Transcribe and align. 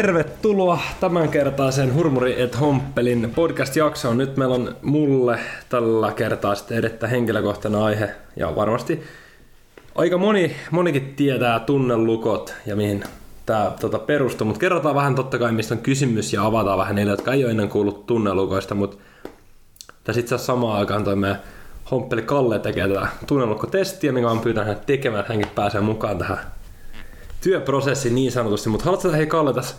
Tervetuloa 0.00 0.78
tämänkertaisen 1.00 1.94
Hurmuri 1.94 2.42
et 2.42 2.60
Homppelin 2.60 3.32
podcast-jaksoon. 3.34 4.18
Nyt 4.18 4.36
meillä 4.36 4.54
on 4.54 4.76
mulle 4.82 5.38
tällä 5.68 6.12
kertaa 6.12 6.54
sitten 6.54 6.78
edettä 6.78 7.06
henkilökohtainen 7.06 7.80
aihe 7.80 8.10
ja 8.36 8.56
varmasti 8.56 9.02
aika 9.94 10.18
moni, 10.18 10.56
monikin 10.70 11.14
tietää 11.16 11.60
tunnelukot 11.60 12.54
ja 12.66 12.76
mihin 12.76 13.04
tämä 13.46 13.72
tota, 13.80 13.98
perustuu, 13.98 14.46
mutta 14.46 14.60
kerrotaan 14.60 14.94
vähän 14.94 15.14
totta 15.14 15.38
kai 15.38 15.52
mistä 15.52 15.74
on 15.74 15.80
kysymys 15.80 16.32
ja 16.32 16.46
avataan 16.46 16.78
vähän 16.78 16.94
niille, 16.94 17.12
jotka 17.12 17.32
ei 17.32 17.44
ole 17.44 17.50
ennen 17.50 17.68
kuullut 17.68 18.06
tunnelukoista, 18.06 18.74
mutta 18.74 18.96
tässä 20.04 20.20
itse 20.20 20.34
asiassa 20.34 20.52
samaan 20.52 20.78
aikaan 20.78 21.04
toi 21.04 21.16
meidän 21.16 21.42
Homppeli 21.90 22.22
Kalle 22.22 22.58
tekee 22.58 22.88
tätä 22.88 23.08
tunnelukkotestiä, 23.26 24.12
minkä 24.12 24.30
on 24.30 24.40
pyytänyt 24.40 24.68
hänet 24.68 24.86
tekemään, 24.86 25.20
että 25.20 25.32
hänkin 25.32 25.52
pääsee 25.54 25.80
mukaan 25.80 26.18
tähän 26.18 26.38
työprosessi 27.40 28.10
niin 28.10 28.32
sanotusti, 28.32 28.68
mutta 28.68 28.84
haluatko 28.84 29.12
hei 29.12 29.26
Kalle 29.26 29.54
tässä 29.54 29.74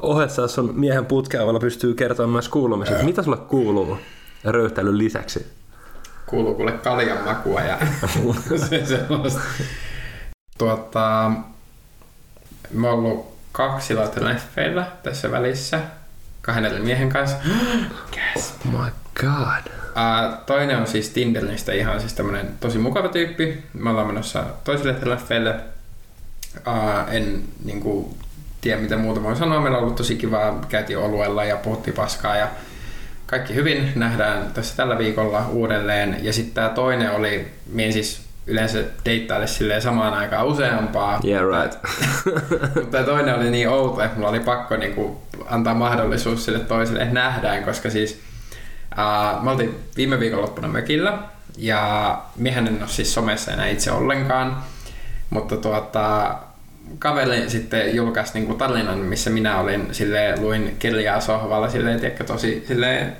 ohessa, 0.00 0.42
jos 0.42 0.58
on 0.58 0.70
miehen 0.74 1.06
putkeavalla 1.06 1.60
pystyy 1.60 1.94
kertomaan 1.94 2.30
myös 2.30 2.48
kuulumiset, 2.48 3.02
mitä 3.02 3.22
sulle 3.22 3.36
kuuluu 3.36 3.98
röyhtelyn 4.44 4.98
lisäksi? 4.98 5.46
Kuuluu 6.26 6.54
kuule 6.54 6.72
kaljan 6.72 7.24
makua 7.24 7.60
ja 7.60 7.78
se 8.68 8.86
sellaista. 8.86 9.40
Tuota, 10.58 11.32
mä 12.70 12.90
oon 12.90 12.98
ollut 12.98 13.32
kaksi 13.52 13.94
leffeillä 14.20 14.86
tässä 15.02 15.30
välissä 15.30 15.80
kahden 16.42 16.82
miehen 16.82 17.08
kanssa. 17.08 17.36
Gasp. 18.10 18.66
Oh 18.66 18.72
my 18.72 18.90
god. 19.20 19.72
Uh, 19.72 20.38
toinen 20.46 20.78
on 20.78 20.86
siis 20.86 21.08
Tinderistä 21.08 21.72
ihan 21.72 22.00
siis 22.00 22.14
tämmönen 22.14 22.48
tosi 22.60 22.78
mukava 22.78 23.08
tyyppi. 23.08 23.62
Me 23.72 23.90
ollaan 23.90 24.06
menossa 24.06 24.44
toiselle 24.64 24.96
leffeille 25.04 25.54
Uh, 26.66 27.14
en 27.14 27.42
niin 27.64 27.80
kuin, 27.80 28.16
tiedä 28.60 28.80
mitä 28.80 28.96
muuta 28.96 29.22
voi 29.22 29.36
sanoa. 29.36 29.60
Meillä 29.60 29.78
on 29.78 29.84
ollut 29.84 29.96
tosi 29.96 30.16
kivaa, 30.16 30.66
käytiin 30.68 30.98
oluella 30.98 31.44
ja 31.44 31.56
puhuttiin 31.56 31.96
paskaa 31.96 32.36
ja 32.36 32.48
kaikki 33.26 33.54
hyvin. 33.54 33.92
Nähdään 33.96 34.52
tässä 34.54 34.76
tällä 34.76 34.98
viikolla 34.98 35.48
uudelleen. 35.48 36.16
Ja 36.22 36.32
sitten 36.32 36.54
tämä 36.54 36.68
toinen 36.68 37.12
oli, 37.12 37.48
minä 37.66 37.92
siis 37.92 38.22
yleensä 38.46 38.84
deittaille 39.04 39.46
silleen 39.46 39.82
samaan 39.82 40.14
aikaan 40.14 40.46
useampaa. 40.46 41.20
Yeah, 41.24 41.44
right. 41.62 41.78
Mutta 42.82 43.04
toinen 43.04 43.34
oli 43.34 43.50
niin 43.50 43.68
outo, 43.68 44.02
että 44.02 44.16
mulla 44.16 44.28
oli 44.28 44.40
pakko 44.40 44.76
niin 44.76 44.94
kuin, 44.94 45.16
antaa 45.46 45.74
mahdollisuus 45.74 46.44
sille 46.44 46.58
toiselle, 46.58 47.02
että 47.02 47.14
nähdään, 47.14 47.64
koska 47.64 47.90
siis 47.90 48.20
uh, 48.92 49.44
me 49.44 49.50
oltiin 49.50 49.78
viime 49.96 50.20
viikonloppuna 50.20 50.68
mökillä 50.68 51.18
ja 51.58 52.18
miehän 52.36 52.66
en 52.66 52.78
ole 52.80 52.88
siis 52.88 53.14
somessa 53.14 53.52
enää 53.52 53.66
itse 53.66 53.92
ollenkaan. 53.92 54.62
Mutta 55.32 55.56
tuota, 55.56 56.34
kaveri 56.98 57.50
sitten 57.50 57.96
julkaisi 57.96 58.40
niin 58.40 58.58
tarinan, 58.58 58.98
missä 58.98 59.30
minä 59.30 59.58
olin, 59.58 59.88
sille 59.92 60.34
luin 60.40 60.76
kirjaa 60.78 61.20
sohvalla, 61.20 61.68
silleen, 61.68 62.00
tiedätkö, 62.00 62.24
tosi 62.24 62.64
silleen, 62.68 63.16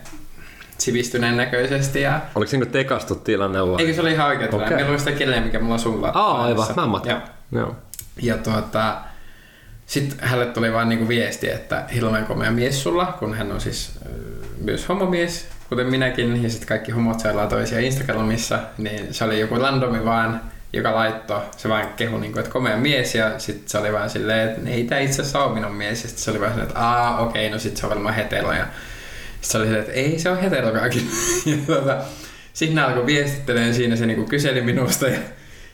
sivistyneen 0.78 1.36
näköisesti. 1.36 2.00
Ja... 2.00 2.20
Oliko 2.34 2.50
se 2.50 2.56
niin 2.56 2.70
tekastu 2.70 3.14
tilanne 3.14 3.66
vai? 3.66 3.80
Eikö 3.80 3.94
se 3.94 4.00
oli 4.00 4.12
ihan 4.12 4.26
oikein 4.26 4.54
okay. 4.54 4.66
tilanne? 4.66 4.88
luin 4.88 4.98
sitä 4.98 5.12
kirjaa, 5.12 5.40
mikä 5.40 5.60
mulla 5.60 5.74
on 5.74 5.80
sulla. 5.80 6.08
Aa, 6.14 6.42
aivan, 6.42 6.66
mä 6.76 6.86
matkan. 6.86 7.22
Joo. 7.52 7.76
Ja 8.22 8.38
tuota, 8.38 8.96
sitten 9.86 10.28
hänelle 10.28 10.52
tuli 10.52 10.72
vaan 10.72 10.88
niinku 10.88 11.08
viesti, 11.08 11.50
että 11.50 11.84
hirveän 11.94 12.26
komea 12.26 12.50
mies 12.50 12.82
sulla, 12.82 13.06
kun 13.18 13.34
hän 13.34 13.52
on 13.52 13.60
siis 13.60 13.98
myös 14.60 14.88
homomies, 14.88 15.48
kuten 15.68 15.86
minäkin, 15.86 16.42
ja 16.42 16.50
sitten 16.50 16.68
kaikki 16.68 16.92
homot 16.92 17.20
seilaa 17.20 17.46
toisia 17.46 17.80
Instagramissa, 17.80 18.58
niin 18.78 19.14
se 19.14 19.24
oli 19.24 19.40
joku 19.40 19.54
randomi 19.54 20.04
vaan 20.04 20.40
joka 20.72 20.94
laittoi, 20.94 21.40
se 21.56 21.68
vaan 21.68 21.88
kehu, 21.96 22.18
niin 22.18 22.32
kuin, 22.32 22.40
että 22.40 22.52
komea 22.52 22.76
mies 22.76 23.14
ja 23.14 23.38
sitten 23.38 23.68
se 23.68 23.78
oli 23.78 23.92
vaan 23.92 24.10
silleen, 24.10 24.48
että 24.48 24.70
ei 24.70 24.84
tämä 24.84 25.00
itse 25.00 25.22
asiassa 25.22 25.44
ole 25.44 25.54
minun 25.54 25.74
mies. 25.74 26.02
Ja 26.02 26.08
sitten 26.08 26.24
se 26.24 26.30
oli 26.30 26.40
vaan 26.40 26.50
silleen, 26.50 26.68
että 26.68 26.80
aa 26.80 27.20
okei, 27.20 27.50
no 27.50 27.58
sitten 27.58 27.80
se 27.80 27.86
on 27.86 27.90
varmaan 27.90 28.14
hetero. 28.14 28.52
Ja 28.52 28.64
sitten 28.64 29.50
se 29.50 29.58
oli 29.58 29.66
silleen, 29.66 29.84
että 29.84 30.00
ei 30.00 30.18
se 30.18 30.30
ole 30.30 30.42
heterokaan 30.42 30.90
ja 31.46 31.56
tuota, 31.66 31.98
sitten 32.52 32.74
ne 32.74 32.82
alkoi 32.82 33.06
viestittelemään 33.06 33.74
siinä, 33.74 33.96
se 33.96 34.06
niinku 34.06 34.24
kyseli 34.24 34.60
minusta 34.60 35.08
ja 35.08 35.18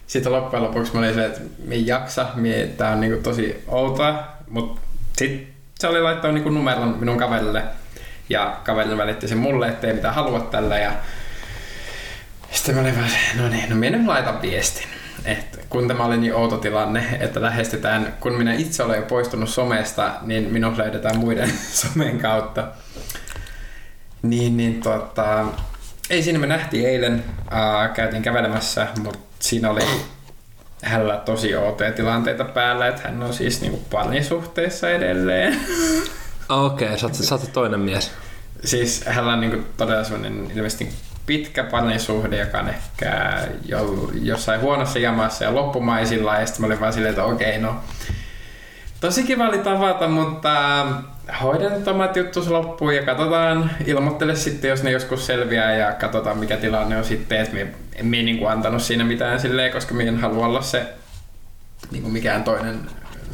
sitten 0.07 0.33
loppujen 0.33 0.63
lopuksi 0.63 0.93
mä 0.93 0.99
olin 0.99 1.11
silleen, 1.11 1.31
että 1.31 1.43
me 1.65 1.75
ei 1.75 1.87
jaksa, 1.87 2.27
mie, 2.35 2.67
tää 2.67 2.93
on 2.93 3.01
niinku 3.01 3.23
tosi 3.23 3.65
outoa, 3.67 4.25
mutta 4.49 4.81
sitten 5.17 5.47
se 5.79 5.87
oli 5.87 6.03
laittanut 6.03 6.35
niinku 6.35 6.51
numeron 6.51 6.97
minun 7.01 7.19
kaverille 7.19 7.63
ja 8.29 8.61
kaveri 8.65 8.97
välitti 8.97 9.29
sen 9.29 9.39
mulle, 9.39 9.69
ettei 9.69 9.93
mitään 9.93 10.15
halua 10.15 10.41
tällä 10.41 10.79
ja 10.79 10.93
sitten 12.53 12.75
mä 12.75 12.81
olin 12.81 12.97
vaan, 12.97 13.11
no 13.37 13.49
niin, 13.49 13.71
no 13.71 13.77
minä 13.77 13.99
nyt 13.99 14.07
laitan 14.07 14.43
viestin. 14.43 14.87
Että 15.25 15.59
kun 15.69 15.89
tämä 15.89 16.05
oli 16.05 16.17
niin 16.17 16.35
outo 16.35 16.57
tilanne, 16.57 17.19
että 17.21 17.43
lähestytään, 17.43 18.15
kun 18.21 18.35
minä 18.35 18.55
itse 18.55 18.83
olen 18.83 18.97
jo 18.97 19.07
poistunut 19.07 19.49
somesta, 19.49 20.13
niin 20.23 20.53
minut 20.53 20.77
löydetään 20.77 21.19
muiden 21.19 21.53
somen 21.81 22.19
kautta. 22.19 22.69
Niin, 24.23 24.57
niin 24.57 24.81
tota, 24.81 25.45
ei 26.11 26.23
siinä 26.23 26.39
me 26.39 26.47
nähtiin 26.47 26.89
eilen, 26.89 27.25
ää, 27.51 27.89
käytiin 27.89 28.23
kävelemässä, 28.23 28.87
mutta 29.03 29.19
siinä 29.39 29.71
oli 29.71 29.83
hänellä 30.83 31.17
tosi 31.17 31.57
outoja 31.57 31.93
tilanteita 31.93 32.45
päällä, 32.45 32.87
että 32.87 33.03
hän 33.05 33.23
on 33.23 33.35
siis 33.35 33.61
niinku 33.61 33.79
parisuhteessa 33.91 34.91
edelleen. 34.91 35.61
Okei, 36.49 36.95
okay, 36.95 36.99
sä, 37.13 37.35
oot 37.35 37.53
toinen 37.53 37.81
mies. 37.81 38.11
Siis 38.65 39.05
hänellä 39.07 39.33
on 39.33 39.41
niinku 39.41 39.65
todella 39.77 40.05
sellainen 40.05 40.51
ilmeisesti 40.55 40.89
pitkä 41.29 41.65
parisuhde, 41.65 42.37
joka 42.39 42.59
on 42.59 42.69
ehkä 42.69 43.39
jo, 43.65 44.11
jossain 44.23 44.61
huonossa 44.61 44.99
jamassa 44.99 45.45
ja 45.45 45.55
loppumaisilla. 45.55 46.41
Ja 46.41 46.47
sitten 46.47 46.61
mä 46.61 46.67
olin 46.67 46.81
vaan 46.81 46.93
silleen, 46.93 47.11
että 47.11 47.25
okei, 47.25 47.49
okay, 47.49 47.61
no 47.61 47.81
tosi 49.01 49.23
kiva 49.23 49.49
oli 49.49 49.59
tavata, 49.59 50.09
mutta 50.09 50.87
hoidan 51.43 51.73
nyt 51.73 51.89
omat 51.89 52.17
juttus 52.17 52.49
loppuun 52.49 52.97
ja 52.97 53.05
katsotaan, 53.05 53.71
ilmoittele 53.87 54.37
sitten, 54.37 54.69
jos 54.69 54.83
ne 54.83 54.91
joskus 54.91 55.27
selviää 55.27 55.75
ja 55.75 55.93
katsotaan 55.93 56.39
mikä 56.39 56.57
tilanne 56.57 56.97
on 56.97 57.05
sitten. 57.05 57.41
Että 57.41 57.59
en, 57.59 57.75
en 57.95 58.11
niin 58.11 58.39
kuin 58.39 58.51
antanut 58.51 58.83
siinä 58.83 59.05
mitään 59.05 59.41
silleen, 59.41 59.73
koska 59.73 59.95
minä 59.95 60.09
en 60.09 60.21
halua 60.21 60.47
olla 60.47 60.63
se 60.63 60.87
niin 61.91 62.03
kuin 62.03 62.13
mikään 62.13 62.45
toinen 62.45 62.81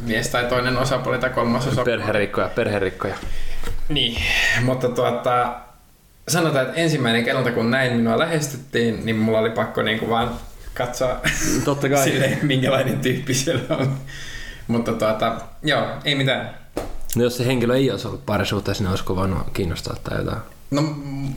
mies 0.01 0.29
tai 0.29 0.45
toinen 0.45 0.77
osapuoli 0.77 1.17
tai 1.17 1.29
kolmas 1.29 1.67
osapuoli. 1.67 1.97
Perherikkoja, 1.97 2.47
perherikkoja. 2.47 3.15
Niin, 3.89 4.21
mutta 4.63 4.89
tuota, 4.89 5.64
sanotaan, 6.27 6.65
että 6.65 6.81
ensimmäinen 6.81 7.25
kerta 7.25 7.51
kun 7.51 7.71
näin 7.71 7.93
minua 7.93 8.19
lähestyttiin, 8.19 9.05
niin 9.05 9.15
mulla 9.15 9.39
oli 9.39 9.49
pakko 9.49 9.81
niinku 9.81 10.09
vaan 10.09 10.31
katsoa 10.73 11.21
Totta 11.65 11.89
kai. 11.89 12.03
sille, 12.09 12.37
minkälainen 12.41 12.99
tyyppi 12.99 13.33
siellä 13.33 13.75
on. 13.77 13.97
Mutta 14.67 14.93
tuota, 14.93 15.35
joo, 15.63 15.87
ei 16.05 16.15
mitään. 16.15 16.49
No 17.15 17.23
jos 17.23 17.37
se 17.37 17.45
henkilö 17.45 17.75
ei 17.75 17.91
olisi 17.91 18.07
ollut 18.07 18.25
parisuhteessa, 18.25 18.83
niin 18.83 18.89
olisiko 18.89 19.15
voinut 19.15 19.39
kiinnostaa 19.53 19.95
tai 20.03 20.17
jotain? 20.17 20.41
No 20.71 20.81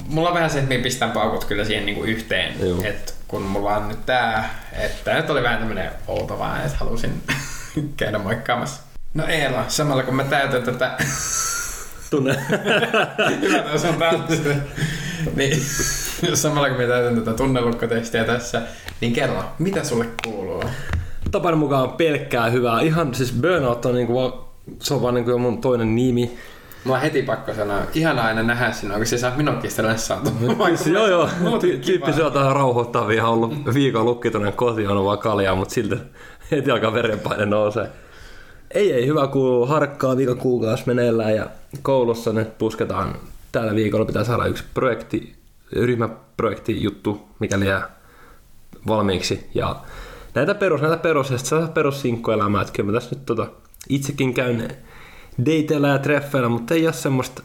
mulla 0.09 0.29
on 0.29 0.35
vähän 0.35 0.51
se, 0.51 0.59
että 0.59 0.69
minä 0.69 0.83
pistän 0.83 1.11
paukut 1.11 1.45
kyllä 1.45 1.65
siihen 1.65 1.87
niinku 1.87 2.05
yhteen. 2.05 2.55
Että 2.85 3.13
kun 3.29 3.43
mulla 3.43 3.77
on 3.77 3.89
nyt 3.89 4.07
tää, 4.07 4.61
että 4.73 5.15
nyt 5.15 5.31
oli 5.31 5.43
vähän 5.43 5.59
tämmönen 5.59 5.91
outo 6.07 6.39
vaan, 6.39 6.67
että 6.67 6.79
halusin 6.79 7.23
käydä 7.97 8.19
moikkaamassa. 8.19 8.83
No 9.15 9.27
Eela, 9.27 9.65
samalla 9.69 10.03
kun 10.03 10.15
mä 10.15 10.25
täytän 10.25 10.63
tätä 10.63 10.91
Tunne. 12.11 12.37
Hyvä, 13.41 13.79
se 13.79 13.89
on 13.89 13.95
päättynyt. 13.95 14.57
niin, 15.37 15.61
samalla 16.35 16.69
kun 16.69 16.79
me 16.79 16.87
täytän 16.87 17.17
tätä 17.17 17.37
tunnelukkotestiä 17.37 18.25
tässä, 18.25 18.63
niin 19.01 19.13
kerro, 19.13 19.45
mitä 19.59 19.85
sulle 19.85 20.07
kuuluu? 20.25 20.65
Tapan 21.31 21.59
mukaan 21.59 21.91
pelkkää 21.91 22.51
hyvää. 22.51 22.81
Ihan 22.81 23.15
siis 23.15 23.33
burnout 23.33 23.87
on 23.87 23.95
niinku, 23.95 24.33
se 24.83 24.95
on 24.95 25.03
vaan 25.03 25.15
niinku 25.15 25.39
mun 25.39 25.61
toinen 25.61 25.97
nimi. 25.97 26.39
Mulla 26.85 26.97
on 26.97 27.03
heti 27.03 27.23
pakko 27.23 27.55
sanoa, 27.55 27.79
ihana 27.95 28.23
aina 28.23 28.43
nähdä 28.43 28.73
sinua, 28.73 28.97
kun 28.97 29.07
se 29.07 29.19
saa 29.19 29.37
minutkin 29.37 29.71
sitä 29.71 29.83
lessaantua. 29.83 30.33
joo 30.93 31.07
joo, 31.07 31.29
tyyppi 31.87 32.13
se 32.13 32.25
on 32.25 32.33
tähän 32.33 32.57
rauhoittavia, 32.57 33.27
ollut 33.27 33.75
viikon 33.75 34.05
lukkitunen 34.05 34.53
kotiin, 34.53 34.89
on 34.89 35.05
vaan 35.05 35.19
kaljaa, 35.19 35.55
mutta 35.55 35.75
silti 35.75 35.97
heti 36.51 36.71
alkaa 36.71 36.93
verenpaine 36.93 37.47
nousee. 37.47 37.89
Ei, 38.71 38.93
ei, 38.93 39.07
hyvä 39.07 39.27
kuuluu. 39.27 39.67
Harkkaa 39.67 40.17
viikon 40.17 40.39
kuukausi 40.39 40.83
meneillään 40.87 41.35
ja 41.37 41.47
koulussa 41.83 42.33
nyt 42.33 42.59
pusketaan. 42.59 43.15
Tällä 43.53 43.75
viikolla 43.75 44.05
pitää 44.05 44.25
saada 44.25 44.47
yksi 44.47 44.65
projekti, 44.75 45.35
ryhmäprojekti 45.73 46.83
juttu, 46.83 47.29
mikäli 47.39 47.67
jää 47.67 47.91
valmiiksi. 48.87 49.51
Ja 49.55 49.77
näitä 50.35 50.55
perus, 50.55 50.81
näitä 50.81 50.97
perus, 50.97 51.31
ja 51.31 51.39
sitten 51.39 51.69
perussinkkuelämää, 51.69 52.63
että 52.63 52.73
kyllä 52.73 52.93
mä 52.93 52.99
tässä 52.99 53.17
nyt 53.17 53.27
tota, 53.27 53.47
itsekin 53.89 54.35
käyn 54.35 54.77
dateilla 55.39 55.89
ja 55.89 55.99
treffeillä, 55.99 56.49
mutta 56.49 56.75
ei 56.75 56.87
ole 56.87 56.93
semmoista 56.93 57.43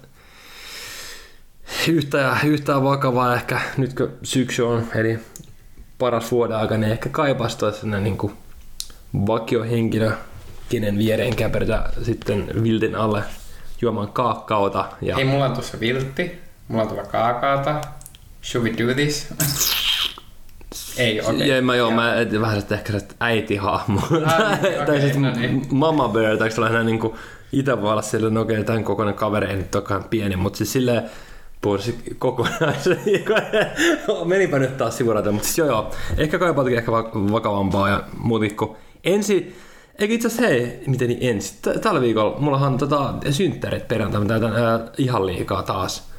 yhtään, 1.88 2.48
yhtään 2.48 2.84
vakavaa 2.84 3.36
ehkä 3.36 3.62
nyt 3.78 3.94
kun 3.94 4.10
syksy 4.24 4.62
on, 4.62 4.84
eli 4.96 5.20
paras 5.98 6.32
vuoden 6.32 6.58
aika, 6.58 6.78
niin 6.78 6.92
ehkä 6.92 7.10
kaipaisi 7.10 7.58
sellainen 7.58 8.04
niin 8.04 8.32
vakiohenkilö, 9.28 10.12
kenen 10.74 10.98
viereen 10.98 11.36
käpertä 11.36 11.90
sitten 12.02 12.64
viltin 12.64 12.96
alle 12.96 13.24
juomaan 13.82 14.08
kaakaota. 14.08 14.86
Ja... 15.02 15.18
Ei, 15.18 15.26
mulla 15.26 15.46
on 15.46 15.54
tuossa 15.54 15.80
viltti, 15.80 16.40
mulla 16.68 16.84
on 16.84 16.90
tuolla 16.90 17.06
kaakaota. 17.06 17.82
Should 18.44 18.68
we 18.68 18.78
do 18.78 18.94
this? 18.94 19.28
Ei, 20.98 21.22
okei. 21.22 21.36
Okay. 21.36 21.48
Ja 21.48 21.62
mä 21.62 21.76
joo, 21.76 21.92
mä 21.92 22.16
et, 22.16 22.42
vähän 22.42 22.62
sitä 22.62 22.76
ehkä 22.76 23.00
sitä 23.00 23.16
äitihahmo. 23.20 24.02
Ah, 24.26 24.62
niin, 24.62 24.74
tai 24.86 24.98
okei, 24.98 25.02
siis 25.02 25.18
no 25.18 25.32
niin. 25.32 25.68
mama 25.72 26.10
bear, 26.10 26.38
tai 26.38 26.52
sellainen 26.52 26.86
niinku 26.86 27.18
itä 27.52 27.82
voi 27.82 27.92
olla 27.92 28.02
silleen, 28.02 28.34
no 28.34 28.42
okei, 28.42 28.64
tämän 28.64 28.84
kokoinen 28.84 29.16
kaveri 29.16 29.48
ei 29.48 29.56
nyt 29.56 29.76
olekaan 29.76 30.04
pieni, 30.04 30.36
mutta 30.36 30.58
siis 30.58 30.74
silleen 30.74 31.04
puhuisi 31.62 32.16
kokonaisen. 32.18 33.00
Menipä 34.26 34.60
nyt 34.60 34.78
taas 34.78 34.98
sivurata, 34.98 35.32
mutta 35.32 35.46
siis 35.46 35.58
joo 35.58 35.68
joo, 35.68 35.92
ehkä 36.18 36.40
kaipaatakin 36.40 36.78
ehkä 36.78 36.92
va- 36.92 37.12
vakavampaa 37.14 37.90
ja 37.90 38.04
muutenkin 38.18 38.58
kuin 38.58 38.72
ensi, 39.04 39.56
Eikö 40.00 40.14
itse 40.14 40.28
asiassa 40.28 40.48
hei, 40.48 40.84
miten 40.88 41.08
niin 41.08 41.20
ensi? 41.22 41.56
Tällä 41.82 42.02
viikolla 42.02 42.40
mullahan 42.40 42.78
tota, 42.78 43.14
synttärit 43.30 43.88
perjantaina 43.88 44.28
täytän 44.28 44.56
ää, 44.56 44.80
ihan 44.98 45.26
liikaa 45.26 45.64
taas. 45.64 46.14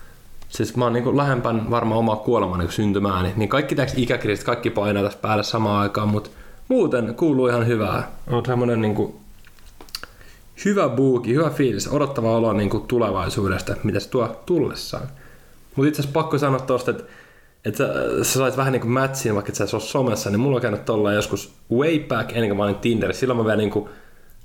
Siis 0.49 0.77
mä 0.77 0.85
oon 0.85 0.93
niinku 0.93 1.17
lähempän 1.17 1.71
varmaan 1.71 1.99
omaa 1.99 2.17
kuolemaa 2.17 2.59
niin 2.59 2.73
syntymääni. 2.73 3.33
Niin 3.37 3.49
kaikki 3.49 3.75
täks 3.75 3.93
ikäkriisit, 3.97 4.47
kaikki 4.47 4.71
painaa 4.71 5.03
tässä 5.03 5.19
päälle 5.23 5.45
samaan 5.45 5.83
aikaan, 5.83 6.09
mutta 6.09 6.31
muuten 6.69 7.15
kuuluu 7.15 7.47
ihan 7.47 7.67
hyvää. 7.67 8.11
On 8.27 8.47
semmonen 8.47 8.81
niinku 8.81 9.21
hyvä 10.65 10.89
buuki, 10.89 11.35
hyvä 11.35 11.51
fiilis, 11.51 11.89
odottava 11.89 12.37
olo 12.37 12.53
niinku 12.53 12.81
tulevaisuudesta, 12.81 13.73
että 13.73 13.87
mitä 13.87 14.01
se 14.01 14.09
tuo 14.11 14.43
tullessaan. 14.47 15.09
Mutta 15.77 15.89
itse 15.89 16.03
asiassa 16.03 16.21
pakko 16.21 16.39
sanoa 16.39 16.61
tosta, 16.61 16.91
että 16.91 17.05
että 17.65 17.79
sä, 17.79 17.95
sä 18.25 18.39
sait 18.39 18.57
vähän 18.57 18.73
niinku 18.73 18.89
matchin, 18.89 19.35
vaikka 19.35 19.49
et 19.49 19.55
sä 19.55 19.77
ole 19.77 19.83
somessa, 19.83 20.31
niin 20.31 20.41
mulla 20.41 20.57
on 20.57 20.63
käynyt 20.63 20.85
tollaan 20.85 21.15
joskus 21.15 21.55
way 21.73 21.99
back 21.99 22.33
ennen 22.33 22.49
kuin 22.49 22.57
mä 22.57 22.65
olin 22.65 22.75
Tinderissä. 22.75 23.21
Silloin 23.21 23.39
mä 23.39 23.45
vielä 23.45 23.57
niinku, 23.57 23.89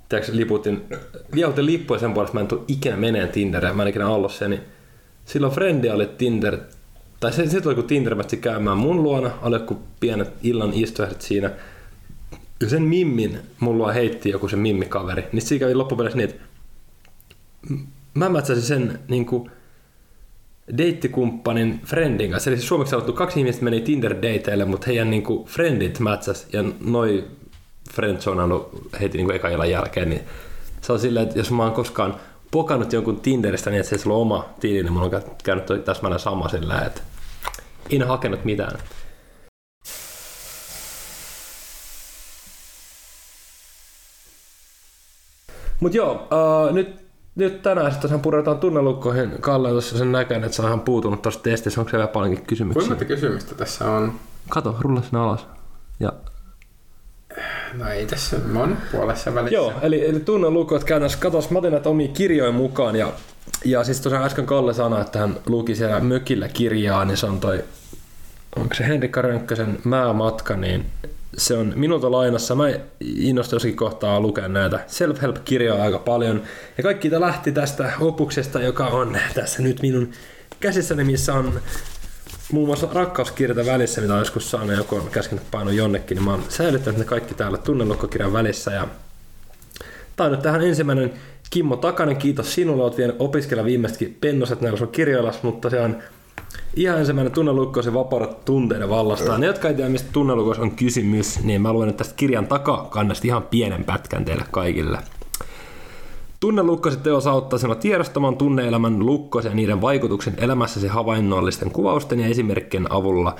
tiedätkö, 0.09 0.35
liputin, 0.35 0.85
liautin 1.33 1.65
lippuja 1.65 1.99
sen 1.99 2.13
puolesta, 2.13 2.31
että 2.31 2.37
mä 2.37 2.41
en 2.41 2.47
tule 2.47 2.61
ikinä 2.67 2.97
meneen 2.97 3.29
Tinderiin, 3.29 3.75
mä 3.75 3.83
en 3.83 3.89
ikinä 3.89 4.09
ollut 4.09 4.31
siellä, 4.31 4.55
niin 4.55 4.67
silloin 5.25 5.53
frendi 5.53 5.89
oli 5.89 6.09
Tinder, 6.17 6.57
tai 7.19 7.33
se, 7.33 7.49
se 7.49 7.61
tuli 7.61 7.75
kun 7.75 7.83
Tinder 7.83 8.15
käymään 8.41 8.77
mun 8.77 9.03
luona, 9.03 9.31
oli 9.41 9.55
joku 9.55 9.79
pienet 9.99 10.31
illan 10.43 10.73
istujahdit 10.73 11.21
siinä, 11.21 11.51
ja 12.61 12.69
sen 12.69 12.81
mimmin 12.81 13.39
mulla 13.59 13.91
heitti 13.91 14.29
joku 14.29 14.47
se 14.47 14.55
mimmikaveri, 14.55 15.27
niin 15.31 15.41
siinä 15.41 15.59
kävi 15.59 15.75
loppupeleissä 15.75 16.17
niin, 16.17 16.29
että 16.29 16.41
mä 18.13 18.29
mätsäsin 18.29 18.63
sen 18.63 18.99
niinku, 19.07 19.49
deittikumppanin 20.77 21.81
friendin 21.85 22.31
kanssa. 22.31 22.49
Eli 22.49 22.57
siis 22.57 22.67
suomeksi 22.67 22.91
sanottu 22.91 23.13
kaksi 23.13 23.39
ihmistä 23.39 23.63
meni 23.63 23.79
Tinder-dateille, 23.79 24.65
mutta 24.65 24.87
heidän 24.87 25.09
niinku 25.09 25.45
friendit 25.49 25.99
mätsäs 25.99 26.47
ja 26.53 26.63
noi 26.85 27.27
friendzonannut 27.93 28.69
heti 29.01 29.17
niinku 29.17 29.31
eka 29.31 29.49
illan 29.49 29.69
jälkeen. 29.69 30.09
Niin 30.09 30.21
se 30.81 30.93
on 30.93 30.99
silleen, 30.99 31.27
että 31.27 31.39
jos 31.39 31.51
mä 31.51 31.63
oon 31.63 31.73
koskaan 31.73 32.15
pokannut 32.51 32.93
jonkun 32.93 33.21
Tinderistä 33.21 33.69
niin, 33.69 33.79
että 33.79 33.89
se 33.89 33.95
ei 33.95 34.01
ole 34.05 34.21
oma 34.21 34.49
tili, 34.59 34.83
niin 34.83 34.93
mulla 34.93 35.05
on 35.05 35.23
käynyt 35.43 35.85
täsmälleen 35.85 36.19
sama 36.19 36.49
sillä, 36.49 36.81
että 36.81 37.01
en 37.89 38.07
hakenut 38.07 38.45
mitään. 38.45 38.79
Mut 45.79 45.93
joo, 45.93 46.13
uh, 46.13 46.73
nyt, 46.73 47.08
nyt 47.39 47.61
tänään 47.61 47.91
sitten 47.91 48.01
tosiaan 48.01 48.21
puretaan 48.21 48.57
tunnelukkoihin. 48.57 49.31
Kalle 49.41 49.69
tuossa 49.69 49.97
sen 49.97 50.11
näkään, 50.11 50.43
että 50.43 50.55
sä 50.55 50.63
oon 50.63 50.69
ihan 50.69 50.81
puutunut 50.81 51.21
tuosta 51.21 51.43
testissä. 51.43 51.81
Onko 51.81 51.89
se 51.89 51.97
vielä 51.97 52.07
paljonkin 52.07 52.45
kysymyksiä? 52.45 52.79
Kuinka 52.79 52.95
monta 52.95 53.05
kysymystä 53.05 53.55
tässä 53.55 53.91
on? 53.91 54.13
Kato, 54.49 54.75
rulla 54.79 55.01
sinne 55.01 55.19
alas. 55.19 55.47
Ja 55.99 56.13
No 57.73 57.89
ei 57.89 58.05
tässä, 58.05 58.37
mä 58.45 58.59
oon 58.59 58.77
puolessa 58.91 59.35
välissä. 59.35 59.55
Joo, 59.55 59.73
eli, 59.81 60.09
eli 60.09 60.19
tunnelukot 60.19 60.83
käytännössä 60.83 61.19
katos, 61.19 61.49
mä 61.49 61.59
otin 61.59 61.71
näitä 61.71 61.89
omia 61.89 62.07
kirjoja 62.07 62.51
mukaan 62.51 62.95
ja, 62.95 63.11
ja 63.65 63.83
siis 63.83 64.01
tosiaan 64.01 64.25
äsken 64.25 64.45
Kalle 64.45 64.73
sanoi, 64.73 65.01
että 65.01 65.19
hän 65.19 65.37
luki 65.45 65.75
siellä 65.75 65.99
mökillä 65.99 66.47
kirjaa, 66.47 67.05
niin 67.05 67.17
se 67.17 67.25
on 67.25 67.39
toi, 67.39 67.63
onko 68.55 68.75
se 68.75 68.87
Henrikka 68.87 69.21
Rönkkösen 69.21 69.79
Määmatka, 69.83 70.55
niin 70.55 70.85
se 71.37 71.57
on 71.57 71.73
minulta 71.75 72.11
lainassa. 72.11 72.55
Mä 72.55 72.63
innostuin 72.99 73.55
jossakin 73.55 73.77
kohtaa 73.77 74.19
lukea 74.19 74.47
näitä 74.47 74.79
self-help-kirjoja 74.87 75.83
aika 75.83 75.99
paljon. 75.99 76.43
Ja 76.77 76.83
kaikki 76.83 77.09
tämä 77.09 77.25
lähti 77.25 77.51
tästä 77.51 77.91
opuksesta, 77.99 78.61
joka 78.61 78.87
on 78.87 79.17
tässä 79.35 79.61
nyt 79.61 79.81
minun 79.81 80.11
käsissäni, 80.59 81.03
missä 81.03 81.33
on 81.33 81.61
muun 82.51 82.67
muassa 82.67 82.87
rakkauskirjata 82.93 83.65
välissä, 83.65 84.01
mitä 84.01 84.13
on 84.13 84.19
joskus 84.19 84.51
saanut, 84.51 84.77
joku 84.77 84.95
on 84.95 85.09
käskenyt 85.11 85.51
painoa 85.51 85.73
jonnekin, 85.73 86.15
niin 86.15 86.25
mä 86.25 86.31
oon 86.31 86.43
säilyttänyt 86.49 86.99
ne 86.99 87.05
kaikki 87.05 87.33
täällä 87.33 87.57
tunnelukkokirjan 87.57 88.33
välissä. 88.33 88.71
Ja 88.71 88.87
tää 90.15 90.25
on 90.25 90.31
nyt 90.31 90.41
tähän 90.41 90.61
ensimmäinen 90.61 91.13
Kimmo 91.49 91.75
Takanen, 91.75 92.17
kiitos 92.17 92.55
sinulle, 92.55 92.83
oot 92.83 92.97
vienyt 92.97 93.15
opiskella 93.19 93.65
viimeistäkin 93.65 94.17
pennoset 94.21 94.61
näillä 94.61 94.77
sun 94.77 94.87
kirjoilla, 94.87 95.33
mutta 95.41 95.69
se 95.69 95.79
on 95.81 96.03
ihan 96.75 96.99
ensimmäinen 96.99 97.33
tunnelukko 97.33 97.81
se 97.81 97.93
vapaudet 97.93 98.45
tunteiden 98.45 98.89
vallasta. 98.89 99.37
Ne, 99.37 99.45
jotka 99.45 99.67
ei 99.67 99.73
tiedä, 99.73 99.89
mistä 99.89 100.09
tunnelukos 100.11 100.59
on 100.59 100.71
kysymys, 100.71 101.43
niin 101.43 101.61
mä 101.61 101.73
luen 101.73 101.93
tästä 101.93 102.13
kirjan 102.15 102.47
takakannasta 102.47 103.27
ihan 103.27 103.43
pienen 103.43 103.83
pätkän 103.83 104.25
teille 104.25 104.45
kaikille. 104.51 104.99
Tunnelukkoset 106.39 107.03
teos 107.03 107.27
auttaa 107.27 107.59
sinua 107.59 107.75
tiedostamaan 107.75 108.37
tunneelämän 108.37 109.05
lukkosia 109.05 109.51
ja 109.51 109.55
niiden 109.55 109.81
vaikutuksen 109.81 110.33
elämässäsi 110.37 110.87
havainnollisten 110.87 111.71
kuvausten 111.71 112.19
ja 112.19 112.27
esimerkkien 112.27 112.91
avulla. 112.91 113.35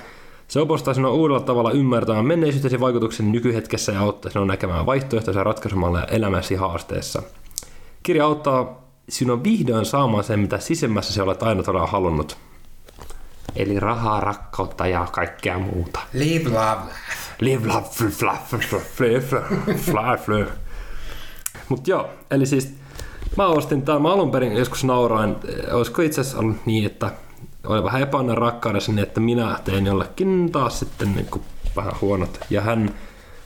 Se 0.48 0.60
opastaa 0.60 0.94
sinua 0.94 1.10
uudella 1.10 1.40
tavalla 1.40 1.70
ymmärtämään 1.70 2.26
menneisyytesi 2.26 2.80
vaikutuksen 2.80 3.32
nykyhetkessä 3.32 3.92
ja 3.92 4.00
auttaa 4.00 4.30
sinua 4.30 4.46
näkemään 4.46 4.86
vaihtoehtoisia 4.86 5.44
ratkaisumalleja 5.44 6.04
elämäsi 6.04 6.54
haasteessa. 6.54 7.22
Kirja 8.02 8.24
auttaa 8.24 8.82
sinua 9.08 9.42
vihdoin 9.42 9.86
saamaan 9.86 10.24
sen, 10.24 10.40
mitä 10.40 10.58
sisemmässä 10.58 11.12
se 11.12 11.22
olet 11.22 11.42
aina 11.42 11.62
todella 11.62 11.86
halunnut. 11.86 12.36
Eli 13.56 13.80
rahaa, 13.80 14.20
rakkautta 14.20 14.86
ja 14.86 15.06
kaikkea 15.12 15.58
muuta. 15.58 16.00
Live, 16.12 16.48
love, 16.48 16.56
laugh. 16.58 16.82
Live, 17.40 17.68
love, 17.68 17.86
fly, 17.90 18.10
fly, 18.80 19.20
fly, 19.76 20.16
fly. 20.24 20.46
Mut 21.68 21.88
joo, 21.88 22.10
eli 22.30 22.46
siis 22.46 22.74
mä 23.36 23.46
ostin 23.46 23.82
tämän, 23.82 24.02
mä 24.02 24.12
alun 24.12 24.30
perin 24.30 24.56
joskus 24.56 24.84
nauroin, 24.84 25.36
olisiko 25.72 26.02
itse 26.02 26.20
asiassa 26.20 26.38
ollut 26.38 26.66
niin, 26.66 26.86
että 26.86 27.10
oli 27.66 27.84
vähän 27.84 28.02
epäonnen 28.02 28.38
rakkaudessa 28.38 28.92
niin, 28.92 29.02
että 29.02 29.20
minä 29.20 29.58
tein 29.64 29.86
jollekin 29.86 30.52
taas 30.52 30.78
sitten 30.78 31.12
niin 31.14 31.26
kuin 31.26 31.42
vähän 31.76 31.92
huonot. 32.00 32.40
Ja 32.50 32.60
hän, 32.60 32.94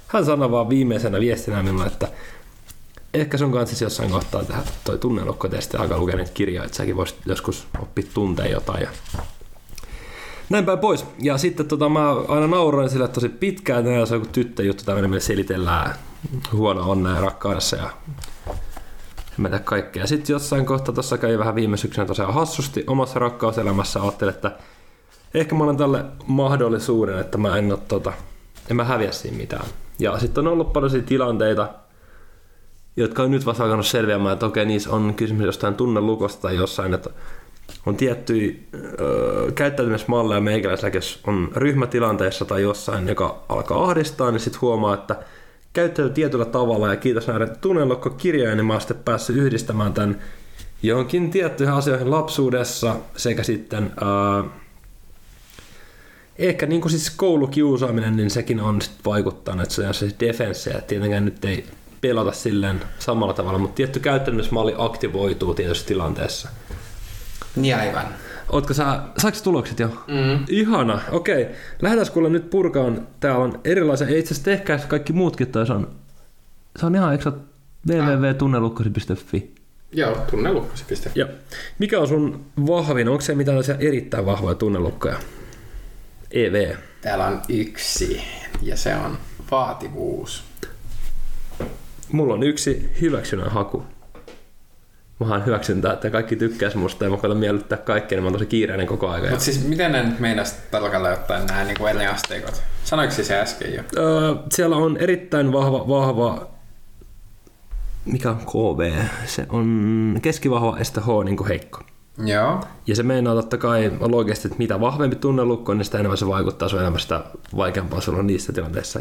hän 0.06 0.24
sanoi 0.24 0.50
vaan 0.50 0.68
viimeisenä 0.68 1.20
viestinä 1.20 1.62
minulle, 1.62 1.86
että 1.86 2.08
ehkä 3.14 3.38
sun 3.38 3.52
kanssa 3.52 3.70
siis 3.70 3.80
jossain 3.80 4.10
kohtaa 4.10 4.44
tehdä 4.44 4.62
toi 4.84 4.98
tunnelukkotesti 4.98 5.76
alkaa 5.76 5.98
lukea 5.98 6.16
niitä 6.16 6.30
kirjoja, 6.34 6.64
että 6.64 6.76
säkin 6.76 6.96
voisit 6.96 7.18
joskus 7.26 7.66
oppia 7.82 8.04
tuntea 8.14 8.46
jotain. 8.46 8.82
Ja 8.82 8.88
näin 10.50 10.64
päin 10.64 10.78
pois. 10.78 11.06
Ja 11.18 11.38
sitten 11.38 11.68
tota, 11.68 11.88
mä 11.88 12.12
aina 12.28 12.46
nauroin 12.46 12.90
sille 12.90 13.08
tosi 13.08 13.28
pitkään, 13.28 13.86
että 13.86 14.06
se 14.06 14.14
on 14.14 14.20
joku 14.20 14.32
tyttöjuttu 14.32 14.84
tämmöinen, 14.84 15.10
millä 15.10 15.20
selitellään 15.20 15.94
huono 16.52 16.90
onnea 16.90 17.20
rakkaudessa 17.20 17.76
ja 17.76 17.90
en 19.30 19.42
mä 19.42 19.48
tiedä 19.48 19.64
kaikkea. 19.64 20.02
Ja 20.02 20.06
sitten 20.06 20.34
jossain 20.34 20.66
kohtaa 20.66 20.94
tuossa 20.94 21.18
kävi 21.18 21.38
vähän 21.38 21.54
viime 21.54 21.76
syksynä 21.76 22.06
tosiaan 22.06 22.34
hassusti 22.34 22.84
omassa 22.86 23.18
rakkauselämässä. 23.18 24.02
Ajattelin, 24.02 24.34
että 24.34 24.52
ehkä 25.34 25.54
mä 25.54 25.64
olen 25.64 25.76
tälle 25.76 26.04
mahdollisuuden, 26.26 27.18
että 27.18 27.38
mä 27.38 27.56
en 27.56 27.72
ole 27.72 27.80
tota, 27.88 28.12
en 28.70 28.76
mä 28.76 28.84
häviä 28.84 29.12
siinä 29.12 29.36
mitään. 29.36 29.66
Ja 29.98 30.18
sitten 30.18 30.46
on 30.46 30.52
ollut 30.52 30.72
paljon 30.72 31.04
tilanteita, 31.06 31.68
jotka 32.96 33.22
on 33.22 33.30
nyt 33.30 33.46
vasta 33.46 33.64
alkanut 33.64 33.86
selviämään, 33.86 34.32
että 34.32 34.46
okei, 34.46 34.66
niissä 34.66 34.90
on 34.90 35.14
kysymys 35.14 35.46
jostain 35.46 35.74
tunnelukosta 35.74 36.42
tai 36.42 36.56
jossain, 36.56 36.94
että 36.94 37.10
on 37.86 37.96
tiettyjä 37.96 38.54
öö, 38.74 39.52
käyttäytymismalleja 39.52 40.40
meikäläisellä, 40.40 40.94
jos 40.94 41.20
on 41.26 41.50
ryhmätilanteessa 41.56 42.44
tai 42.44 42.62
jossain, 42.62 43.08
joka 43.08 43.44
alkaa 43.48 43.84
ahdistaa, 43.84 44.30
niin 44.30 44.40
sitten 44.40 44.60
huomaa, 44.60 44.94
että 44.94 45.16
käyttäytyy 45.72 46.14
tietyllä 46.14 46.44
tavalla 46.44 46.88
ja 46.88 46.96
kiitos 46.96 47.26
näiden 47.26 47.56
tunnelukkokirjojen, 47.60 48.56
niin 48.56 48.66
mä 48.66 48.72
oon 48.72 48.80
sitten 48.80 48.96
päässyt 49.04 49.36
yhdistämään 49.36 49.92
tämän 49.92 50.20
johonkin 50.82 51.30
tiettyihin 51.30 51.74
asioihin 51.74 52.10
lapsuudessa 52.10 52.96
sekä 53.16 53.42
sitten 53.42 53.92
öö, 54.02 54.50
ehkä 56.38 56.66
niin 56.66 56.80
kuin 56.80 56.90
siis 56.90 57.10
koulukiusaaminen, 57.10 58.16
niin 58.16 58.30
sekin 58.30 58.60
on 58.60 58.82
sitten 58.82 59.04
vaikuttanut, 59.04 59.62
että 59.62 59.74
se 59.74 59.88
on 59.88 59.94
se 59.94 60.08
defense, 60.20 60.70
ja 60.70 60.80
tietenkään 60.80 61.24
nyt 61.24 61.44
ei 61.44 61.66
pelata 62.00 62.32
silleen 62.32 62.80
samalla 62.98 63.34
tavalla, 63.34 63.58
mutta 63.58 63.74
tietty 63.74 64.00
käyttäytymismalli 64.00 64.74
aktivoituu 64.78 65.54
tietyssä 65.54 65.86
tilanteessa. 65.86 66.48
Niin 67.56 67.76
aivan. 67.76 68.06
Ootko 68.52 68.74
sä, 68.74 69.00
saako 69.18 69.38
tulokset 69.44 69.78
jo? 69.78 69.88
Mm. 69.88 70.44
Ihana, 70.48 71.00
okei. 71.12 71.46
Lähdetään 71.82 72.12
kuule 72.12 72.28
nyt 72.28 72.50
purkaan. 72.50 73.06
Täällä 73.20 73.44
on 73.44 73.60
erilaisia, 73.64 74.06
ei 74.06 74.18
itse 74.18 74.34
asiassa 74.34 74.50
tehkää 74.50 74.78
kaikki 74.78 75.12
muutkin, 75.12 75.46
tai 75.46 75.66
se 75.66 75.72
on, 75.72 75.90
se 76.76 76.86
on 76.86 76.94
ihan, 76.94 77.12
eikö 77.12 77.32
www.tunnelukkosi.fi? 77.88 79.54
Joo, 79.92 80.16
tunnelukkosi.fi. 80.30 81.10
Joo. 81.14 81.28
Mikä 81.78 82.00
on 82.00 82.08
sun 82.08 82.44
vahvin? 82.66 83.08
Onko 83.08 83.20
se 83.20 83.34
mitään 83.34 83.58
erittäin 83.78 84.26
vahvoja 84.26 84.54
tunnelukkoja? 84.54 85.16
EV. 86.30 86.74
Täällä 87.00 87.26
on 87.26 87.42
yksi, 87.48 88.22
ja 88.62 88.76
se 88.76 88.96
on 88.96 89.18
vaativuus. 89.50 90.44
Mulla 92.12 92.34
on 92.34 92.42
yksi 92.42 92.90
hyväksynnän 93.00 93.50
haku. 93.50 93.82
Mä 95.20 95.42
hyväksyntää, 95.46 95.92
että 95.92 96.10
kaikki 96.10 96.36
tykkäis 96.36 96.74
musta 96.74 97.04
ja 97.04 97.10
mä 97.10 97.16
koitan 97.16 97.38
miellyttää 97.38 97.78
kaikkea, 97.78 98.16
niin 98.16 98.22
mä 98.22 98.26
oon 98.26 98.32
tosi 98.32 98.46
kiireinen 98.46 98.86
koko 98.86 99.08
ajan. 99.08 99.30
Mutta 99.30 99.44
siis 99.44 99.68
miten 99.68 99.92
ne 99.92 100.02
nyt 100.02 100.20
meinas 100.20 100.58
tarkalleen 100.70 101.14
ottaen 101.14 101.46
nämä 101.46 101.64
niin 101.64 101.88
eri 101.88 102.06
asteikot? 102.06 102.62
Sanoiko 102.84 103.14
se 103.14 103.40
äsken 103.40 103.74
jo? 103.74 103.82
Öö, 103.96 104.34
siellä 104.52 104.76
on 104.76 104.96
erittäin 104.96 105.52
vahva, 105.52 105.88
vahva 105.88 106.46
mikä 108.04 108.30
on 108.30 108.36
KV? 108.46 108.92
Se 109.26 109.46
on 109.48 110.18
keskivahva 110.22 110.78
ja 110.78 110.84
sitten 110.84 111.02
H 111.02 111.24
niin 111.24 111.36
kuin 111.36 111.48
heikko. 111.48 111.80
Joo. 112.18 112.60
Ja 112.86 112.96
se 112.96 113.02
meinaa 113.02 113.34
totta 113.34 113.58
kai 113.58 113.92
loogisesti, 114.00 114.48
että 114.48 114.58
mitä 114.58 114.80
vahvempi 114.80 115.16
tunnelukko 115.16 115.74
niin 115.74 115.84
sitä 115.84 115.98
enemmän 115.98 116.18
se 116.18 116.26
vaikuttaa 116.26 116.68
sun 116.68 116.80
elämästä 116.80 117.24
vaikeampaa 117.56 118.00
sulla 118.00 118.22
niissä 118.22 118.52
tilanteissa. 118.52 119.00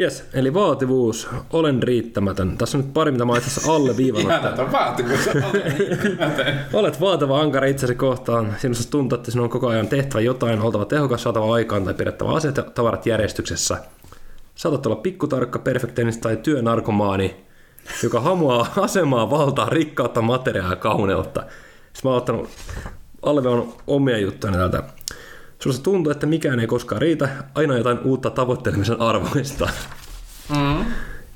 Yes, 0.00 0.24
eli 0.34 0.54
vaativuus, 0.54 1.28
olen 1.52 1.82
riittämätön. 1.82 2.58
Tässä 2.58 2.78
on 2.78 2.84
nyt 2.84 2.94
pari, 2.94 3.12
mitä 3.12 3.24
mä 3.24 3.36
itse 3.36 3.50
asiassa 3.50 3.72
alle 3.72 3.96
viivannut. 3.96 4.32
Ihan 4.32 4.72
vaativuus, 4.72 5.28
Olet 6.72 7.00
vaativa 7.00 7.40
ankara 7.40 7.66
itsesi 7.66 7.94
kohtaan. 7.94 8.54
Sinusta 8.58 8.90
tuntuu, 8.90 9.16
että 9.16 9.30
sinun 9.30 9.44
on 9.44 9.50
koko 9.50 9.68
ajan 9.68 9.88
tehtävä 9.88 10.20
jotain, 10.20 10.60
oltava 10.60 10.84
tehokas, 10.84 11.22
saatava 11.22 11.54
aikaan 11.54 11.84
tai 11.84 11.94
pidettävä 11.94 12.30
asiat 12.30 12.56
ja 12.56 12.62
tavarat 12.62 13.06
järjestyksessä. 13.06 13.78
Saatat 14.54 14.86
olla 14.86 14.96
pikkutarkka, 14.96 15.58
perfektionista 15.58 16.22
tai 16.22 16.36
työnarkomaani, 16.36 17.36
joka 18.02 18.20
hamuaa 18.20 18.72
asemaa, 18.76 19.30
valtaa, 19.30 19.68
rikkautta, 19.68 20.22
materiaalia 20.22 20.72
ja 20.72 20.76
kauneutta. 20.76 21.40
Sitten 21.40 22.00
mä 22.04 22.10
oon 22.10 22.18
ottanut 22.18 22.48
alleviivannut 23.22 23.82
omia 23.86 24.18
juttuja 24.18 24.52
täältä. 24.52 24.82
Susta 25.62 25.82
tuntuu, 25.82 26.10
että 26.10 26.26
mikään 26.26 26.60
ei 26.60 26.66
koskaan 26.66 27.02
riitä, 27.02 27.28
aina 27.54 27.76
jotain 27.76 27.98
uutta 28.04 28.30
tavoittelemisen 28.30 29.00
arvoista. 29.00 29.68
Mm. 30.48 30.84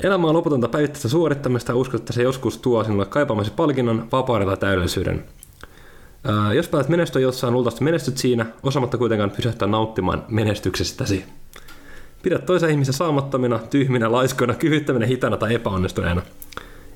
Elämä 0.02 0.26
on 0.28 0.34
loputonta 0.34 0.68
päivittäistä 0.68 1.08
suorittamista 1.08 1.72
ja 1.72 1.76
uskot, 1.76 2.00
että 2.00 2.12
se 2.12 2.22
joskus 2.22 2.58
tuo 2.58 2.84
sinulle 2.84 3.06
kaipaamasi 3.06 3.50
palkinnon, 3.50 4.08
vapauden 4.12 4.46
tai 4.46 4.56
täydellisyyden. 4.56 5.24
Ää, 6.24 6.52
jos 6.52 6.68
pääset 6.68 6.90
menestyä 6.90 7.22
jossain, 7.22 7.52
luultavasti 7.52 7.84
menestyt 7.84 8.18
siinä, 8.18 8.46
osaamatta 8.62 8.98
kuitenkaan 8.98 9.30
pysähtyä 9.30 9.68
nauttimaan 9.68 10.24
menestyksestäsi. 10.28 11.24
Pidät 12.22 12.46
toisen 12.46 12.70
ihmisen 12.70 12.94
saamattomina, 12.94 13.58
tyhminä, 13.58 14.12
laiskoina, 14.12 14.54
kyvyttöminä, 14.54 15.06
hitana 15.06 15.36
tai 15.36 15.54
epäonnistuneena. 15.54 16.22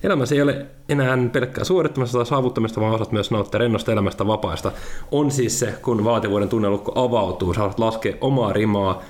Elämässä 0.02 0.34
ei 0.34 0.42
ole 0.42 0.66
enää 0.88 1.18
pelkkää 1.32 1.64
suorittamista 1.64 2.18
tai 2.18 2.26
saavuttamista, 2.26 2.80
vaan 2.80 2.94
osaat 2.94 3.12
myös 3.12 3.30
nauttia 3.30 3.58
rennosta 3.58 3.92
elämästä 3.92 4.26
vapaista. 4.26 4.72
On 5.10 5.30
siis 5.30 5.58
se, 5.60 5.74
kun 5.82 6.04
vaativuuden 6.04 6.48
tunnelukko 6.48 6.92
avautuu, 6.94 7.54
sä 7.54 7.70
laskea 7.78 8.14
omaa 8.20 8.52
rimaa, 8.52 9.02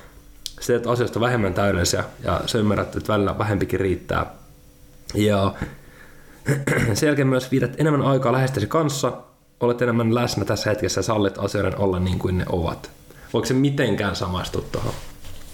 sä 0.60 0.66
teet 0.66 0.86
asioista 0.86 1.20
vähemmän 1.20 1.54
täydellisiä 1.54 2.04
ja 2.24 2.40
sä 2.46 2.58
ymmärrät, 2.58 2.96
että 2.96 3.12
välillä 3.12 3.38
vähempikin 3.38 3.80
riittää. 3.80 4.26
Ja 5.14 5.54
sen 6.94 7.06
jälkeen 7.06 7.28
myös 7.28 7.50
viidät 7.50 7.80
enemmän 7.80 8.02
aikaa 8.02 8.32
lähestäsi 8.32 8.66
kanssa, 8.66 9.12
olet 9.60 9.82
enemmän 9.82 10.14
läsnä 10.14 10.44
tässä 10.44 10.70
hetkessä 10.70 10.98
ja 10.98 11.02
sallit 11.02 11.38
asioiden 11.38 11.78
olla 11.78 11.98
niin 11.98 12.18
kuin 12.18 12.38
ne 12.38 12.44
ovat. 12.48 12.90
Voiko 13.32 13.46
se 13.46 13.54
mitenkään 13.54 14.16
samaistua 14.16 14.62
tuohon? 14.72 14.92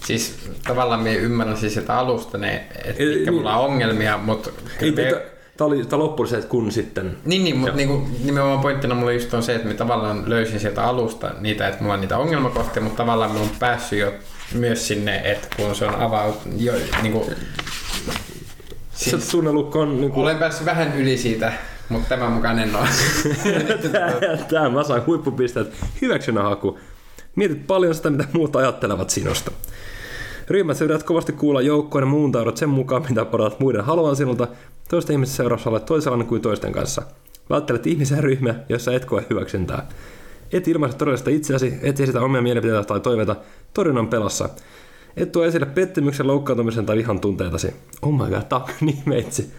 Siis 0.05 0.35
tavallaan 0.67 0.99
me 0.99 1.15
ymmärrän 1.15 1.57
siis 1.57 1.73
sitä 1.73 1.97
alusta, 1.97 2.37
ne, 2.37 2.55
että 2.85 3.03
ei, 3.03 3.15
mitkä 3.15 3.31
mulla 3.31 3.57
on 3.57 3.65
ongelmia, 3.65 4.17
mutta... 4.17 4.49
Ei, 4.81 4.91
me... 4.91 5.21
Tämä 5.57 5.67
oli 5.67 5.85
tämä 5.85 6.03
loppu 6.03 6.25
se, 6.25 6.37
että 6.37 6.49
kun 6.49 6.71
sitten... 6.71 7.17
Niin, 7.25 7.43
niin 7.43 7.57
mutta 7.57 7.75
niinku, 7.75 8.07
nimenomaan 8.23 8.59
pointtina 8.59 8.95
mulla 8.95 9.11
just 9.11 9.33
on 9.33 9.43
se, 9.43 9.55
että 9.55 9.67
mä 9.67 9.73
tavallaan 9.73 10.29
löysin 10.29 10.59
sieltä 10.59 10.83
alusta 10.83 11.31
niitä, 11.39 11.67
että 11.67 11.81
mulla 11.81 11.93
on 11.93 12.01
niitä 12.01 12.17
ongelmakohtia, 12.17 12.83
mutta 12.83 12.97
tavallaan 12.97 13.31
mä 13.31 13.39
oon 13.39 13.49
päässyt 13.59 13.99
jo 13.99 14.13
myös 14.53 14.87
sinne, 14.87 15.21
että 15.23 15.47
kun 15.55 15.75
se 15.75 15.85
on 15.85 15.95
avaut... 15.95 16.41
Jo, 16.57 16.73
niinku, 17.01 17.31
siis, 18.93 19.25
se 19.25 19.31
tunnelukko 19.31 19.79
on... 19.79 20.01
Niinku... 20.01 20.21
Olen 20.21 20.37
päässyt 20.37 20.65
vähän 20.65 20.97
yli 20.97 21.17
siitä, 21.17 21.53
mutta 21.89 22.09
tämän 22.09 22.31
mukaan 22.31 22.59
en 22.59 22.75
ole. 22.75 22.87
Tämä 24.49 24.69
mä 24.69 24.83
saan 24.83 25.05
huippupisteet. 25.05 25.73
Hyväksynnän 26.01 26.43
haku. 26.43 26.79
Mietit 27.35 27.67
paljon 27.67 27.95
sitä, 27.95 28.09
mitä 28.09 28.25
muut 28.33 28.55
ajattelevat 28.55 29.09
sinusta. 29.09 29.51
Ryhmät 30.47 30.81
yrität 30.81 31.03
kovasti 31.03 31.33
kuulla 31.33 31.61
joukkoon 31.61 32.01
ja 32.01 32.05
muuntaudut 32.05 32.57
sen 32.57 32.69
mukaan, 32.69 33.05
mitä 33.09 33.25
odotat 33.31 33.59
muiden 33.59 33.83
haluan 33.83 34.15
sinulta. 34.15 34.47
Toisten 34.89 35.13
ihmisten 35.13 35.37
seurassa 35.37 35.69
olet 35.69 35.85
toisenlainen 35.85 36.27
kuin 36.27 36.41
toisten 36.41 36.71
kanssa. 36.71 37.01
Välttelet 37.49 37.87
ihmisiä 37.87 38.21
ryhmiä, 38.21 38.55
joissa 38.69 38.93
et 38.93 39.05
koe 39.05 39.25
hyväksyntää. 39.29 39.87
Et 40.51 40.67
ilmaise 40.67 40.97
todellista 40.97 41.29
itseäsi, 41.29 41.73
et 41.81 41.99
esitä 41.99 42.21
omia 42.21 42.41
mielipiteitä 42.41 42.83
tai 42.83 42.99
toiveita 42.99 43.35
torjunnan 43.73 44.07
pelossa. 44.07 44.49
Et 45.17 45.31
tuo 45.31 45.45
esille 45.45 45.65
pettymyksen, 45.65 46.27
loukkaantumisen 46.27 46.85
tai 46.85 46.97
vihan 46.97 47.19
tunteitasi. 47.19 47.75
Oh 48.01 48.11
my 48.11 48.29
god, 48.29 48.61
niin 48.81 49.03
meitsi. 49.05 49.51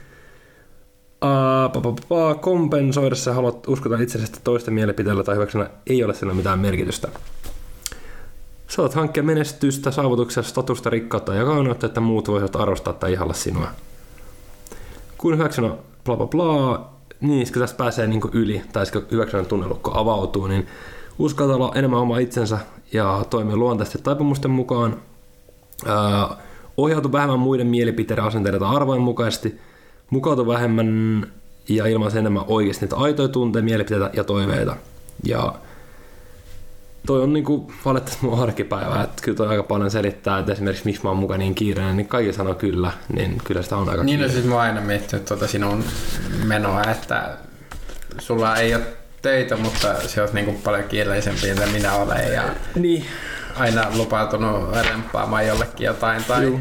Uh, 1.25 2.40
kompensoidessa 2.40 3.35
haluat 3.35 3.69
uskota 3.69 3.99
itsesi, 3.99 4.33
toisten 4.45 4.75
mielipiteillä 4.75 5.25
tai 5.25 5.35
hyväksynä 5.35 5.71
ei 5.87 6.05
ole 6.05 6.14
sillä 6.14 6.35
mitään 6.35 6.59
merkitystä. 6.59 7.09
Saat 8.68 8.94
hankkia 8.94 9.23
menestystä, 9.23 9.90
saavutuksia, 9.90 10.42
statusta, 10.42 10.90
rikkautta 10.90 11.35
ja 11.35 11.44
kauneutta, 11.44 11.87
että 11.87 12.00
muut 12.00 12.28
voisivat 12.28 12.56
arvostaa 12.56 12.92
tai 12.92 13.12
ihalla 13.12 13.35
sinua. 13.35 13.68
Kun 15.18 15.35
hyväksynä 15.35 15.70
bla 16.04 16.16
bla 16.16 16.26
bla, 16.26 16.88
niin 17.20 17.52
kun 17.52 17.62
tästä 17.62 17.76
pääsee 17.76 18.06
niin 18.06 18.20
yli, 18.32 18.62
tai 18.73 18.85
hyväksynnän 19.11 19.46
tunnelukko 19.46 19.90
avautuu, 19.94 20.46
niin 20.46 20.66
uskaltaa 21.18 21.56
olla 21.56 21.73
enemmän 21.75 22.00
oma 22.00 22.18
itsensä 22.18 22.58
ja 22.92 23.25
toimia 23.30 23.56
luontaisesti 23.56 23.99
taipumusten 24.02 24.50
mukaan. 24.50 24.96
Öö, 25.87 25.94
ohjautu 26.76 27.12
vähemmän 27.12 27.38
muiden 27.38 27.66
mielipiteiden, 27.66 28.25
asenteiden 28.25 28.61
tai 28.61 28.76
arvojen 28.76 29.02
mukaisesti. 29.02 29.61
Mukautu 30.11 30.46
vähemmän 30.46 31.26
ja 31.68 31.87
ilmaisi 31.87 32.18
enemmän 32.18 32.44
oikeasti 32.49 32.85
niitä 32.85 32.96
aitoja 32.96 33.28
tunteja, 33.28 33.62
mielipiteitä 33.62 34.11
ja 34.12 34.25
toiveita. 34.25 34.76
Ja 35.25 35.54
toi 37.07 37.23
on 37.23 37.33
niinku 37.33 37.73
valitettavasti 37.85 38.27
mun 38.27 38.43
arkipäivä, 38.43 39.03
että 39.03 39.23
kyllä 39.23 39.37
toi 39.37 39.49
aika 39.49 39.63
paljon 39.63 39.91
selittää, 39.91 40.39
että 40.39 40.53
esimerkiksi 40.53 40.85
miksi 40.85 41.03
mä 41.03 41.09
oon 41.09 41.19
mukaan 41.19 41.41
niin 41.41 41.55
kiireinen, 41.55 41.97
niin 41.97 42.09
kaikki 42.09 42.33
sanoo 42.33 42.55
kyllä, 42.55 42.93
niin 43.13 43.39
kyllä 43.45 43.63
sitä 43.63 43.77
on 43.77 43.89
aika 43.89 44.05
Niin 44.05 44.21
no 44.21 44.29
siis 44.29 44.45
mä 44.45 44.55
oon 44.55 44.63
aina 44.63 44.81
miettinyt 44.81 45.25
tuota 45.25 45.47
sinun 45.47 45.85
menoa, 46.45 46.83
että 46.83 47.37
sulla 48.19 48.57
ei 48.57 48.75
ole 48.75 48.85
töitä, 49.23 49.57
mutta 49.57 49.95
se 50.09 50.23
on 50.23 50.29
niinku 50.33 50.53
paljon 50.65 50.85
kiireisempi, 50.85 51.49
mitä 51.49 51.67
minä 51.67 51.95
olen 51.95 52.33
ja 52.33 52.43
niin. 52.75 53.05
aina 53.57 53.87
lupautunut 53.97 54.75
remppaamaan 54.91 55.47
jollekin 55.47 55.85
jotain. 55.85 56.25
Tai... 56.25 56.43
Juu. 56.43 56.61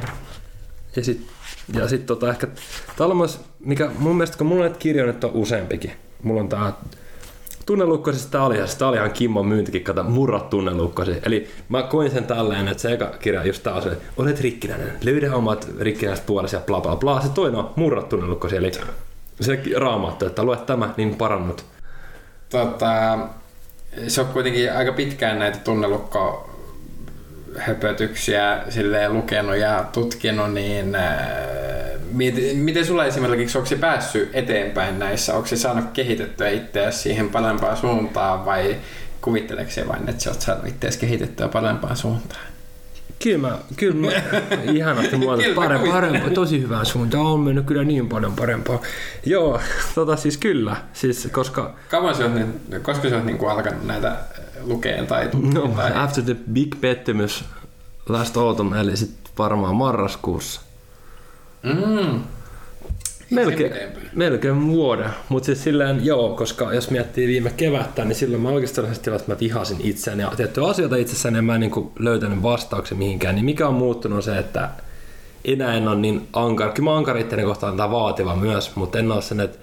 Ja 0.95 1.03
sitten 1.03 1.35
ja 1.73 1.87
sit 1.87 2.05
tota 2.05 2.29
ehkä, 2.29 2.47
tää 2.97 3.07
on 3.07 3.17
myös, 3.17 3.39
mikä 3.59 3.91
mun 3.99 4.15
mielestä, 4.15 4.37
kun 4.37 4.47
mulla 4.47 4.63
on 4.63 4.69
näitä 4.69 4.79
kirjoja 4.79 5.11
nyt 5.11 5.23
on 5.23 5.31
useampikin, 5.33 5.91
mulla 6.23 6.41
on 6.41 6.49
tää 6.49 6.73
Tunnelukkosi 7.65 8.31
tämä 8.31 8.45
oli, 8.45 8.67
sitä 8.67 8.87
oli 8.87 8.97
ihan 8.97 9.11
Kimmon 9.11 9.47
myyntikikka, 9.47 10.03
murra 10.03 10.39
tunnelukkosi. 10.39 11.11
Eli 11.25 11.47
mä 11.69 11.83
koin 11.83 12.11
sen 12.11 12.23
tälleen, 12.23 12.67
että 12.67 12.81
se 12.81 12.93
eka 12.93 13.05
kirja 13.19 13.45
just 13.45 13.63
taas, 13.63 13.85
että 13.85 14.05
olet 14.17 14.41
rikkinäinen, 14.41 14.91
löydä 15.03 15.35
omat 15.35 15.67
rikkinäiset 15.79 16.25
puolesi 16.25 16.55
ja 16.55 16.61
bla 16.65 16.81
bla 16.81 16.95
bla. 16.95 17.21
Se 17.21 17.29
toinen 17.29 17.59
on 17.59 17.71
murra 17.75 18.01
tunnelukkosi, 18.01 18.55
eli 18.55 18.71
se 19.41 19.63
raamattu, 19.77 20.25
että 20.25 20.43
luet 20.43 20.65
tämä, 20.65 20.93
niin 20.97 21.15
parannut. 21.15 21.65
Tota, 22.49 23.19
se 24.07 24.21
on 24.21 24.27
kuitenkin 24.27 24.73
aika 24.73 24.91
pitkään 24.91 25.39
näitä 25.39 25.57
tunnelukko 25.57 26.49
höpötyksiä 27.57 28.63
lukenut 29.09 29.55
ja 29.55 29.85
tutkinut, 29.91 30.53
niin 30.53 30.95
äh, 30.95 31.27
miten 32.53 32.85
sulla 32.85 33.05
esimerkiksi, 33.05 33.57
onko 33.57 33.69
se 33.69 33.75
päässyt 33.75 34.29
eteenpäin 34.33 34.99
näissä? 34.99 35.35
Onko 35.35 35.47
se 35.47 35.57
saanut 35.57 35.85
kehitettyä 35.93 36.49
itseäsi 36.49 36.99
siihen 36.99 37.29
parempaan 37.29 37.77
suuntaan 37.77 38.45
vai 38.45 38.75
kuvitteleeko 39.21 39.71
se 39.71 39.87
vain, 39.87 40.09
että 40.09 40.23
sä 40.23 40.29
oot 40.29 40.41
saanut 40.41 40.67
itseäsi 40.67 40.99
kehitettyä 40.99 41.47
parempaan 41.47 41.97
suuntaan? 41.97 42.41
Kyllä 43.23 43.37
mä, 43.37 43.57
kyllä 43.77 43.95
mä 43.95 44.11
ihanasti 44.71 45.17
mua 45.17 45.37
parempi, 45.55 45.89
parempi, 45.89 46.29
tosi 46.29 46.61
hyvään 46.61 46.85
suuntaan, 46.85 47.25
on 47.25 47.39
mennyt 47.39 47.65
kyllä 47.65 47.83
niin 47.83 48.09
paljon 48.09 48.33
parempaa. 48.35 48.81
Joo, 49.25 49.59
tota 49.95 50.15
siis 50.15 50.37
kyllä, 50.37 50.75
siis 50.93 51.27
koska... 51.31 51.75
Kauan 51.89 52.15
sä 52.15 52.25
oot, 52.25 52.81
koska 52.81 53.09
sä 53.09 53.15
oot 53.15 53.25
niin 53.25 53.49
alkanut 53.49 53.85
näitä 53.85 54.15
lukea 54.63 55.05
tai 55.05 55.29
No, 55.53 55.67
tai... 55.67 55.91
after 55.95 56.23
the 56.23 56.35
big 56.53 56.75
pettymys 56.81 57.45
last 58.09 58.37
autumn, 58.37 58.75
eli 58.75 58.97
sitten 58.97 59.31
varmaan 59.37 59.75
marraskuussa. 59.75 60.61
Mm. 61.65 62.21
Melkein, 63.29 63.73
melkein 64.13 64.67
vuoden, 64.67 65.09
mutta 65.29 65.45
siis 65.45 65.63
silleen 65.63 66.05
joo, 66.05 66.35
koska 66.35 66.73
jos 66.73 66.91
miettii 66.91 67.27
viime 67.27 67.49
kevättä, 67.57 68.05
niin 68.05 68.15
silloin 68.15 68.41
mä 68.41 68.49
oikeastaan 68.49 68.91
että 68.91 69.23
mä 69.27 69.39
vihasin 69.39 69.77
itseäni. 69.83 70.21
Ja 70.21 70.31
tiettyjä 70.37 70.67
asioita 70.67 70.95
itsessäni 70.95 71.37
ja 71.37 71.41
mä 71.41 71.55
en 71.55 71.61
niin 71.61 71.91
löytänyt 71.99 72.43
vastauksen 72.43 72.97
mihinkään, 72.97 73.35
niin 73.35 73.45
mikä 73.45 73.67
on 73.67 73.73
muuttunut 73.73 74.15
on 74.15 74.23
se, 74.23 74.37
että 74.37 74.69
enää 75.45 75.73
en 75.73 75.87
ole 75.87 75.95
niin 75.95 76.27
ankara, 76.33 76.71
kyllä 76.71 76.89
mä 76.89 76.97
ankara 76.97 77.19
itteni 77.19 77.43
kohtaan 77.43 77.77
tämä 77.77 77.91
vaativa 77.91 78.35
myös, 78.35 78.75
mutta 78.75 78.99
en 78.99 79.11
ole 79.11 79.21
sen, 79.21 79.39
että 79.39 79.57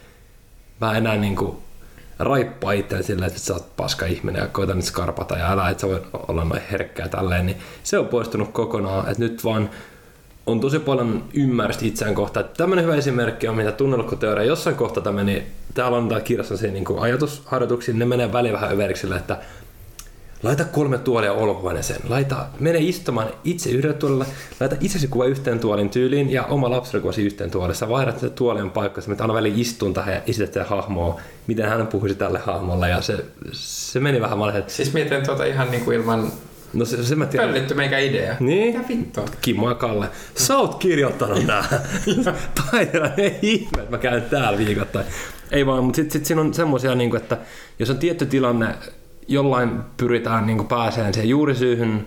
mä 0.80 0.96
enää 0.96 1.16
niin 1.16 1.36
kuin 1.36 1.56
raippaa 2.18 2.72
itseäni 2.72 3.04
silleen, 3.04 3.28
että 3.28 3.40
sä 3.40 3.54
oot 3.54 3.76
paska 3.76 4.06
ihminen 4.06 4.40
ja 4.40 4.48
koita 4.48 4.74
nyt 4.74 4.84
skarpata 4.84 5.38
ja 5.38 5.52
älä, 5.52 5.70
että 5.70 5.80
sä 5.80 5.88
voi 5.88 6.02
olla 6.28 6.44
noin 6.44 6.62
herkkää 6.70 7.08
tälleen, 7.08 7.46
niin 7.46 7.58
se 7.82 7.98
on 7.98 8.08
poistunut 8.08 8.52
kokonaan, 8.52 9.08
että 9.08 9.22
nyt 9.22 9.44
vaan 9.44 9.70
on 10.46 10.60
tosi 10.60 10.78
paljon 10.78 11.24
ymmärrystä 11.34 11.86
itseään 11.86 12.14
kohtaan. 12.14 12.44
Tämmöinen 12.56 12.84
hyvä 12.84 12.96
esimerkki 12.96 13.48
on, 13.48 13.56
mitä 13.56 13.72
tunnelukkoteoria 13.72 14.44
jossain 14.44 14.76
kohtaa 14.76 15.02
tämä 15.02 15.16
meni, 15.16 15.46
täällä 15.74 15.96
on 15.96 16.08
tää 16.08 16.20
kirjassa 16.20 16.56
se 16.56 16.70
niin 16.70 16.84
ajatusharjoituksia, 17.00 17.94
ne 17.94 18.04
menee 18.04 18.32
väliin 18.32 18.54
vähän 18.54 18.72
överiksi 18.72 19.14
että 19.16 19.38
laita 20.42 20.64
kolme 20.64 20.98
tuolia 20.98 21.32
olohuoneeseen, 21.32 22.00
laita, 22.08 22.46
mene 22.60 22.78
istumaan 22.78 23.28
itse 23.44 23.70
yhdellä 23.70 23.96
tuolilla, 23.96 24.26
laita 24.60 24.76
itsesi 24.80 25.08
kuva 25.08 25.24
yhteen 25.24 25.58
tuolin 25.60 25.90
tyyliin 25.90 26.30
ja 26.30 26.44
oma 26.44 26.70
lapsi 26.70 27.22
yhteen 27.26 27.50
tuolissa, 27.50 27.88
vaihdat 27.88 28.20
sitä 28.20 28.34
tuolien 28.34 28.70
paikkaa, 28.70 29.04
että 29.12 29.24
aina 29.24 29.34
väliin 29.34 29.58
istun 29.58 29.94
tähän 29.94 30.14
ja 30.14 30.20
esität 30.26 30.68
hahmoa, 30.68 31.20
miten 31.46 31.68
hän 31.68 31.86
puhuisi 31.86 32.14
tälle 32.14 32.38
hahmolle 32.38 32.88
ja 32.88 33.00
se, 33.02 33.24
se 33.52 34.00
meni 34.00 34.20
vähän 34.20 34.56
että... 34.56 34.72
Siis 34.72 34.92
mietin 34.92 35.26
tuota 35.26 35.44
ihan 35.44 35.70
niin 35.70 35.84
kuin 35.84 36.00
ilman 36.00 36.32
No 36.72 36.84
se, 36.84 37.04
se 37.04 37.14
mä 37.14 37.26
tiedän. 37.26 37.48
Pöllitty 37.48 37.74
meikä 37.74 37.98
idea. 37.98 38.36
Niin? 38.40 38.76
Mitä 38.76 38.88
vittua? 38.88 39.24
Kimmo 39.40 39.68
ja 39.68 39.74
Kalle. 39.74 40.08
Sä 40.34 40.58
oot 40.58 40.74
kirjoittanut 40.74 41.46
nää. 41.46 41.64
Taidella, 42.70 43.08
ei 43.16 43.38
ihme, 43.42 43.82
että 43.82 43.90
mä 43.90 43.98
käyn 43.98 44.22
täällä 44.22 44.58
viikoittain. 44.58 45.06
Ei 45.50 45.66
vaan, 45.66 45.84
mutta 45.84 45.96
sitten 45.96 46.12
sit 46.12 46.26
siinä 46.26 46.40
on 46.40 46.54
semmosia, 46.54 46.94
niin 46.94 47.16
että 47.16 47.38
jos 47.78 47.90
on 47.90 47.98
tietty 47.98 48.26
tilanne, 48.26 48.74
jollain 49.28 49.80
pyritään 49.96 50.46
niin 50.46 50.66
pääseen 50.66 51.14
siihen 51.14 51.28
juurisyyhyn, 51.28 52.06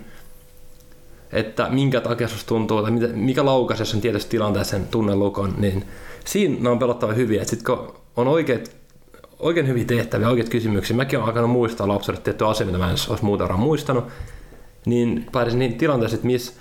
että 1.31 1.69
minkä 1.69 2.01
takia 2.01 2.27
susta 2.27 2.48
tuntuu, 2.48 2.81
tai 2.81 2.91
mikä 3.13 3.45
laukas, 3.45 3.79
jos 3.79 3.93
on 3.93 4.01
tietyssä 4.01 4.29
tilanteessa 4.29 4.72
sen 4.72 4.88
tunnelukon, 4.88 5.53
niin 5.57 5.86
siinä 6.25 6.72
on 6.72 6.79
pelottava 6.79 7.13
hyviä. 7.13 7.45
Sitten 7.45 7.75
kun 7.75 7.95
on 8.15 8.27
oikeat, 8.27 8.72
oikein 9.39 9.67
hyviä 9.67 9.86
tehtäviä, 9.86 10.29
oikeat 10.29 10.50
kysymyksiä, 10.50 10.95
mäkin 10.95 11.19
olen 11.19 11.27
alkanut 11.27 11.51
muistaa 11.51 11.88
lapselle 11.88 12.19
tiettyä 12.19 12.48
asia, 12.48 12.65
mitä 12.65 12.77
mä 12.77 12.86
en 12.89 12.95
olisi 13.10 13.25
muuten 13.25 13.60
muistanut, 13.60 14.05
niin 14.85 15.27
pääsin 15.31 15.59
niin 15.59 15.77
tilanteeseen, 15.77 16.17
että 16.17 16.27
missä 16.27 16.53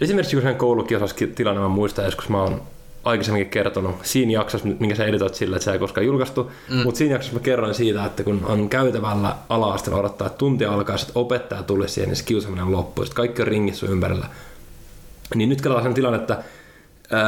esimerkiksi 0.00 0.36
kun 0.36 0.42
sen 0.42 0.56
koulukiusaus-tilanne 0.56 1.60
mä 1.60 1.68
muistan 1.68 2.04
joskus 2.04 2.28
mä 2.28 2.42
oon 2.42 2.62
aikaisemminkin 3.04 3.50
kertonut 3.50 3.96
siinä 4.02 4.32
jaksossa, 4.32 4.68
minkä 4.78 4.94
sä 4.94 5.04
editoit 5.04 5.34
sillä, 5.34 5.56
että 5.56 5.64
se 5.64 5.72
ei 5.72 5.78
koskaan 5.78 6.06
julkaistu, 6.06 6.50
mm. 6.70 6.76
mutta 6.76 6.98
siinä 6.98 7.14
jaksossa 7.14 7.36
mä 7.36 7.42
kerroin 7.42 7.74
siitä, 7.74 8.04
että 8.04 8.24
kun 8.24 8.44
on 8.44 8.68
käytävällä 8.68 9.36
ala 9.48 9.78
odottaa, 9.92 10.26
että 10.26 10.38
tunti 10.38 10.64
alkaa, 10.64 10.96
että 10.96 11.12
opettaja 11.14 11.62
tulee 11.62 11.88
siihen, 11.88 12.08
niin 12.08 12.16
se 12.16 12.24
kiusaaminen 12.24 12.72
loppuu, 12.72 13.04
sitten 13.04 13.16
kaikki 13.16 13.42
on 13.42 13.48
ringissä 13.48 13.86
ympärillä. 13.86 14.26
Niin 15.34 15.48
nyt 15.48 15.60
kelaa 15.60 15.82
sen 15.82 15.94
tilanne, 15.94 16.18
että 16.18 16.42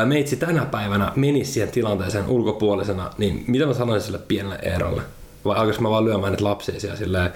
meitsi 0.05 0.37
tänä 0.37 0.65
päivänä 0.65 1.13
menisi 1.17 1.53
siihen 1.53 1.71
tilanteeseen 1.71 2.29
ulkopuolisena, 2.29 3.11
niin 3.19 3.45
mitä 3.47 3.67
mä 3.67 3.75
sanoisin 3.75 4.07
sille 4.07 4.21
pienelle 4.29 4.59
Eerolle? 4.63 5.03
Vai 5.45 5.57
alkaisin 5.57 5.83
mä 5.83 5.91
vaan 5.91 6.05
lyömään 6.05 6.33
niitä 6.33 6.45
lapsia 6.45 6.81
siellä 6.81 6.97
silleen, 6.97 7.33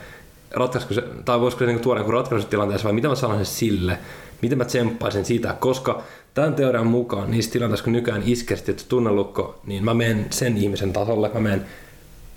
ratkaisko 0.50 0.94
se, 0.94 1.02
tai 1.24 1.40
voisiko 1.40 1.58
se 1.58 1.66
niinku 1.66 1.82
tuoda 1.82 2.00
joku 2.00 2.10
ratkaisutilanteessa 2.10 2.84
vai 2.84 2.92
mitä 2.92 3.08
mä 3.08 3.14
sanoisin 3.14 3.46
sille, 3.46 3.98
miten 4.42 4.58
mä 4.58 4.64
tsemppaisin 4.64 5.24
siitä, 5.24 5.56
koska 5.60 6.02
tämän 6.34 6.54
teorian 6.54 6.86
mukaan 6.86 7.30
niissä 7.30 7.52
tilanteissa, 7.52 7.84
kun 7.84 7.92
nykyään 7.92 8.22
iskesti 8.26 8.76
tunnelukko, 8.88 9.60
niin 9.66 9.84
mä 9.84 9.94
menen 9.94 10.26
sen 10.30 10.56
ihmisen 10.56 10.92
tasolle, 10.92 11.30
mä 11.34 11.40
menen, 11.40 11.66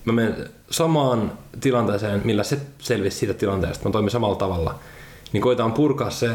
mä 0.06 0.14
menen 0.14 0.36
samaan 0.72 1.32
tilanteeseen, 1.62 2.22
millä 2.24 2.44
se 2.44 2.58
selvisi 2.80 3.18
siitä 3.18 3.34
tilanteesta, 3.34 3.90
mä 3.90 3.92
toimin 3.92 4.12
samalla 4.12 4.36
tavalla, 4.36 4.76
niin 5.34 5.42
koetaan 5.42 5.74
purkaa 5.74 6.10
se 6.10 6.30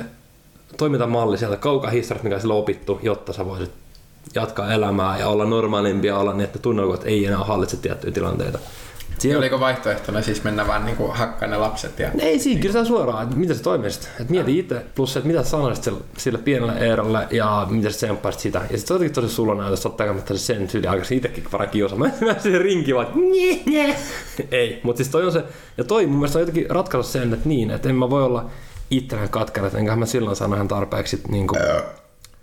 toimintamalli 0.76 1.38
sieltä 1.38 1.56
kaukaa 1.56 1.90
historiasta, 1.90 2.28
mikä 2.28 2.40
on 2.44 2.52
opittu, 2.52 3.00
jotta 3.02 3.32
sä 3.32 3.46
voisit 3.46 3.70
jatkaa 4.34 4.72
elämää 4.72 5.18
ja 5.18 5.28
olla 5.28 5.44
normaalimpia 5.44 6.18
olla 6.18 6.32
niin, 6.32 6.44
että 6.44 6.58
tunnelukot 6.58 7.04
ei 7.04 7.26
enää 7.26 7.44
hallitse 7.44 7.76
tiettyjä 7.76 8.12
tilanteita. 8.12 8.58
Siinä 9.18 9.38
oliko 9.38 9.60
vaihtoehtona 9.60 10.22
siis 10.22 10.44
mennä 10.44 10.66
vaan 10.66 10.84
niinku 10.84 11.08
hakkaa 11.08 11.48
ne 11.48 11.56
lapset? 11.56 11.98
Ja... 11.98 12.10
Ei 12.18 12.38
siinä, 12.38 12.60
kyllä 12.60 12.72
se 12.72 12.84
suoraan, 12.84 13.24
että 13.24 13.36
mitä 13.36 13.54
se 13.54 13.62
toimisi. 13.62 14.00
Että 14.20 14.30
mieti 14.30 14.58
itse, 14.58 14.82
plus 14.94 15.12
se, 15.12 15.18
että 15.18 15.26
mitä 15.26 15.42
sanoisit 15.42 15.84
sille, 15.84 16.00
sille 16.18 16.38
pienelle 16.38 16.72
Eerolle 16.72 17.26
ja 17.30 17.66
mitä 17.70 17.90
sä 17.90 17.96
tsemppaisit 17.96 18.40
sitä. 18.40 18.58
Ja 18.58 18.64
sitten 18.64 18.86
se 18.86 18.94
jotenkin 18.94 19.14
tosi 19.14 19.34
sulla 19.34 19.70
jos 19.70 19.86
ottaa 19.86 20.06
kannattaa 20.06 20.36
sen 20.36 20.68
tyyli 20.68 20.86
aikaisin 20.86 21.16
itsekin 21.16 21.44
varmaan 21.52 21.70
kiusaa. 21.70 21.98
Mä, 22.06 22.10
mä 22.20 22.38
se 22.38 22.58
rinki 22.58 22.94
vaan. 22.94 23.06
Ei, 24.50 24.80
mutta 24.82 24.96
siis 24.96 25.08
toi 25.08 25.26
on 25.26 25.32
se, 25.32 25.44
ja 25.78 25.84
toi 25.84 26.06
mun 26.06 26.18
mielestä 26.18 26.38
on 26.38 26.42
jotenkin 26.42 26.70
ratkaisu 26.70 27.10
sen, 27.10 27.32
että 27.34 27.48
niin, 27.48 27.70
että 27.70 27.88
en 27.88 27.94
mä 27.94 28.10
voi 28.10 28.22
olla 28.22 28.50
itsenään 28.90 29.28
katkera, 29.28 29.66
että 29.66 29.78
enkä 29.78 29.96
mä 29.96 30.06
silloin 30.06 30.36
sano 30.36 30.54
ihan 30.54 30.68
tarpeeksi 30.68 31.22
niin 31.28 31.46
kuin, 31.46 31.60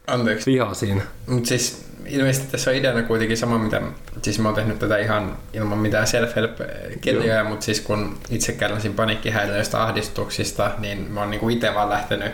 Anteeksi. 0.07 0.51
vihaa 0.51 0.73
siinä. 0.73 1.01
Mutta 1.27 1.47
siis 1.47 1.85
ilmeisesti 2.05 2.51
tässä 2.51 2.71
on 2.71 2.77
ideana 2.77 3.03
kuitenkin 3.03 3.37
sama, 3.37 3.57
mitä, 3.57 3.81
siis 4.21 4.39
mä 4.39 4.47
oon 4.47 4.55
tehnyt 4.55 4.79
tätä 4.79 4.97
ihan 4.97 5.37
ilman 5.53 5.77
mitään 5.77 6.07
self-help-kirjoja, 6.07 7.43
mutta 7.43 7.65
siis 7.65 7.81
kun 7.81 8.17
itse 8.29 8.51
kärsin 8.51 8.93
paniikkihäiriöistä 8.93 9.83
ahdistuksista, 9.83 10.71
niin 10.77 11.11
mä 11.11 11.19
oon 11.19 11.31
niinku 11.31 11.49
itse 11.49 11.73
vaan 11.73 11.89
lähtenyt 11.89 12.31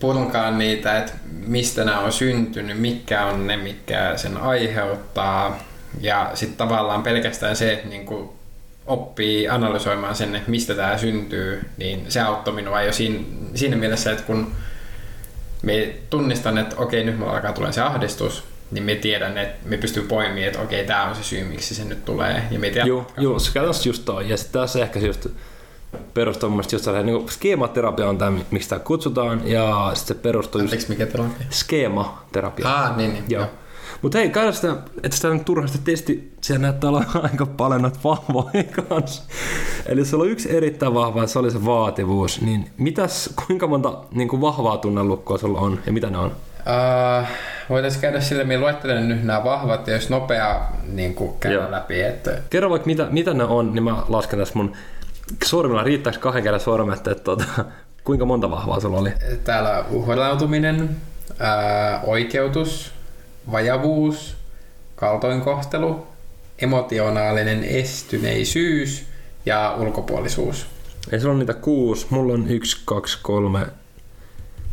purkaan 0.00 0.58
niitä, 0.58 0.98
että 0.98 1.12
mistä 1.46 1.84
nämä 1.84 1.98
on 1.98 2.12
syntynyt, 2.12 2.80
mikä 2.80 3.26
on 3.26 3.46
ne, 3.46 3.56
mikä 3.56 4.12
sen 4.16 4.36
aiheuttaa. 4.36 5.58
Ja 6.00 6.30
sitten 6.34 6.56
tavallaan 6.56 7.02
pelkästään 7.02 7.56
se, 7.56 7.72
että 7.72 7.88
niinku 7.88 8.36
oppii 8.86 9.48
analysoimaan 9.48 10.14
sen, 10.14 10.34
että 10.36 10.50
mistä 10.50 10.74
tämä 10.74 10.98
syntyy, 10.98 11.64
niin 11.76 12.04
se 12.08 12.20
auttoi 12.20 12.54
minua 12.54 12.82
jo 12.82 12.92
siinä, 12.92 13.24
siinä 13.54 13.76
mielessä, 13.76 14.12
että 14.12 14.24
kun 14.24 14.52
me 15.62 15.94
tunnistan, 16.10 16.58
että 16.58 16.76
okei, 16.76 17.04
nyt 17.04 17.18
mulla 17.18 17.32
alkaa 17.32 17.52
tulla 17.52 17.72
se 17.72 17.80
ahdistus, 17.80 18.44
niin 18.70 18.84
me 18.84 18.94
tiedän, 18.94 19.38
että 19.38 19.68
me 19.68 19.76
pystyy 19.76 20.02
poimimaan, 20.02 20.42
että 20.42 20.60
okei, 20.60 20.84
tämä 20.84 21.04
on 21.04 21.14
se 21.14 21.22
syy, 21.22 21.44
miksi 21.44 21.74
se 21.74 21.84
nyt 21.84 22.04
tulee. 22.04 22.42
Ja 22.50 22.58
me 22.58 22.70
tiedän, 22.70 22.88
joo, 22.88 23.06
joo, 23.18 23.38
se 23.38 23.52
käytännössä 23.52 23.88
just 23.88 24.04
toi. 24.04 24.28
Ja 24.28 24.36
sitten 24.36 24.60
tässä 24.60 24.78
ehkä 24.82 24.98
just 24.98 25.26
perustuu 26.14 26.48
mun 26.48 26.56
mielestä 26.56 26.74
just 26.74 26.84
sellainen, 26.84 27.14
niin 27.14 27.28
skeematerapia 27.28 28.08
on 28.08 28.18
tämä, 28.18 28.38
miksi 28.50 28.68
tämä 28.68 28.78
kutsutaan, 28.78 29.48
ja 29.48 29.90
sitten 29.94 30.16
se 30.16 30.22
perustuu 30.22 30.60
just... 30.60 30.72
Anteeksi, 30.72 30.88
mikä 30.88 31.06
terapia? 31.06 31.46
Skeematerapia. 31.50 32.74
Ah, 32.74 32.96
niin, 32.96 33.12
niin. 33.12 33.24
Joo. 33.28 33.46
Mutta 34.02 34.18
hei, 34.18 34.30
käydä 34.30 34.52
sitä, 34.52 34.76
että 35.02 35.16
sitä 35.16 35.28
nyt 35.28 35.44
turhasti 35.44 35.78
testi, 35.84 36.32
siellä 36.40 36.62
näyttää 36.62 36.90
olla 36.90 37.04
aika 37.32 37.46
paljon 37.46 37.82
noita 37.82 37.98
vahvoja 38.04 38.64
kanssa. 38.88 39.22
Eli 39.86 40.04
sulla 40.04 40.24
on 40.24 40.30
yksi 40.30 40.56
erittäin 40.56 40.94
vahva, 40.94 41.26
se 41.26 41.38
oli 41.38 41.50
se 41.50 41.64
vaativuus. 41.64 42.40
Niin 42.40 42.70
mitäs, 42.76 43.30
kuinka 43.46 43.66
monta 43.66 43.98
niin 44.10 44.28
kuin 44.28 44.42
vahvaa 44.42 44.76
tunnelukkoa 44.76 45.38
sulla 45.38 45.60
on 45.60 45.78
ja 45.86 45.92
mitä 45.92 46.10
ne 46.10 46.18
on? 46.18 46.32
Uh, 46.66 47.26
voitaisiin 47.68 48.00
käydä 48.00 48.20
sille, 48.20 48.44
minä 48.44 48.60
luettelen 48.60 49.08
nyt 49.08 49.24
nämä 49.24 49.44
vahvat, 49.44 49.86
ja 49.86 49.94
jos 49.94 50.10
nopea 50.10 50.60
niin 50.92 51.16
käydä 51.40 51.58
Joo. 51.58 51.70
läpi. 51.70 52.02
Että... 52.02 52.38
Kerro 52.50 52.70
vaikka 52.70 52.86
mitä, 52.86 53.06
mitä 53.10 53.34
ne 53.34 53.44
on, 53.44 53.74
niin 53.74 53.84
mä 53.84 53.96
lasken 54.08 54.38
tässä 54.38 54.54
mun 54.56 54.72
sormilla, 55.44 55.82
riittääkö 55.82 56.18
kahden 56.18 56.42
kerran 56.42 56.60
sormet, 56.60 57.06
että 57.06 57.24
tuota, 57.24 57.44
kuinka 58.04 58.24
monta 58.24 58.50
vahvaa 58.50 58.80
sulla 58.80 58.98
oli? 58.98 59.12
Täällä 59.44 59.84
uhrautuminen, 59.90 60.96
ää, 61.38 62.00
oikeutus, 62.02 62.92
vajavuus, 63.52 64.36
kaltoinkohtelu, 64.96 66.06
emotionaalinen 66.58 67.64
estyneisyys 67.64 69.04
ja 69.46 69.76
ulkopuolisuus. 69.78 70.66
Ei 71.12 71.20
sulla 71.20 71.32
on 71.32 71.38
niitä 71.38 71.54
kuusi. 71.54 72.06
Mulla 72.10 72.32
on 72.32 72.48
yksi, 72.48 72.82
kaksi, 72.84 73.18
kolme. 73.22 73.66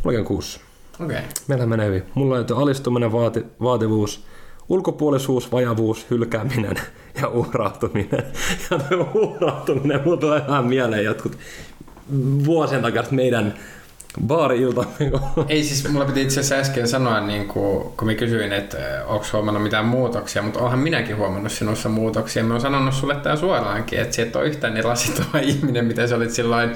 Mulla 0.03 0.19
on 0.19 0.25
kuusi. 0.25 0.59
Okei. 0.99 1.17
Okay. 1.17 1.29
Meillä 1.47 1.65
menee 1.65 1.87
hyvin. 1.87 2.03
Mulla 2.13 2.35
on 2.35 2.45
alistuminen, 2.55 3.11
vaati, 3.11 3.45
vaativuus, 3.61 4.25
ulkopuolisuus, 4.69 5.51
vajavuus, 5.51 6.05
hylkääminen 6.09 6.75
ja 7.21 7.27
uhrautuminen. 7.27 8.23
Ja 8.71 8.79
tuo 8.79 9.09
uhrautuminen, 9.13 10.01
mulla 10.05 10.17
tulee 10.17 10.41
vähän 10.47 10.65
mieleen 10.65 11.05
jotkut 11.05 11.37
vuosien 12.45 12.81
takaisin 12.81 13.15
meidän 13.15 13.53
baari-ilta. 14.27 14.83
Ei 15.49 15.63
siis, 15.63 15.89
mulla 15.89 16.05
piti 16.05 16.21
itse 16.21 16.39
asiassa 16.39 16.55
äsken 16.55 16.87
sanoa, 16.87 17.19
niin 17.19 17.47
kuin, 17.47 17.83
kun 17.97 18.07
mä 18.07 18.13
kysyin, 18.13 18.53
että 18.53 18.77
onko 19.05 19.25
huomannut 19.33 19.63
mitään 19.63 19.85
muutoksia, 19.85 20.41
mutta 20.41 20.59
onhan 20.59 20.79
minäkin 20.79 21.17
huomannut 21.17 21.51
sinussa 21.51 21.89
muutoksia. 21.89 22.43
Mä 22.43 22.53
oon 22.53 22.61
sanonut 22.61 22.93
sulle 22.93 23.15
tää 23.15 23.35
suoraankin, 23.35 23.99
että 23.99 24.15
sä 24.15 24.21
et 24.21 24.35
ole 24.35 24.45
yhtään 24.45 24.73
niin 24.73 24.83
rasittava 24.83 25.39
ihminen, 25.51 25.85
mitä 25.85 26.07
sä 26.07 26.15
olit 26.15 26.31
silloin, 26.31 26.75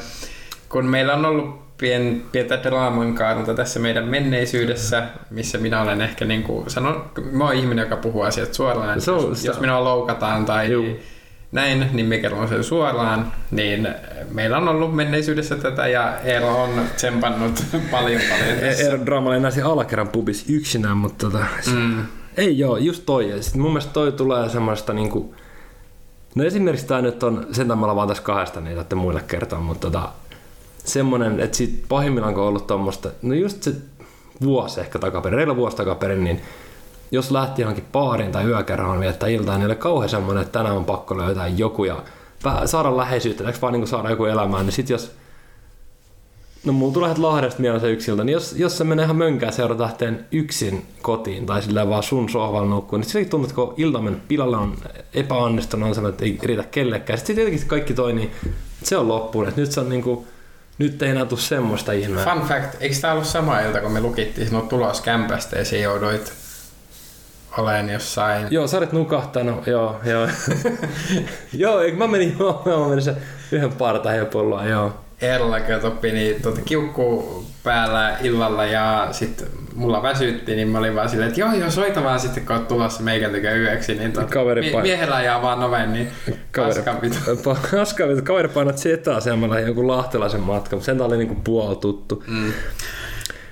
kun 0.69 0.85
meillä 0.85 1.13
on 1.13 1.25
ollut 1.25 1.77
pien, 1.77 2.23
pientä 2.31 2.63
draaman 2.63 3.15
kaarta 3.15 3.53
tässä 3.53 3.79
meidän 3.79 4.07
menneisyydessä, 4.07 5.07
missä 5.29 5.57
minä 5.57 5.81
olen 5.81 6.01
ehkä 6.01 6.25
niin 6.25 6.43
kuin, 6.43 6.69
sanon, 6.69 7.11
mä 7.31 7.43
oon 7.43 7.55
ihminen, 7.55 7.83
joka 7.83 7.97
puhuu 7.97 8.21
asiat 8.21 8.53
suoraan. 8.53 9.01
Se 9.01 9.11
on, 9.11 9.29
jos, 9.29 9.45
jos 9.45 9.59
minua 9.59 9.83
loukataan 9.83 10.45
tai 10.45 10.71
Juu 10.71 10.85
näin, 11.53 11.89
niin 11.93 12.05
me 12.05 12.17
kerron 12.17 12.47
sen 12.47 12.63
suoraan, 12.63 13.33
niin 13.51 13.87
meillä 14.31 14.57
on 14.57 14.67
ollut 14.67 14.95
menneisyydessä 14.95 15.55
tätä 15.55 15.87
ja 15.87 16.19
Eero 16.19 16.63
on 16.63 16.69
tsempannut 16.95 17.63
paljon 17.91 18.21
paljon 18.29 18.59
tässä. 18.59 18.83
Eero 18.83 19.05
Draama 19.05 19.29
oli 19.29 19.39
näissä 19.39 19.65
alakerran 19.65 20.07
pubis 20.07 20.45
yksinään, 20.49 20.97
mutta 20.97 21.29
tota, 21.29 21.45
mm. 21.75 22.05
ei 22.37 22.59
joo, 22.59 22.77
just 22.77 23.03
toi. 23.05 23.29
Ja 23.29 23.43
sit 23.43 23.55
mun 23.55 23.71
mielestä 23.71 23.93
toi 23.93 24.11
tulee 24.11 24.49
semmoista 24.49 24.93
niinku, 24.93 25.35
no 26.35 26.43
esimerkiksi 26.43 26.87
tää 26.87 27.01
nyt 27.01 27.23
on, 27.23 27.47
sen 27.51 27.67
mä 27.67 27.95
vaan 27.95 28.07
tässä 28.07 28.23
kahdesta 28.23 28.61
niitä, 28.61 28.81
että 28.81 28.95
muille 28.95 29.23
kertoa, 29.27 29.59
mutta 29.59 29.91
tota, 29.91 30.09
semmonen, 30.85 31.39
että 31.39 31.57
sit 31.57 31.85
pahimmillaan 31.89 32.33
kun 32.33 32.43
on 32.43 32.49
ollut 32.49 32.67
tommoista, 32.67 33.09
no 33.21 33.33
just 33.33 33.63
se 33.63 33.73
vuosi 34.43 34.79
ehkä 34.79 34.99
takaperin, 34.99 35.37
reilu 35.37 35.55
vuosi 35.55 35.77
takaperin, 35.77 36.23
niin 36.23 36.41
jos 37.11 37.31
lähti 37.31 37.61
johonkin 37.61 37.87
baariin 37.91 38.31
tai 38.31 38.45
yökerhoon 38.45 38.99
viettää 38.99 39.29
iltaa, 39.29 39.57
niin 39.57 39.65
oli 39.65 39.75
kauhean 39.75 40.09
semmoinen, 40.09 40.43
että 40.43 40.59
tänään 40.59 40.75
on 40.75 40.85
pakko 40.85 41.17
löytää 41.17 41.47
joku 41.47 41.83
ja 41.83 42.03
saada 42.65 42.97
läheisyyttä, 42.97 43.43
eikö 43.43 43.59
vaan 43.61 43.73
niin 43.73 43.87
saada 43.87 44.09
joku 44.09 44.25
elämään, 44.25 44.65
niin 44.65 44.73
sitten 44.73 44.93
jos 44.93 45.11
No 46.65 46.73
mulla 46.73 46.93
tulee 46.93 47.13
Lahdesta 47.17 47.61
mieleen 47.61 47.81
se 47.81 47.91
yksiltä, 47.91 48.23
niin 48.23 48.33
jos, 48.33 48.53
jos 48.57 48.77
se 48.77 48.83
menee 48.83 49.05
ihan 49.05 49.15
mönkää 49.15 49.51
seurata 49.51 49.83
lähteen 49.83 50.25
yksin 50.31 50.85
kotiin 51.01 51.45
tai 51.45 51.61
sillä 51.61 51.89
vaan 51.89 52.03
sun 52.03 52.29
sohvalla 52.29 52.69
nukkuu, 52.69 52.99
niin 52.99 53.09
se 53.09 53.25
tuntuu, 53.25 53.43
että 53.43 53.55
kun 53.55 53.73
ilta 53.77 53.97
on 53.97 54.03
mennyt 54.03 54.27
pilalle 54.27 54.57
on 54.57 54.77
epäonnistunut, 55.13 55.89
on 55.89 55.95
sellainen, 55.95 56.13
että 56.13 56.25
ei 56.25 56.39
riitä 56.43 56.63
kellekään. 56.63 57.19
Sitten 57.19 57.35
tietenkin 57.35 57.67
kaikki 57.67 57.93
toi, 57.93 58.13
niin 58.13 58.31
se 58.83 58.97
on 58.97 59.07
loppuun. 59.07 59.47
Että 59.47 59.61
nyt 59.61 59.71
se 59.71 59.79
on 59.79 59.89
niinku, 59.89 60.27
nyt 60.77 61.01
ei 61.01 61.09
enää 61.09 61.25
tule 61.25 61.39
semmoista 61.39 61.91
ihmeä. 61.91 62.23
Fun 62.23 62.47
fact, 62.47 62.81
eikö 62.81 62.95
tää 63.01 63.11
ollut 63.11 63.27
sama 63.27 63.59
ilta, 63.59 63.81
kun 63.81 63.91
me 63.91 64.01
lukittiin 64.01 64.47
sinut 64.47 64.69
tulos 64.69 65.01
kämpästä 65.01 65.59
ja 65.59 65.65
se 65.65 65.79
jouduit 65.79 66.33
olen 67.57 67.89
jossain... 67.89 68.47
Joo, 68.49 68.67
sä 68.67 68.77
olet 68.77 68.91
nukahtanut, 68.91 69.67
joo, 69.67 69.99
joo. 70.05 70.27
joo, 71.53 71.81
eikö 71.81 71.97
mä 71.97 72.07
menin, 72.07 72.35
joo, 72.39 72.63
mä 72.65 72.87
menin 72.89 73.03
se 73.03 73.15
yhden 73.51 73.71
partahepolla, 73.73 74.65
joo. 74.65 74.93
Eerolla 75.21 75.57
toppi 75.81 76.11
niin 76.11 76.41
tuota, 76.41 76.61
kiukku 76.65 77.45
päällä 77.63 78.17
illalla 78.21 78.65
ja 78.65 79.07
sitten 79.11 79.47
mulla 79.75 80.03
väsytti, 80.03 80.55
niin 80.55 80.67
mä 80.67 80.77
olin 80.77 80.95
vaan 80.95 81.09
silleen, 81.09 81.27
että 81.29 81.39
joo 81.39 81.53
joo 81.53 81.69
soita 81.71 82.03
vaan 82.03 82.19
sitten 82.19 82.45
kun 82.45 82.55
oot 82.55 82.67
tulossa 82.67 83.03
meikän 83.03 83.31
tykö 83.31 83.55
yöksi, 83.55 83.95
niin 83.95 84.11
tuota, 84.11 84.33
Kaveri 84.33 84.61
mie- 84.61 84.81
miehellä 84.81 85.15
ajaa 85.15 85.41
vaan 85.41 85.59
noven, 85.59 85.93
niin 85.93 86.11
Kaveri. 86.51 86.83
Kaveri 88.23 88.47
painat 88.47 88.77
Z-asemalla 88.77 89.59
jonkun 89.59 89.87
lahtelaisen 89.87 90.41
matkan, 90.41 90.77
mutta 90.77 90.85
sen 90.85 91.01
oli 91.01 91.17
niinku 91.17 91.35
puoli 91.43 91.75
tuttu. 91.75 92.23
Mm. 92.27 92.53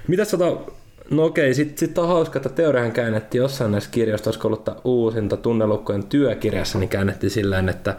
Mitäs 0.08 0.28
tota, 0.28 0.72
no 1.12 1.26
okei, 1.26 1.54
sit, 1.54 1.78
sit 1.78 1.98
on 1.98 2.08
hauska, 2.08 2.40
että 2.40 2.50
teoriahan 2.50 2.92
käännettiin 2.92 3.40
jossain 3.40 3.72
näissä 3.72 3.90
kirjoista, 3.90 4.30
olisiko 4.30 4.48
ollut 4.48 4.70
uusinta 4.84 5.38
tunnelukkojen 5.38 6.04
työkirjassa, 6.04 6.80
niin 6.80 6.90
käännettiin 6.90 7.32
silleen, 7.32 7.70
että 7.70 7.96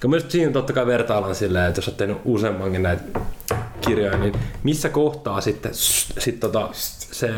kun 0.00 0.10
myös 0.10 0.24
siinä 0.28 0.52
totta 0.52 0.72
kai 0.72 0.86
vertaillaan 0.86 1.34
silleen, 1.34 1.68
että 1.68 1.78
jos 1.78 1.88
olet 1.88 1.96
tehnyt 1.96 2.18
useammankin 2.24 2.82
näitä 2.82 3.02
kirjoja, 3.80 4.18
niin 4.18 4.34
missä 4.62 4.88
kohtaa 4.88 5.40
sitten 5.40 5.70
sit 5.74 6.40
tota, 6.40 6.68
se, 6.72 7.28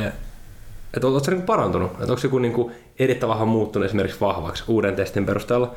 että 0.94 1.06
oletko 1.06 1.30
niinku 1.30 1.46
parantunut, 1.46 1.90
että 1.92 2.12
onko 2.12 2.20
joku 2.22 2.38
niinku 2.38 2.72
erittäin 2.98 3.30
vähän 3.30 3.48
muuttunut 3.48 3.86
esimerkiksi 3.86 4.20
vahvaksi 4.20 4.64
uuden 4.68 4.96
testin 4.96 5.26
perusteella, 5.26 5.74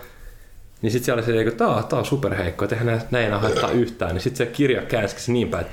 niin 0.82 0.92
sitten 0.92 1.06
siellä 1.06 1.20
oli 1.20 1.26
se, 1.26 1.50
että 1.50 1.66
tää, 1.66 1.84
tää 1.84 2.00
on 2.00 2.06
superheikko, 2.06 2.66
että 2.66 2.76
eihän 2.76 3.02
näin 3.12 3.34
haittaa 3.34 3.72
yhtään, 3.72 4.14
niin 4.14 4.22
sitten 4.22 4.48
se 4.48 4.54
kirja 4.54 4.82
käänsikin 4.82 5.34
niin 5.34 5.50
päin, 5.50 5.66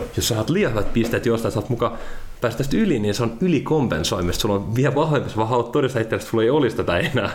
että 0.00 0.12
jos 0.16 0.28
sä 0.28 0.34
saat 0.34 0.50
liian 0.50 0.72
hyvät 0.72 0.92
pisteet 0.92 1.26
jostain, 1.26 1.56
oot 1.56 1.68
mukaan 1.68 1.98
päästä 2.46 2.58
tästä 2.58 2.76
yli, 2.76 2.98
niin 2.98 3.14
se 3.14 3.22
on 3.22 3.36
ylikompensoimista. 3.40 4.40
Sulla 4.42 4.54
on 4.54 4.76
vielä 4.76 4.94
vahvempi, 4.94 5.30
sä 5.30 5.36
vaan 5.36 5.48
haluat 5.48 5.72
todistaa 5.72 6.02
itselle, 6.02 6.16
että 6.20 6.30
sulla 6.30 6.44
ei 6.44 6.50
olisi 6.50 6.76
tätä 6.76 6.98
enää. 6.98 7.30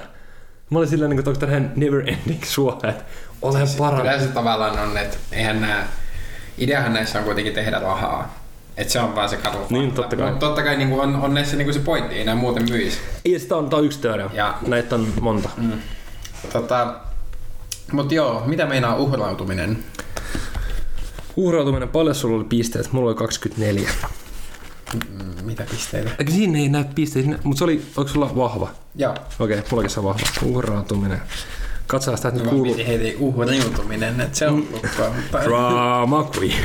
Mä 0.69 0.77
olin 0.77 0.89
silleen, 0.89 1.09
niin 1.09 1.23
kuin 1.23 1.39
tähän 1.39 1.73
never 1.75 1.99
ending 2.09 2.43
suo, 2.43 2.71
että 2.73 3.03
olen 3.41 3.61
Kyllä 3.67 3.77
parantunut. 3.77 4.21
se 4.21 4.27
tavallaan 4.27 4.79
on, 4.79 4.97
että 4.97 5.17
eihän 5.31 5.61
nää, 5.61 5.87
ideahan 6.57 6.93
näissä 6.93 7.19
on 7.19 7.25
kuitenkin 7.25 7.53
tehdä 7.53 7.79
rahaa. 7.79 8.41
Että 8.77 8.93
se 8.93 8.99
on 8.99 9.15
vaan 9.15 9.29
se 9.29 9.37
katu. 9.37 9.57
Niin, 9.69 9.91
totta 9.91 10.15
kai. 10.15 10.29
Mutta 10.31 10.45
totta 10.45 10.63
kai 10.63 10.77
niin 10.77 10.93
on, 10.93 11.15
on 11.15 11.33
näissä 11.33 11.57
niin 11.57 11.73
se 11.73 11.79
pointti, 11.79 12.15
ei 12.15 12.25
nää 12.25 12.35
muuten 12.35 12.63
myisi. 12.69 12.97
Ei, 13.25 13.39
sitä 13.39 13.55
on, 13.55 13.69
on 13.73 13.85
yksi 13.85 13.99
teoria. 13.99 14.29
Ja- 14.33 14.57
Näitä 14.67 14.95
on 14.95 15.07
monta. 15.21 15.49
Mm. 15.57 15.71
Tota, 16.53 16.95
Mutta 17.91 18.13
joo, 18.13 18.43
mitä 18.45 18.65
meinaa 18.65 18.95
uhrautuminen? 18.95 19.83
Uhrautuminen, 21.35 21.89
paljon 21.89 22.15
sulla 22.15 22.35
oli 22.35 22.43
pisteet? 22.43 22.91
Mulla 22.91 23.07
oli 23.09 23.15
24. 23.17 23.89
Mm, 24.93 25.45
Mitä 25.45 25.65
pisteitä? 25.71 26.11
Eikä 26.19 26.31
siinä 26.31 26.59
ei 26.59 26.69
näy 26.69 26.83
pisteitä, 26.95 27.29
mutta 27.43 27.57
se 27.57 27.63
oli, 27.63 27.81
onko 27.97 28.11
sulla 28.11 28.35
vahva? 28.35 28.69
Joo. 28.95 29.15
Okei, 29.39 29.59
okay, 29.59 30.03
vahva. 30.03 30.19
Uhrautuminen. 30.45 31.21
Katsotaan 31.87 32.17
sitä, 32.17 32.27
että 32.27 32.39
nyt 32.39 32.45
Mä 32.45 32.51
kuuluu. 32.51 32.75
piti 32.75 32.87
heti 32.87 33.15
uhriutuminen, 33.19 34.21
että 34.21 34.37
se 34.37 34.47
on 34.47 34.67
lukkoa. 34.71 35.09
Mutta... 35.15 35.43
Drama 35.43 36.29
queen. 36.37 36.63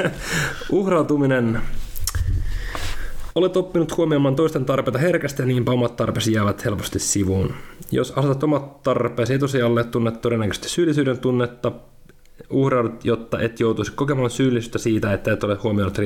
Uhrautuminen. 0.70 1.60
Olet 3.34 3.56
oppinut 3.56 3.96
huomioimaan 3.96 4.36
toisten 4.36 4.64
tarpeita 4.64 4.98
herkästi 4.98 5.42
ja 5.42 5.46
niinpä 5.46 5.72
omat 5.72 5.96
tarpeesi 5.96 6.32
jäävät 6.32 6.64
helposti 6.64 6.98
sivuun. 6.98 7.54
Jos 7.90 8.10
asetat 8.10 8.44
omat 8.44 8.82
tarpeesi 8.82 9.34
etusijalle, 9.34 9.84
tunnet 9.84 10.20
todennäköisesti 10.20 10.68
syyllisyyden 10.68 11.18
tunnetta, 11.18 11.72
uhraudut, 12.50 13.04
jotta 13.04 13.40
et 13.40 13.60
joutuisi 13.60 13.92
kokemaan 13.92 14.30
syyllisyyttä 14.30 14.78
siitä, 14.78 15.12
että 15.12 15.32
et 15.32 15.44
ole 15.44 15.54
huomioinut 15.62 15.98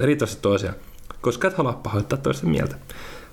riittävästi 0.00 0.42
toisia, 0.42 0.72
koska 1.20 1.48
et 1.48 1.54
halua 1.54 1.72
pahoittaa 1.72 2.18
toisten 2.18 2.50
mieltä. 2.50 2.76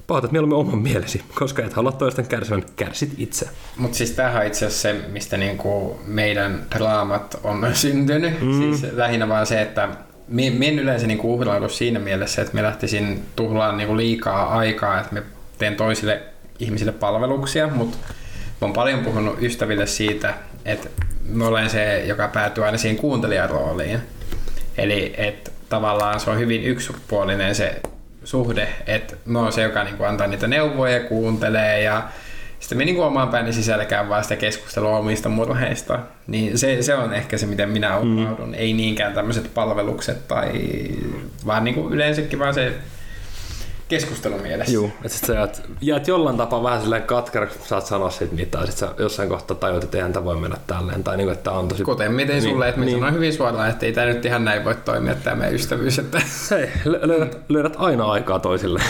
Pahoitat 0.07 0.31
mieluummin 0.31 0.57
oman 0.57 0.79
mielesi, 0.79 1.23
koska 1.35 1.63
et 1.63 1.73
halua 1.73 1.91
toisten 1.91 2.27
kärsivän, 2.27 2.63
kärsit 2.75 3.13
itse. 3.17 3.49
Mutta 3.77 3.97
siis 3.97 4.11
tämähän 4.11 4.41
on 4.41 4.47
itse 4.47 4.65
asiassa 4.65 4.81
se, 4.81 5.07
mistä 5.11 5.37
niinku 5.37 5.99
meidän 6.07 6.65
draamat 6.75 7.39
on 7.43 7.69
syntynyt. 7.73 8.41
Mm. 8.41 8.61
Siis 8.61 8.93
lähinnä 8.93 9.29
vaan 9.29 9.45
se, 9.45 9.61
että 9.61 9.89
me, 10.27 10.49
me 10.49 10.67
en 10.67 10.79
yleensä 10.79 11.07
niinku 11.07 11.33
uhraudu 11.33 11.69
siinä 11.69 11.99
mielessä, 11.99 12.41
että 12.41 12.55
me 12.55 12.63
lähtisin 12.63 13.25
tuhlaan 13.35 13.77
niinku 13.77 13.97
liikaa 13.97 14.57
aikaa, 14.57 14.99
että 14.99 15.13
me 15.13 15.23
teen 15.57 15.75
toisille 15.75 16.21
ihmisille 16.59 16.91
palveluksia, 16.91 17.67
mutta 17.67 17.97
mä 18.61 18.65
oon 18.65 18.73
paljon 18.73 18.99
puhunut 18.99 19.41
ystäville 19.41 19.87
siitä, 19.87 20.33
että 20.65 20.89
mä 21.25 21.47
olen 21.47 21.69
se, 21.69 22.03
joka 22.05 22.27
päätyy 22.27 22.65
aina 22.65 22.77
siihen 22.77 22.97
kuuntelijan 22.97 23.49
rooliin. 23.49 23.99
Eli 24.77 25.13
että 25.17 25.51
tavallaan 25.69 26.19
se 26.19 26.29
on 26.29 26.39
hyvin 26.39 26.63
yksipuolinen 26.63 27.55
se 27.55 27.81
suhde, 28.23 28.67
että 28.87 29.15
mä 29.25 29.39
oon 29.39 29.53
se, 29.53 29.61
joka 29.61 29.83
niinku 29.83 30.03
antaa 30.03 30.27
niitä 30.27 30.47
neuvoja, 30.47 30.99
kuuntelee 30.99 31.81
ja 31.81 32.03
sitten 32.59 32.77
me 32.77 32.85
niinku 32.85 33.01
omaan 33.01 33.29
pääni 33.29 33.53
sisällä 33.53 33.85
käyn 33.85 34.09
vaan 34.09 34.23
sitä 34.23 34.35
keskustelua 34.35 34.97
omista 34.97 35.29
murheista. 35.29 35.99
Niin 36.27 36.57
se, 36.57 36.81
se 36.81 36.95
on 36.95 37.13
ehkä 37.13 37.37
se, 37.37 37.45
miten 37.45 37.69
minä 37.69 37.97
uhraudun. 37.97 38.47
Mm. 38.47 38.53
Ei 38.53 38.73
niinkään 38.73 39.13
tämmöiset 39.13 39.53
palvelukset 39.53 40.27
tai 40.27 40.51
vaan 41.45 41.63
niinku 41.63 41.89
yleensäkin 41.89 42.39
vaan 42.39 42.53
se 42.53 42.73
keskustelu 43.91 44.37
mielessä. 44.37 44.73
Juu, 44.73 44.85
että 44.95 45.17
sit 45.17 45.25
sä 45.27 45.33
jäät, 45.33 45.61
jäät 45.81 46.07
jollain 46.07 46.37
tapaa 46.37 46.63
vähän 46.63 46.81
silleen 46.81 47.01
katkeraksi, 47.03 47.57
kun 47.57 47.67
saat 47.67 47.85
sanoa 47.85 48.09
siitä 48.09 48.35
mitään, 48.35 48.67
sit 48.67 48.77
sä 48.77 48.93
jossain 48.99 49.29
kohtaa 49.29 49.57
tajut, 49.57 49.83
että 49.83 49.97
eihän 49.97 50.13
tämä 50.13 50.23
voi 50.25 50.35
mennä 50.35 50.57
tälleen, 50.67 51.03
tai 51.03 51.17
niinku, 51.17 51.31
että 51.31 51.43
tää 51.43 51.59
on 51.59 51.67
tosi... 51.67 51.83
Kuten 51.83 52.11
miten 52.11 52.35
Niin, 52.35 52.51
sulle, 52.51 52.69
että 52.69 52.81
niin. 52.81 52.97
sanoin 52.97 53.13
hyvin 53.13 53.33
suoraan, 53.33 53.69
että 53.69 53.85
ei 53.85 53.93
tämä 53.93 54.07
nyt 54.07 54.25
ihan 54.25 54.45
näin 54.45 54.65
voi 54.65 54.75
toimia 54.75 55.15
tämä 55.15 55.35
meidän 55.35 55.55
ystävyys. 55.55 55.99
Että 55.99 56.21
Hei, 56.51 56.65
lö- 56.65 57.07
löydät, 57.07 57.37
löydät 57.49 57.73
aina 57.77 58.05
aikaa 58.05 58.39
toisille. 58.39 58.81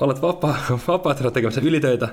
Olet 0.00 0.22
vapaa, 0.22 0.56
vapaa 0.88 1.14
tehdä 1.14 1.30
tekemässä 1.30 1.60
ylitöitä, 1.64 2.08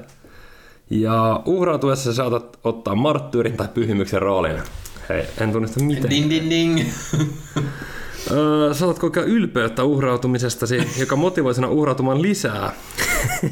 ja 0.89 1.41
uhrautuessa 1.45 2.03
sä 2.03 2.13
saatat 2.15 2.59
ottaa 2.63 2.95
marttyyrin 2.95 3.57
tai 3.57 3.67
pyhimyksen 3.73 4.21
roolin. 4.21 4.57
Hei, 5.09 5.23
en 5.41 5.51
tunnista 5.51 5.79
miten. 5.83 6.09
ding 6.09 6.29
ding 6.29 6.49
ding. 6.49 6.79
Öö, 8.31 8.73
saatat 8.73 8.99
kokea 8.99 9.23
ylpeyttä 9.23 9.83
uhrautumisestasi, 9.83 10.87
joka 10.99 11.15
motivoi 11.15 11.53
sinua 11.55 11.69
uhrautumaan 11.69 12.21
lisää. 12.21 12.71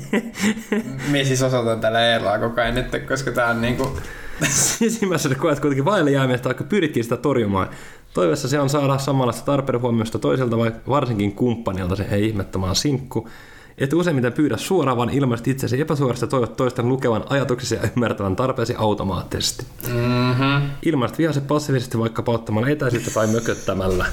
Mie 1.12 1.26
siis 1.26 1.42
osoitan 1.42 1.80
tällä 1.80 2.08
Eerlaa 2.08 2.40
koko 2.40 2.62
ajan 2.62 2.76
nyt, 2.76 2.88
koska 3.08 3.32
tää 3.32 3.50
on 3.50 3.62
niinku... 3.62 3.98
Sisimmässä 4.78 5.36
koet 5.36 5.60
kuitenkin 5.60 5.86
vaille 5.86 6.12
jäämistä, 6.12 6.46
vaikka 6.50 6.64
pyritkin 6.64 7.04
sitä 7.04 7.18
torjumaan. 7.18 7.70
Toiveessa 8.14 8.48
se 8.48 8.60
on 8.60 8.70
saada 8.70 8.98
samanlaista 8.98 9.46
tarpeiden 9.46 9.82
huomioista 9.82 10.20
toiselta 10.20 10.58
vai 10.58 10.72
varsinkin 10.90 11.32
kumppanilta 11.32 11.96
se 11.96 12.08
ei 12.12 12.28
ihmettömään 12.28 12.76
sinkku. 12.76 13.30
Et 13.78 13.94
useimmiten 13.94 14.34
pyydä 14.34 14.58
suoraan, 14.58 14.98
vaan 14.98 15.10
ilmaiset 15.10 15.48
itsesi 15.48 15.82
epäsuorasta 15.82 16.28
toivot 16.28 16.58
toisten 16.58 16.90
lukevan 16.90 17.24
ajatuksesi 17.30 17.76
ja 17.76 17.82
ymmärtävän 17.96 18.36
tarpeesi 18.36 18.76
automaattisesti. 18.78 19.66
Mm-hmm. 19.88 20.70
Ilmaiset 20.86 21.18
vihasi 21.18 21.42
passiivisesti 21.42 22.00
vaikka 22.00 22.24
pauttamalla 22.24 22.70
etäisyyttä 22.70 23.12
tai 23.12 23.28
mököttämällä. 23.28 24.06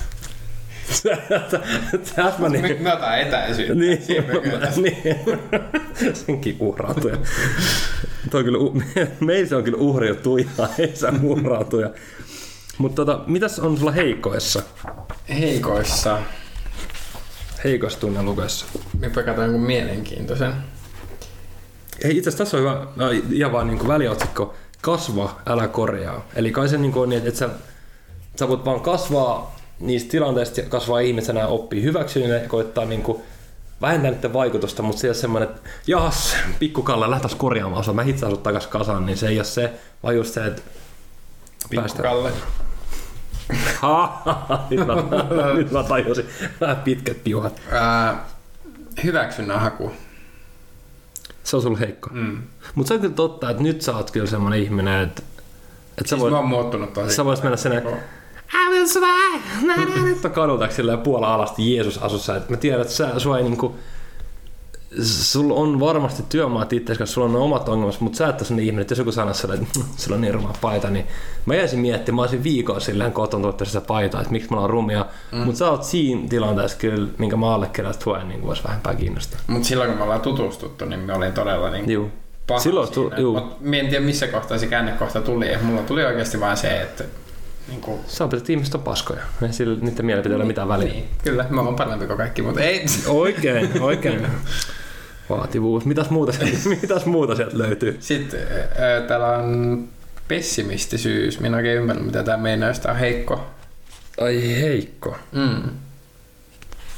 Täsmä 2.16 2.48
niin. 2.48 2.62
Me, 2.62 2.76
me 2.80 2.92
otan 2.92 3.18
etäisyyttä. 3.18 3.74
Niin, 3.74 4.02
niin. 4.76 4.96
senkin 6.14 6.56
uhrautuja. 6.60 7.16
Toi 8.30 8.40
on 8.40 8.44
kyllä, 8.44 8.58
meillä 9.20 9.48
se 9.48 9.56
on 9.56 9.64
kyllä 9.64 9.78
uhriuttu 9.78 10.36
ihan, 10.36 10.68
ei 10.78 10.96
se 10.96 11.08
uhrautuja. 11.22 11.90
Mutta 12.78 12.96
tota, 12.96 13.24
mitäs 13.26 13.58
on 13.58 13.78
sulla 13.78 13.92
heikoissa? 13.92 14.62
Heikoissa. 15.28 16.18
Heikoissa 17.64 18.00
tunne 18.00 18.22
lukeessa? 18.22 18.66
Me 18.98 19.10
katsotaan 19.10 19.42
jonkun 19.42 19.66
mielenkiintoisen. 19.66 20.52
Ei, 22.04 22.16
itse 22.16 22.28
asiassa 22.28 22.44
tässä 22.44 22.56
on 22.56 22.62
hyvä, 22.62 22.72
äh, 22.72 23.32
ihan 23.32 23.52
vaan 23.52 23.66
niin 23.66 23.88
väliotsikko, 23.88 24.54
kasva, 24.80 25.40
älä 25.46 25.68
korjaa. 25.68 26.28
Eli 26.36 26.52
kai 26.52 26.68
se 26.68 26.78
niin 26.78 26.92
kuin 26.92 27.02
on 27.02 27.08
niin, 27.08 27.18
että 27.18 27.28
et 27.28 27.36
sä, 27.36 27.48
sä 28.36 28.48
voit 28.48 28.64
vaan 28.64 28.80
kasvaa 28.80 29.53
niistä 29.80 30.10
tilanteista, 30.10 30.62
kasvaa 30.62 31.00
ihmisenä 31.00 31.40
ja 31.40 31.46
oppii 31.46 31.82
hyväksyä 31.82 32.26
ja 32.26 32.48
koittaa 32.48 32.84
niin 32.84 33.02
kuin 33.02 33.22
vähentää 33.80 34.10
niiden 34.10 34.32
vaikutusta, 34.32 34.82
mutta 34.82 35.00
se 35.00 35.06
ei 35.06 35.08
ole 35.08 35.14
semmoinen, 35.14 35.48
että 35.48 35.60
jas, 35.86 36.36
pikkukalle 36.58 37.10
lähtäis 37.10 37.34
korjaamaan 37.34 37.84
sua, 37.84 37.94
mä 37.94 38.02
hitsaan 38.02 38.32
sut 38.32 38.42
takas 38.42 38.66
kasaan, 38.66 39.06
niin 39.06 39.18
se 39.18 39.28
ei 39.28 39.38
ole 39.38 39.44
se, 39.44 39.72
vaan 40.02 40.16
just 40.16 40.34
se, 40.34 40.46
että. 40.46 40.62
Pikkukalle. 41.70 42.32
Nyt, 44.70 44.86
mä, 44.86 44.94
nyt 45.56 45.70
mä 45.70 45.82
tajusin. 45.82 46.26
Vähän 46.60 46.76
pitkät 46.76 47.24
piuhat. 47.24 47.60
Ää, 47.70 48.24
hyväksynnän 49.04 49.60
haku. 49.60 49.92
Se 51.42 51.56
on 51.56 51.62
sulla 51.62 51.78
heikko. 51.78 52.10
Mm. 52.12 52.42
Mutta 52.74 52.88
se 52.88 52.94
on 52.94 53.00
kyllä 53.00 53.14
totta, 53.14 53.50
että 53.50 53.62
nyt 53.62 53.82
sä 53.82 53.96
oot 53.96 54.10
kyllä 54.10 54.26
semmoinen 54.26 54.62
ihminen, 54.62 55.02
että, 55.02 55.22
että 55.88 56.02
sä 56.04 56.08
Siis 56.08 56.20
voit, 56.20 56.32
mä 56.32 56.38
oon 56.38 56.48
muuttunut 56.48 56.92
tosi. 56.92 57.14
sä 57.14 57.24
voisit 57.24 57.42
mennä 57.42 57.56
sinne, 57.56 57.82
Joo. 58.76 59.74
I 59.82 59.86
will 59.86 60.04
Nyt 60.04 60.24
on 60.24 60.30
kadulta 60.30 60.70
silleen 60.70 60.98
puola 60.98 61.34
alasti 61.34 61.74
Jeesus 61.74 61.98
asussa. 61.98 62.36
Et 62.36 62.48
mä 62.48 62.56
tiedän, 62.56 62.80
että 62.80 62.94
sä, 62.94 63.18
sua 63.18 63.38
ei 63.38 63.44
niinku, 63.44 63.74
sulla 65.02 65.54
on 65.54 65.80
varmasti 65.80 66.24
työmaat 66.28 66.72
itse, 66.72 66.92
koska 66.92 67.06
sulla 67.06 67.24
on 67.24 67.32
ne 67.32 67.38
omat 67.38 67.68
ongelmat, 67.68 68.00
mutta 68.00 68.16
sä 68.16 68.28
et 68.28 68.50
ole 68.50 68.62
ihminen, 68.62 68.80
että 68.80 68.92
jos 68.92 68.98
joku 68.98 69.12
sanoo 69.12 69.34
sulle, 69.34 69.54
että 69.54 69.66
sulla 69.96 70.14
on 70.14 70.20
niin 70.20 70.34
ruma 70.34 70.52
paita, 70.60 70.90
niin 70.90 71.06
mä 71.46 71.54
jäisin 71.54 71.78
miettimään, 71.78 72.16
mä 72.16 72.22
olisin 72.22 72.44
viikon 72.44 72.80
silleen 72.80 73.12
kotona 73.12 73.42
tuottaessa 73.42 73.80
paitaa, 73.80 74.20
että 74.20 74.32
miksi 74.32 74.50
mä 74.50 74.60
oon 74.60 74.70
rumia, 74.70 75.06
mm. 75.32 75.38
mutta 75.38 75.58
sä 75.58 75.70
oot 75.70 75.84
siinä 75.84 76.28
tilanteessa 76.28 76.78
kyllä, 76.78 77.08
minkä 77.18 77.36
mä 77.36 77.54
allekirjoitan 77.54 78.02
tuen, 78.04 78.28
niin 78.28 78.46
voisi 78.46 78.64
vähempää 78.64 78.94
kiinnostaa. 78.94 79.40
Mutta 79.46 79.68
silloin 79.68 79.90
kun 79.90 79.98
me 79.98 80.04
ollaan 80.04 80.20
tutustuttu, 80.20 80.84
niin 80.84 81.00
me 81.00 81.12
olin 81.14 81.32
todella 81.32 81.70
niin 81.70 81.90
Juu. 81.90 82.10
paha 82.46 82.60
Silloin 82.60 82.94
siinä. 82.94 83.16
tu- 83.16 83.22
juu. 83.22 83.40
Mut 83.40 83.60
mä 83.60 83.76
en 83.76 83.88
tiedä 83.88 84.04
missä 84.04 84.26
kohtaa 84.26 84.58
se 84.58 84.66
käännekohta 84.66 85.20
tuli, 85.20 85.52
ja 85.52 85.58
mulla 85.62 85.82
tuli 85.82 86.04
oikeasti 86.04 86.40
vain 86.40 86.56
se, 86.56 86.80
että 86.82 87.04
niin 87.68 87.80
kuin, 87.80 88.00
Sä 88.06 88.24
opetat, 88.24 88.40
että 88.40 88.52
ihmiset 88.52 88.74
on 88.74 88.82
paskoja. 88.82 89.22
Ei 89.42 89.52
sillä 89.52 89.78
niiden 89.80 90.06
mielipiteillä 90.06 90.42
ole 90.42 90.46
mitään 90.48 90.68
väliä. 90.68 90.88
niin, 90.92 91.04
kyllä, 91.24 91.46
mä 91.50 91.60
oon 91.60 91.76
parempi 91.76 92.06
kuin 92.06 92.16
kaikki, 92.16 92.42
mutta 92.42 92.60
ei. 92.60 92.84
Oikein, 93.06 93.82
oikein. 93.82 94.26
Vaativuus. 95.30 95.84
Mitäs 95.84 96.10
muuta, 96.10 96.32
sieltä- 96.32 96.68
mitäs 96.82 97.06
muuta 97.06 97.34
sieltä 97.36 97.58
löytyy? 97.58 97.96
Sitten 98.00 98.40
ää, 98.78 99.00
täällä 99.00 99.28
on 99.28 99.84
pessimistisyys. 100.28 101.40
Minä 101.40 101.56
oikein 101.56 101.76
ymmärrä, 101.78 102.02
mitä 102.02 102.22
tämä 102.22 102.36
meinaa, 102.38 102.68
jos 102.68 102.80
on 102.86 102.96
heikko. 102.96 103.46
Ai 104.20 104.60
heikko. 104.60 105.16
Mm. 105.32 105.62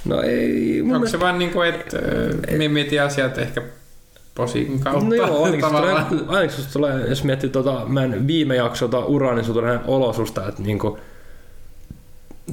No 0.05 0.23
ei, 0.23 0.83
mun 0.83 0.97
Onko 0.97 1.09
se 1.09 1.21
vaan 1.21 1.39
niin 1.39 1.51
kuin, 1.51 1.69
että 1.69 1.97
äh, 2.53 2.59
me 2.59 2.69
mietin 2.69 3.03
asiat 3.03 3.39
ehkä 3.39 3.63
posin 4.37 4.81
kautta 4.81 5.05
No 5.05 5.14
joo, 5.14 5.44
ainakin 5.44 5.64
se 5.70 5.77
tulee, 5.77 5.94
ainakin 6.27 6.64
tulee, 6.72 7.09
jos 7.09 7.25
miettii 7.25 7.51
tota, 7.51 7.83
mä 7.87 8.05
en 8.05 8.27
viime 8.27 8.57
jaksota 8.57 8.99
uraa, 8.99 9.35
niin 9.35 9.44
sulla 9.44 9.61
tulee 9.61 9.81
olosusta, 9.87 10.49
että 10.49 10.62
niinku, 10.62 10.99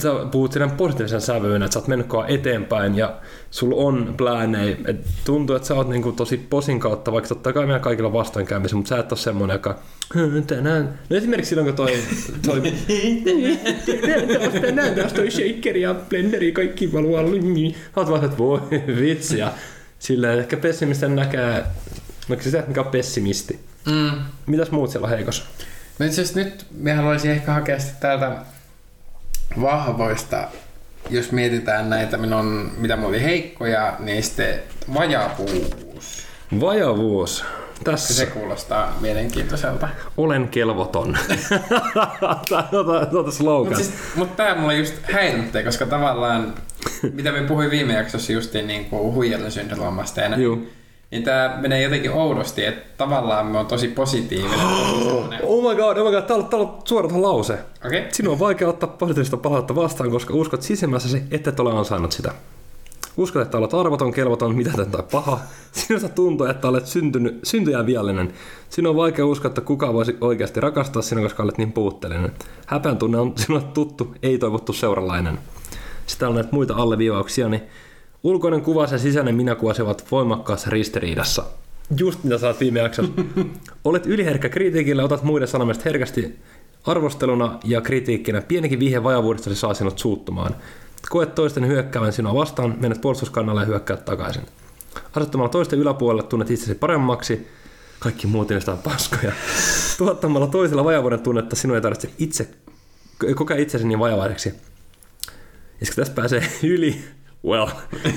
sä 0.02 0.10
puhut 0.32 0.52
siinä 0.52 0.68
positiivisen 0.78 1.22
sävyyn, 1.22 1.64
että 1.64 1.74
sä 1.74 1.80
oot 1.80 1.88
mennyt 1.88 2.08
eteenpäin 2.28 2.96
ja 2.98 3.14
sulla 3.52 3.76
on 3.76 4.14
pläänejä. 4.18 4.78
Et 4.88 5.06
tuntuu, 5.26 5.56
että 5.56 5.68
sä 5.68 5.76
oot 5.76 5.90
niinku 5.90 6.12
tosi 6.12 6.38
posin 6.50 6.80
kautta, 6.80 7.12
vaikka 7.12 7.28
totta 7.28 7.54
kai 7.54 7.66
meidän 7.66 7.82
kaikilla 7.82 8.14
vastoinkäymisiä, 8.14 8.76
mutta 8.76 8.90
sä 8.90 8.98
et 8.98 9.12
ole 9.12 9.20
semmonen, 9.20 9.54
joka 9.54 9.80
"Hö, 10.16 10.42
tänään. 10.42 11.00
No 11.10 11.18
esimerkiksi 11.18 11.50
silloin, 11.50 11.68
kun 11.68 11.76
toi, 11.76 11.98
toi 12.46 12.62
tänään 14.62 14.96
taas 14.96 15.14
toi 15.14 15.32
shakeri 15.32 15.82
ja 15.82 15.96
blenderi 16.10 16.52
kaikki 16.52 16.94
valuu 16.94 17.16
Sä 17.16 17.78
oot 17.96 18.10
vaan, 18.10 18.26
että 18.26 18.38
voi 18.38 18.60
vitsi. 19.00 19.38
Ja 19.38 19.52
silleen 20.04 20.40
ehkä 20.40 20.58
pessimisten 20.58 21.16
näkee, 21.16 21.64
no 22.30 22.36
se 22.40 22.64
mikä 22.68 22.82
on 22.82 22.88
pessimisti. 22.88 23.60
Mm. 23.86 24.12
Mitäs 24.46 24.72
muut 24.72 24.90
siellä 24.90 25.06
on 25.06 25.12
heikossa? 25.12 25.44
No 26.00 26.06
itse 26.06 26.22
asiassa 26.22 26.40
nyt 26.40 26.66
me 26.72 26.94
haluaisin 26.94 27.32
ehkä 27.32 27.54
hakea 27.54 27.80
sitten 27.80 28.00
täältä 28.00 28.36
vahvoista, 29.62 30.48
jos 31.10 31.32
mietitään 31.32 31.90
näitä, 31.90 32.18
minun, 32.18 32.72
mitä 32.78 32.96
mulla 32.96 33.10
oli 33.10 33.24
heikkoja, 33.24 33.96
niin 34.00 34.24
sitten 34.24 34.60
vajavuus. 34.94 36.26
Vajavuus. 36.60 37.46
Tässä 37.84 38.14
Se 38.14 38.26
kuulostaa 38.26 38.98
mielenkiintoiselta. 39.02 39.90
olen 40.18 40.48
kelvoton. 40.48 41.18
Tämä 42.50 43.20
on 43.20 43.32
slogan. 43.32 43.74
Mutta 43.74 43.84
siis, 43.84 43.94
mut 44.16 44.36
tää 44.36 44.56
mulla 44.56 44.74
just 44.74 44.94
häiritsee, 45.04 45.64
koska 45.64 45.86
tavallaan, 45.86 46.54
mitä 47.14 47.32
me 47.32 47.44
puhuin 47.44 47.72
viime 47.72 47.94
jaksossa 47.94 48.34
justiin 48.34 48.68
niin 48.68 48.86
kuin 48.86 49.14
huijarin 49.14 49.52
syndroomasta 49.52 50.22
ja 50.22 50.30
näin, 50.30 50.72
niin 51.12 51.24
tää 51.24 51.58
menee 51.62 51.82
jotenkin 51.82 52.12
oudosti, 52.12 52.66
että 52.66 52.84
tavallaan 52.98 53.46
me 53.46 53.58
on 53.58 53.66
tosi 53.66 53.88
positiivinen. 53.88 54.60
Oh 55.44 55.70
my 55.70 55.76
god, 55.76 55.98
oh 55.98 56.06
my 56.06 56.12
god, 56.12 56.24
täällä, 56.24 56.46
täällä 56.46 56.68
on 56.68 56.82
suora 56.86 57.08
tuohon 57.08 57.22
lause. 57.22 57.58
Okay. 57.86 58.04
Sinun 58.12 58.34
on 58.34 58.40
vaikea 58.40 58.68
ottaa 58.70 58.90
positiivista 58.90 59.38
palautetta 59.38 59.76
vastaan, 59.76 60.12
koska 60.12 60.34
uskot 60.34 60.62
sisimmässäsi, 60.62 61.24
että 61.32 61.50
et 61.50 61.60
ole 61.60 61.72
ansainnut 61.72 62.12
sitä. 62.12 62.32
Uskot, 63.18 63.42
että 63.42 63.58
olet 63.58 63.74
arvoton, 63.74 64.14
kelvoton, 64.14 64.56
mitätön 64.56 64.92
tai 64.92 65.04
paha. 65.12 65.40
Sinusta 65.72 66.10
tuntuu, 66.10 66.48
että 66.48 66.68
olet 66.68 66.88
syntynyt, 66.88 67.40
syntyjä 67.44 67.86
viallinen. 67.86 68.34
Sinun 68.70 68.90
on 68.90 68.96
vaikea 68.96 69.26
uskoa, 69.26 69.50
että 69.50 69.62
kukaan 69.62 69.94
voisi 69.94 70.18
oikeasti 70.22 70.60
rakastaa 70.60 71.02
sinua, 71.02 71.24
koska 71.24 71.44
olet 71.44 71.58
niin 71.58 71.72
puutteellinen. 71.72 72.32
Häpeän 72.66 72.98
tunne 72.98 73.18
on 73.18 73.34
sinulle 73.36 73.64
tuttu, 73.74 74.16
ei 74.24 74.38
toivottu 74.38 74.74
seuralainen. 74.74 75.40
Sitten 76.06 76.28
on 76.28 76.36
näitä 76.36 76.50
muita 76.52 76.76
alleviivauksia, 76.76 77.50
niin 77.50 77.62
ulkoinen 78.24 78.62
kuva 78.62 78.88
ja 78.92 78.98
sisäinen 78.98 79.36
minäkuvasi 79.36 79.82
ovat 79.82 80.06
voimakkaassa 80.12 80.70
ristiriidassa. 80.70 81.44
Just 81.98 82.24
mitä 82.24 82.48
oot 82.48 82.60
viime 82.60 82.80
jaksossa. 82.80 83.12
Olet 83.86 84.06
yliherkkä 84.06 84.50
kritiikille, 84.50 85.04
otat 85.04 85.24
muiden 85.24 85.48
sanomista 85.48 85.84
herkästi 85.86 86.40
arvosteluna 86.86 87.60
ja 87.64 87.82
kritiikkinä. 87.82 88.42
Pienikin 88.42 88.80
vihje 88.80 89.04
vajavuudestasi 89.04 89.56
saa 89.56 89.74
sinut 89.74 90.00
suuttumaan. 90.00 90.56
Koet 91.10 91.36
toisten 91.36 91.68
hyökkäävän 91.68 92.14
sinua 92.14 92.36
vastaan, 92.36 92.76
menet 92.80 93.02
puolustuskannalle 93.02 93.62
ja 93.62 93.66
hyökkäät 93.66 94.06
takaisin. 94.06 94.46
Asettamalla 95.16 95.50
toisten 95.50 95.80
yläpuolelle 95.80 96.24
tunnet 96.24 96.52
itsesi 96.52 96.76
paremmaksi, 96.76 97.48
kaikki 98.00 98.28
muut 98.28 98.52
on 98.68 98.78
paskoja. 98.78 99.32
Tuottamalla 99.98 100.48
toisella 100.48 100.84
vajavuuden 100.84 101.20
tunnetta 101.20 101.56
sinun 101.56 101.76
ei 101.76 101.82
tarvitse 101.82 102.10
itse, 102.18 102.50
kokea 103.36 103.58
itsesi 103.58 103.88
niin 103.88 104.00
vajavaiseksi. 104.00 104.54
Ja 105.82 105.88
tässä 105.96 106.14
pääsee 106.14 106.50
yli, 106.64 107.04
well, 107.46 107.68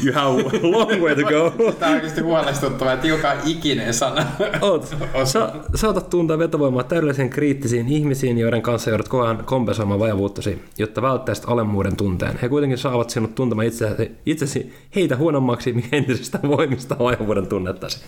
you 0.05 0.13
have 0.13 0.41
a 0.41 0.71
long 0.71 1.03
way 1.03 1.15
to 1.15 1.23
go. 1.23 1.51
Tää 1.79 1.89
on 1.89 1.95
oikeasti 1.95 2.21
huolestuttava, 2.21 2.93
että 2.93 3.07
joka 3.07 3.33
ikinen 3.47 3.95
sana. 3.95 4.27
Oot. 4.61 4.97
Sa- 5.25 5.53
saatat 5.75 6.11
tuntea 6.11 6.39
vetovoimaa 6.39 6.83
täydellisiin 6.83 7.31
kriittisiin 7.31 7.89
ihmisiin, 7.89 8.39
joiden 8.39 8.63
kanssa 8.63 8.91
joudut 8.91 9.09
koko 9.09 9.25
ajan 9.25 9.45
kompensoimaan 9.45 10.01
vajavuuttasi, 10.01 10.63
jotta 10.79 11.03
välttäisit 11.03 11.45
alemmuuden 11.47 11.97
tunteen. 11.97 12.39
He 12.43 12.49
kuitenkin 12.49 12.79
saavat 12.79 13.11
sinut 13.11 13.35
tuntemaan 13.35 13.67
itsesi, 13.67 14.11
itsesi 14.27 14.75
heitä 14.95 15.17
huonommaksi, 15.17 15.73
mikä 15.73 15.97
entisestään 15.97 16.49
voimistaa 16.49 16.99
vajavuuden 16.99 17.47
tunnettasi. 17.47 18.05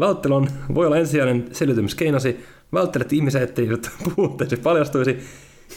Välttely 0.00 0.34
on, 0.34 0.48
voi 0.74 0.86
olla 0.86 0.96
ensisijainen 0.96 1.48
selviytymiskeinosi. 1.52 2.44
Välttelet 2.72 3.12
ihmisiä, 3.12 3.42
ettei 3.42 3.68
puutteesi 4.16 4.56
paljastuisi. 4.56 5.18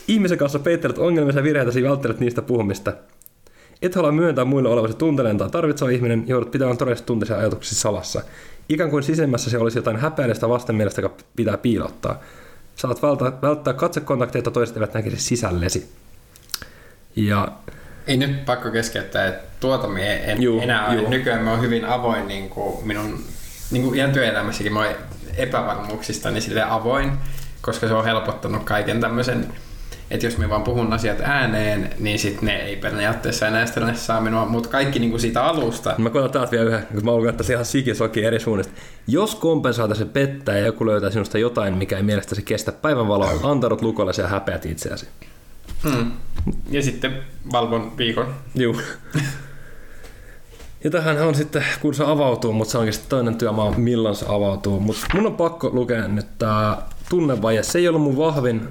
Ihmisen 0.08 0.38
kanssa 0.38 0.60
peittelet 0.60 0.98
ongelmia 0.98 1.36
ja 1.36 1.44
virheitäsi 1.44 1.84
välttelet 1.84 2.20
niistä 2.20 2.42
puhumista. 2.42 2.94
Et 3.84 3.96
halua 3.96 4.12
myöntää 4.12 4.46
muille 4.46 4.70
olevasi 4.70 4.94
tunteellinen 4.94 5.38
tai 5.38 5.50
tarvitseva 5.50 5.90
ihminen, 5.90 6.24
joudut 6.28 6.52
pitämään 6.52 6.78
todellisesti 6.78 7.08
tunteisia 7.08 7.38
ajatuksia 7.38 7.76
salassa. 7.80 8.22
Ikään 8.70 8.90
kuin 8.90 9.04
sisemmässä 9.04 9.50
se 9.50 9.58
olisi 9.58 9.78
jotain 9.78 9.98
häpeällistä 9.98 10.50
vastenmielestä, 10.50 11.02
joka 11.02 11.16
pitää 11.36 11.58
piilottaa. 11.58 12.20
Saat 12.76 13.02
välttää, 13.02 13.32
välttää 13.42 13.74
katsekontakteja, 13.74 14.40
että 14.40 14.52
toiset 14.52 14.76
eivät 14.78 14.94
näkisi 14.94 15.18
sisällesi. 15.18 15.92
Ja 17.16 17.48
Ei 18.08 18.18
nyt 18.18 18.46
pakko 18.46 18.72
keskeyttää, 18.72 19.28
että 19.28 19.44
tuota 19.60 19.88
me 19.88 20.16
en 20.32 20.42
Juu, 20.42 20.62
enää 20.62 20.88
ole. 20.88 20.96
juu. 20.96 21.10
Nykyään 21.10 21.44
mä 21.44 21.52
oon 21.52 21.62
hyvin 21.62 21.86
avoin 21.86 22.28
niin 22.28 22.50
kuin 22.50 22.88
minun, 22.88 23.20
niin 23.72 23.84
kuin 23.84 23.96
ihan 23.96 24.12
työelämässäkin 24.12 24.74
mä 24.74 24.80
oon 24.80 24.96
epävarmuuksista 25.38 26.32
niin 26.32 26.42
sille 26.42 26.64
avoin, 26.64 27.12
koska 27.62 27.88
se 27.88 27.94
on 27.94 28.06
helpottanut 28.06 28.64
kaiken 28.64 29.02
tämmöisen, 29.02 29.48
että 30.14 30.26
jos 30.26 30.38
mä 30.38 30.50
vaan 30.50 30.64
puhun 30.64 30.94
asiat 30.94 31.22
ääneen, 31.22 31.90
niin 32.00 32.20
sit 32.20 32.42
ne 32.42 32.56
ei 32.56 32.76
periaatteessa 32.76 33.48
enää 33.48 33.66
stressaa 33.66 34.22
minua, 34.22 34.46
mutta 34.46 34.70
kaikki 34.70 35.00
niin 35.00 35.10
kuin 35.10 35.20
siitä 35.20 35.44
alusta, 35.44 35.96
mä 35.98 36.10
koitan 36.10 36.32
taas 36.32 36.52
vielä 36.52 36.66
yhden, 36.66 36.88
kun 36.94 37.06
mä 37.06 37.12
luulen, 37.12 37.30
että 37.30 37.44
se 37.44 37.54
ihan 37.54 37.66
sikisoki 37.66 38.24
eri 38.24 38.40
suunnista. 38.40 38.74
Jos 39.08 39.36
kompensaatasi 39.36 40.06
pettää 40.06 40.58
ja 40.58 40.66
joku 40.66 40.86
löytää 40.86 41.10
sinusta 41.10 41.38
jotain, 41.38 41.78
mikä 41.78 41.98
ei 41.98 42.04
mielestäsi 42.04 42.42
kestä 42.42 42.72
päivänvaloa, 42.72 43.32
antaudut 43.44 43.82
lukollesi 43.82 44.22
ja 44.22 44.28
häpeät 44.28 44.66
itseäsi. 44.66 45.08
hmm. 45.84 46.12
ja 46.72 46.82
sitten 46.82 47.20
valvon 47.52 47.98
viikon. 47.98 48.34
Juu. 48.56 48.76
Ja 50.84 50.92
tähän 50.92 51.22
on 51.22 51.36
sitten, 51.36 51.66
kun 51.82 51.94
se 51.94 52.04
avautuu, 52.04 52.54
mutta 52.54 52.72
se 52.72 52.78
onkin 52.78 52.94
sitten 52.94 53.10
toinen 53.10 53.36
työmaa, 53.36 53.72
milloin 53.72 54.16
se 54.16 54.26
avautuu. 54.30 54.80
Mutta 54.80 55.06
mun 55.14 55.26
on 55.26 55.36
pakko 55.36 55.70
lukea 55.74 56.08
nyt 56.08 56.28
tää 56.38 56.78
tunnevaje. 57.10 57.64
Se 57.64 57.80
ei 57.80 57.88
ollut 57.88 58.02
mun 58.02 58.18
vahvin 58.18 58.68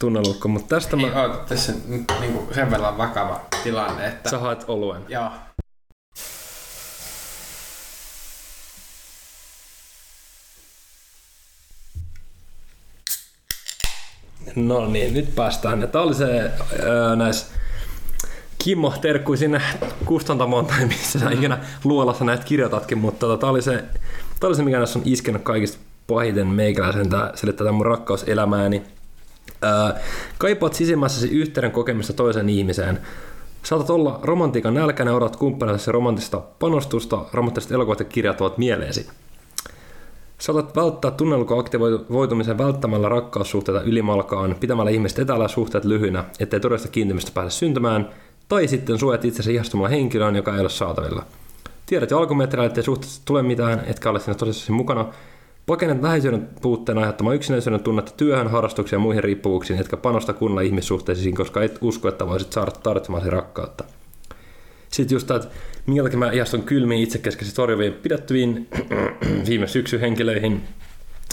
tunnelukko, 0.00 0.48
mutta 0.48 0.74
tästä 0.74 0.96
Ei 0.96 1.10
mä... 1.10 1.22
oota, 1.22 1.38
tässä 1.48 1.72
nyt 1.88 2.04
niin 2.20 2.32
kuin 2.32 2.54
sen 2.54 2.70
verran 2.70 2.98
vakava 2.98 3.40
tilanne, 3.62 4.06
että... 4.06 4.30
Sä 4.30 4.38
haet 4.38 4.64
oluen. 4.68 5.02
Joo. 5.08 5.30
No 14.56 14.86
niin, 14.86 15.14
nyt 15.14 15.34
päästään. 15.34 15.88
Tämä 15.92 16.04
oli 16.04 16.14
se 16.14 16.50
öö, 16.82 17.16
näissä 17.16 17.46
Kimmo, 18.58 18.94
terkkui 19.00 19.36
sinne 19.36 19.62
kustantamoon 20.04 20.66
tai 20.66 20.86
missä 20.86 21.18
sä 21.18 21.30
ikinä 21.30 21.58
luolassa 21.84 22.24
näitä 22.24 22.44
kirjoitatkin, 22.44 22.98
mutta 22.98 23.26
tota, 23.26 23.40
tämä 23.40 23.50
oli, 23.50 23.62
se, 23.62 23.84
tää 24.40 24.48
oli 24.48 24.56
se, 24.56 24.62
mikä 24.62 24.76
näissä 24.76 24.98
on 24.98 25.02
iskenyt 25.04 25.42
kaikista 25.42 25.78
pahiten 26.06 26.46
meikäläisen, 26.46 27.08
tää 27.10 27.32
selittää 27.34 27.64
tämän 27.64 27.74
mun 27.74 27.86
rakkauselämääni. 27.86 28.82
Kaipaat 30.38 30.74
sisimmässäsi 30.74 31.28
yhteyden 31.28 31.70
kokemista 31.70 32.12
toisen 32.12 32.48
ihmiseen. 32.48 32.98
Saatat 33.62 33.90
olla 33.90 34.20
romantiikan 34.22 34.74
nälkäinen, 34.74 35.14
odotat 35.14 35.36
kumppanillasi 35.36 35.92
romanttista 35.92 36.38
panostusta, 36.58 37.24
romanttiset 37.32 37.72
elokuvat 37.72 37.98
ja 37.98 38.04
kirjat 38.04 38.40
ovat 38.40 38.58
mieleesi. 38.58 39.08
Saatat 40.38 40.76
välttää 40.76 41.10
tunnelukon 41.10 41.58
aktivoitumisen 41.58 42.58
välttämällä 42.58 43.08
rakkaussuhteita 43.08 43.82
ylimalkaan, 43.82 44.56
pitämällä 44.60 44.90
ihmiset 44.90 45.18
etäällä 45.18 45.48
suhteet 45.48 45.84
lyhyinä, 45.84 46.24
ettei 46.38 46.60
todellista 46.60 46.88
kiintymistä 46.88 47.30
pääse 47.34 47.50
syntymään, 47.50 48.08
tai 48.48 48.68
sitten 48.68 48.98
suojat 48.98 49.24
itsesi 49.24 49.54
ihastumalla 49.54 49.88
henkilöön, 49.88 50.36
joka 50.36 50.54
ei 50.54 50.60
ole 50.60 50.68
saatavilla. 50.68 51.24
Tiedät 51.86 52.10
jo 52.10 52.18
alkumetreillä, 52.18 52.66
ettei 52.66 52.84
suhteessa 52.84 53.22
tule 53.24 53.42
mitään, 53.42 53.82
etkä 53.86 54.10
ole 54.10 54.20
siinä 54.20 54.34
tosissaan 54.34 54.76
mukana. 54.76 55.06
Pakenet 55.70 56.02
läheisyyden 56.02 56.48
puutteen 56.62 56.98
aiheuttamaan 56.98 57.36
yksinäisyyden 57.36 57.80
tunnetta 57.80 58.12
työhön, 58.16 58.50
harrastuksiin 58.50 58.96
ja 58.96 59.00
muihin 59.00 59.24
riippuvuuksiin, 59.24 59.80
etkä 59.80 59.96
panosta 59.96 60.32
kunnolla 60.32 60.60
ihmissuhteisiin, 60.60 61.34
koska 61.34 61.62
et 61.62 61.78
usko, 61.80 62.08
että 62.08 62.26
voisit 62.26 62.52
saada 62.52 62.70
tarvitsemasi 62.70 63.30
rakkautta. 63.30 63.84
Sitten 64.88 65.16
just 65.16 65.30
että 65.30 65.48
minkä 65.86 66.02
takia 66.02 66.18
mä 66.18 66.30
ihastun 66.30 66.62
kylmiin 66.62 67.02
itsekeskeisesti 67.02 67.56
torjuviin 67.56 67.92
pidättyviin 67.92 68.68
viime 69.48 69.66
syksyn 69.66 70.00
henkilöihin. 70.00 70.62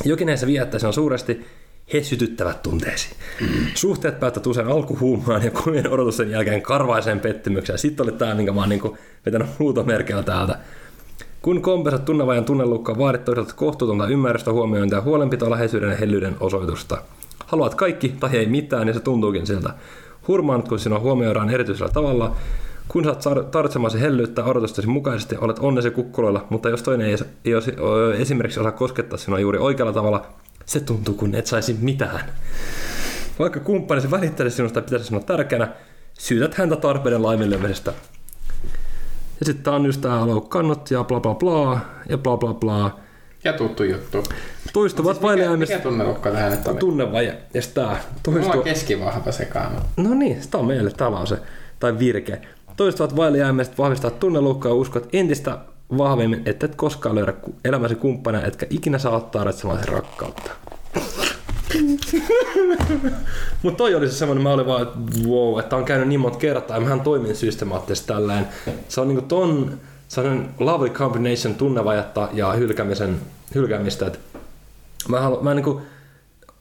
Jokin 0.05 0.27
näissä 0.27 0.47
viettäisi 0.47 0.85
on 0.85 0.93
suuresti 0.93 1.45
he 1.93 2.03
sytyttävät 2.03 2.63
tunteesi. 2.63 3.09
Suhteet 3.73 4.19
päättävät 4.19 4.47
usein 4.47 4.67
alkuhuumaan 4.67 5.43
ja 5.43 5.51
kovien 5.51 5.89
odotusten 5.89 6.31
jälkeen 6.31 6.61
karvaiseen 6.61 7.19
pettymykseen. 7.19 7.79
Sitten 7.79 8.03
oli 8.03 8.11
tämä, 8.11 8.35
minkä 8.35 8.51
mä 8.51 8.59
oon 8.59 8.69
niin 8.69 8.97
vetänyt 9.25 9.59
huutomerkillä 9.59 10.23
täältä. 10.23 10.59
Kun 11.47 11.61
kompensat 11.61 12.05
tunnevajan 12.05 12.45
tunnelukkaa, 12.45 12.97
vaadit 12.97 13.25
toisaalta 13.25 13.53
kohtuutonta 13.55 14.07
ymmärrystä, 14.07 14.51
huomiointia, 14.51 15.01
huolenpitoa, 15.01 15.49
läheisyyden 15.49 15.89
ja 15.89 15.95
hellyyden 15.95 16.35
osoitusta. 16.39 16.97
Haluat 17.45 17.75
kaikki 17.75 18.09
tai 18.19 18.37
ei 18.37 18.45
mitään, 18.45 18.87
ja 18.87 18.93
se 18.93 18.99
tuntuukin 18.99 19.47
siltä. 19.47 19.69
Hurmaanut, 20.27 20.67
kun 20.67 20.79
sinua 20.79 20.99
huomioidaan 20.99 21.49
erityisellä 21.49 21.91
tavalla, 21.91 22.35
kun 22.87 23.03
saat 23.03 23.51
tarvitsemasi 23.51 24.01
hellyyttä 24.01 24.43
odotustasi 24.43 24.87
mukaisesti, 24.87 25.35
olet 25.41 25.59
onnesi 25.59 25.91
kukkuloilla, 25.91 26.45
mutta 26.49 26.69
jos 26.69 26.83
toinen 26.83 27.07
ei, 27.07 27.15
ei, 27.45 27.53
ei 27.53 28.21
esimerkiksi 28.21 28.59
osaa 28.59 28.71
koskettaa 28.71 29.17
sinua 29.17 29.39
juuri 29.39 29.59
oikealla 29.59 29.93
tavalla, 29.93 30.25
se 30.65 30.79
tuntuu 30.79 31.13
kun 31.13 31.35
et 31.35 31.45
saisi 31.45 31.77
mitään. 31.81 32.25
Vaikka 33.39 33.59
kumppanisi 33.59 34.11
välittäisi 34.11 34.55
sinusta 34.55 34.81
pitäisi 34.81 35.05
sinua 35.05 35.23
tärkeänä, 35.23 35.67
syytät 36.13 36.53
häntä 36.53 36.75
tarpeiden 36.75 37.23
laiminlyömisestä. 37.23 37.93
Ja 39.39 39.45
sitten 39.45 39.63
tää 39.63 39.73
on 39.73 39.85
just 39.85 40.01
tää 40.01 40.27
loukkaannut 40.27 40.91
ja 40.91 41.03
bla 41.03 41.19
bla 41.19 41.35
bla 41.35 41.79
ja 42.09 42.17
bla 42.17 42.37
bla 42.37 42.53
bla. 42.53 42.99
Ja 43.43 43.53
tuttu 43.53 43.83
juttu. 43.83 44.23
Toistuvat 44.73 45.15
siis 45.15 45.21
mikä, 45.21 45.27
vaileaimet. 45.27 45.69
mikä 45.69 45.81
tunnelukka 45.81 46.31
tähän 46.31 46.51
nyt 46.51 46.67
oli? 46.67 46.77
Tunnevaje. 46.77 47.37
Ja 47.53 47.61
sit 47.61 47.73
tää 47.73 48.01
Mulla 48.27 48.39
toistu... 48.39 48.57
on 48.57 48.63
keskivahva 48.63 49.31
sekaan. 49.31 49.71
No 49.97 50.13
niin, 50.13 50.43
sitä 50.43 50.57
on 50.57 50.65
meille 50.65 50.91
tämä 50.91 51.11
lause. 51.11 51.37
Tai 51.79 51.99
virke. 51.99 52.41
Toistuvat 52.77 53.15
vailleaimet 53.15 53.77
vahvistaa 53.77 54.11
tunnelukkaa 54.11 54.71
ja 54.71 54.75
uskot 54.75 55.09
entistä 55.13 55.57
vahvemmin, 55.97 56.41
että 56.45 56.65
et 56.65 56.75
koskaan 56.75 57.15
löydä 57.15 57.33
elämäsi 57.65 57.95
kumppania, 57.95 58.45
etkä 58.45 58.65
ikinä 58.69 58.97
saa 58.97 59.19
tarvitsemasi 59.19 59.85
rakkautta. 59.91 60.51
Mutta 63.63 63.77
toi 63.77 63.95
oli 63.95 64.09
se 64.09 64.15
semmoinen, 64.15 64.43
mä 64.43 64.53
olin 64.53 64.67
vaan, 64.67 64.81
että 64.81 64.97
wow, 65.27 65.59
että 65.59 65.75
on 65.75 65.85
käynyt 65.85 66.07
niin 66.07 66.19
monta 66.19 66.37
kertaa 66.37 66.77
ja 66.77 66.81
mähän 66.81 67.01
toimin 67.01 67.35
systemaattisesti 67.35 68.07
tälleen. 68.07 68.47
Se 68.87 69.01
on 69.01 69.07
niinku 69.07 69.21
ton 69.21 69.79
sellainen 70.07 70.49
lovely 70.59 70.89
combination 70.89 71.55
tunnevajetta 71.55 72.29
ja 72.33 72.53
hylkäämisen, 72.53 73.19
hylkäämistä, 73.55 74.07
että 74.07 74.19
mä, 75.07 75.19
halu, 75.19 75.43
mä 75.43 75.51
en 75.51 75.55
niinku 75.55 75.81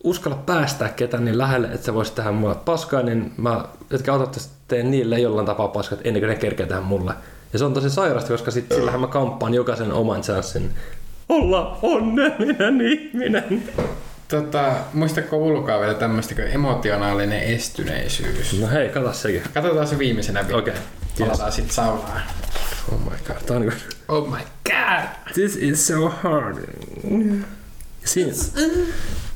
uskalla 0.05 0.37
päästää 0.47 0.89
ketään 0.89 1.25
niin 1.25 1.39
lähelle, 1.39 1.67
että 1.67 1.85
se 1.85 1.95
voisi 1.95 2.13
tehdä 2.13 2.33
mulle 2.33 2.55
paskaa, 2.55 3.03
niin 3.03 3.33
mä, 3.37 3.65
jotka 3.91 4.13
autatte 4.13 4.41
teen 4.69 4.91
niille 4.91 5.21
jollain 5.21 5.47
tapaa 5.47 5.69
paskat 5.69 6.01
ennen 6.05 6.21
kuin 6.21 6.29
ne 6.29 6.37
kerkee 6.37 6.67
tehdä 6.67 6.81
mulle. 6.81 7.13
Ja 7.53 7.59
se 7.59 7.65
on 7.65 7.75
tosi 7.75 7.91
sairasta, 7.91 8.33
koska 8.33 8.51
sit 8.51 8.67
sillähän 8.75 9.01
mä 9.01 9.07
kamppaan 9.07 9.55
jokaisen 9.55 9.93
oman 9.93 10.21
chanssin. 10.21 10.71
Olla 11.29 11.79
onnellinen 11.83 12.81
ihminen. 12.81 13.63
Tota, 14.29 14.75
muistatko 14.93 15.37
ulkoa 15.37 15.81
vielä 15.81 15.95
tämmöistä 15.95 16.35
kuin 16.35 16.49
emotionaalinen 16.49 17.43
estyneisyys? 17.43 18.61
No 18.61 18.69
hei, 18.69 18.89
kato 18.89 19.13
sekin. 19.13 19.43
Katsotaan 19.55 19.87
se 19.87 19.99
viimeisenä 19.99 20.47
vielä. 20.47 20.59
Okei. 20.59 20.75
Palataan 21.19 21.53
sit 21.53 21.71
saunaan. 21.71 22.23
Oh 22.93 22.99
my 22.99 23.17
god. 23.27 23.37
Tää 23.47 23.57
on 23.57 23.63
niinku, 23.63 23.79
Oh 24.09 24.29
my 24.31 24.39
god! 24.65 25.33
this 25.35 25.57
is 25.57 25.87
so 25.87 26.09
hard. 26.09 26.57
Siinä. 28.05 28.33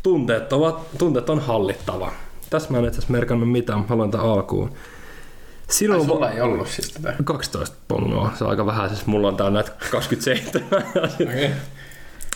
Tunteet, 0.03 0.53
ovat, 0.53 0.99
tunteet 0.99 1.31
on 1.31 1.41
hallittava. 1.41 2.13
Tässä 2.51 2.71
mä 2.71 2.79
en 2.79 2.85
itse 2.85 3.03
merkannut 3.09 3.53
mitään, 3.53 3.89
haluan 3.89 4.11
tämän 4.11 4.27
alkuun. 4.27 4.69
Ai, 4.69 4.75
Sinun 5.69 6.07
sulla 6.07 6.31
ei 6.31 6.41
ollut 6.41 6.69
siis 6.69 6.93
tätä. 6.93 7.15
12 7.25 7.77
pongoa, 7.89 8.33
se 8.39 8.45
on 8.45 8.51
aika 8.51 8.67
vähän, 8.67 8.89
siis 8.89 9.07
mulla 9.07 9.29
on 9.29 9.37
täällä 9.37 9.55
näitä 9.55 9.73
27. 9.91 10.67
Okei. 11.05 11.27
Okay. 11.27 11.51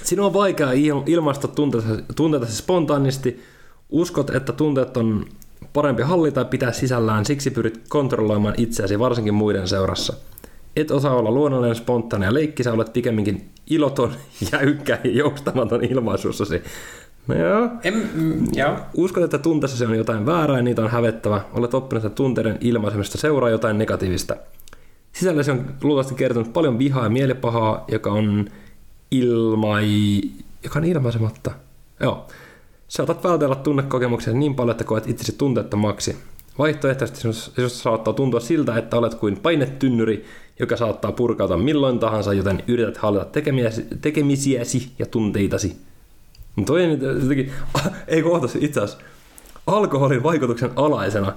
Sinun 0.02 0.26
on 0.26 0.32
vaikea 0.32 0.72
il- 0.72 1.02
ilmaista 1.06 1.48
tunteitasi 2.16 2.56
spontaanisti. 2.56 3.42
Uskot, 3.90 4.30
että 4.30 4.52
tunteet 4.52 4.96
on 4.96 5.24
parempi 5.72 6.02
hallita 6.02 6.40
ja 6.40 6.44
pitää 6.44 6.72
sisällään, 6.72 7.24
siksi 7.24 7.50
pyrit 7.50 7.80
kontrolloimaan 7.88 8.54
itseäsi 8.56 8.98
varsinkin 8.98 9.34
muiden 9.34 9.68
seurassa. 9.68 10.12
Et 10.76 10.90
osaa 10.90 11.14
olla 11.14 11.30
luonnollinen, 11.30 11.76
spontaani 11.76 12.24
ja 12.24 12.34
leikkisä, 12.34 12.72
olet 12.72 12.92
pikemminkin 12.92 13.50
iloton, 13.70 14.12
jäykkä 14.52 14.98
ja 15.04 15.10
joustamaton 15.10 15.84
ilmaisuussasi. 15.84 16.62
No 17.26 17.34
joo. 17.34 17.68
En, 17.84 18.10
mm, 18.14 18.46
joo. 18.52 18.76
Uskot, 18.96 19.24
että 19.24 19.38
tunteessasi 19.38 19.84
on 19.84 19.96
jotain 19.96 20.26
väärää 20.26 20.56
ja 20.56 20.62
niitä 20.62 20.82
on 20.82 20.90
hävettävä. 20.90 21.40
Olet 21.52 21.74
oppinut, 21.74 22.04
että 22.04 22.16
tunteiden 22.16 22.58
ilmaisemista 22.60 23.18
seuraa 23.18 23.50
jotain 23.50 23.78
negatiivista. 23.78 24.36
Sisälläsi 25.12 25.50
on 25.50 25.74
luultavasti 25.82 26.14
kertonut 26.14 26.52
paljon 26.52 26.78
vihaa 26.78 27.04
ja 27.04 27.10
mielipahaa, 27.10 27.84
joka 27.88 28.12
on 28.12 28.50
ilmai... 29.18 30.20
joka 30.64 30.78
on 30.78 30.84
ilmaisematta. 30.84 31.50
Joo. 32.00 32.26
Saatat 32.88 33.24
vältellä 33.24 33.54
tunnekokemuksia 33.54 34.32
niin 34.32 34.54
paljon, 34.54 34.70
että 34.70 34.84
koet 34.84 35.08
itsesi 35.08 35.32
tunteettomaksi. 35.32 36.16
Vaihtoehtoisesti 36.58 37.20
sinusta 37.20 37.68
saattaa 37.68 38.14
tuntua 38.14 38.40
siltä, 38.40 38.76
että 38.78 38.96
olet 38.96 39.14
kuin 39.14 39.36
painetynnyri, 39.36 40.24
joka 40.60 40.76
saattaa 40.76 41.12
purkautua 41.12 41.56
milloin 41.56 41.98
tahansa, 41.98 42.32
joten 42.32 42.62
yrität 42.66 42.96
hallita 42.96 43.24
tekemiäsi, 43.24 43.86
tekemisiäsi 44.00 44.92
ja 44.98 45.06
tunteitasi. 45.06 45.76
Mutta 46.56 46.72
toi 46.72 46.82
ei 46.84 46.90
jotenkin, 46.90 47.52
ei 48.06 48.22
kohta 48.22 48.48
itse 48.60 48.80
asiassa. 48.80 49.04
Alkoholin 49.66 50.22
vaikutuksen 50.22 50.70
alaisena 50.76 51.32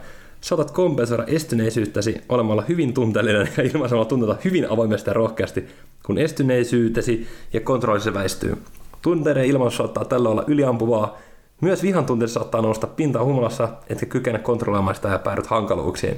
saatat 0.47 0.71
kompensoida 0.71 1.23
estyneisyyttäsi 1.23 2.21
olemalla 2.29 2.63
hyvin 2.69 2.93
tunteellinen 2.93 3.49
ja 3.57 3.63
ilmaisemalla 3.63 4.05
tunteita 4.05 4.35
hyvin 4.45 4.71
avoimesti 4.71 5.09
ja 5.09 5.13
rohkeasti, 5.13 5.67
kun 6.05 6.17
estyneisyytesi 6.17 7.27
ja 7.53 7.61
kontrollisi 7.61 8.13
väistyy. 8.13 8.57
Tunteiden 9.01 9.45
ilmaus 9.45 9.77
saattaa 9.77 10.05
tällä 10.05 10.29
olla 10.29 10.43
yliampuvaa. 10.47 11.17
Myös 11.61 11.83
vihan 11.83 12.05
tunteet 12.05 12.31
saattaa 12.31 12.61
nousta 12.61 12.87
pintaan 12.87 13.25
humalassa, 13.25 13.69
etkä 13.89 14.05
kykene 14.05 14.39
kontrolloimaan 14.39 14.95
sitä 14.95 15.07
ja 15.07 15.19
päädyt 15.19 15.47
hankaluuksiin. 15.47 16.17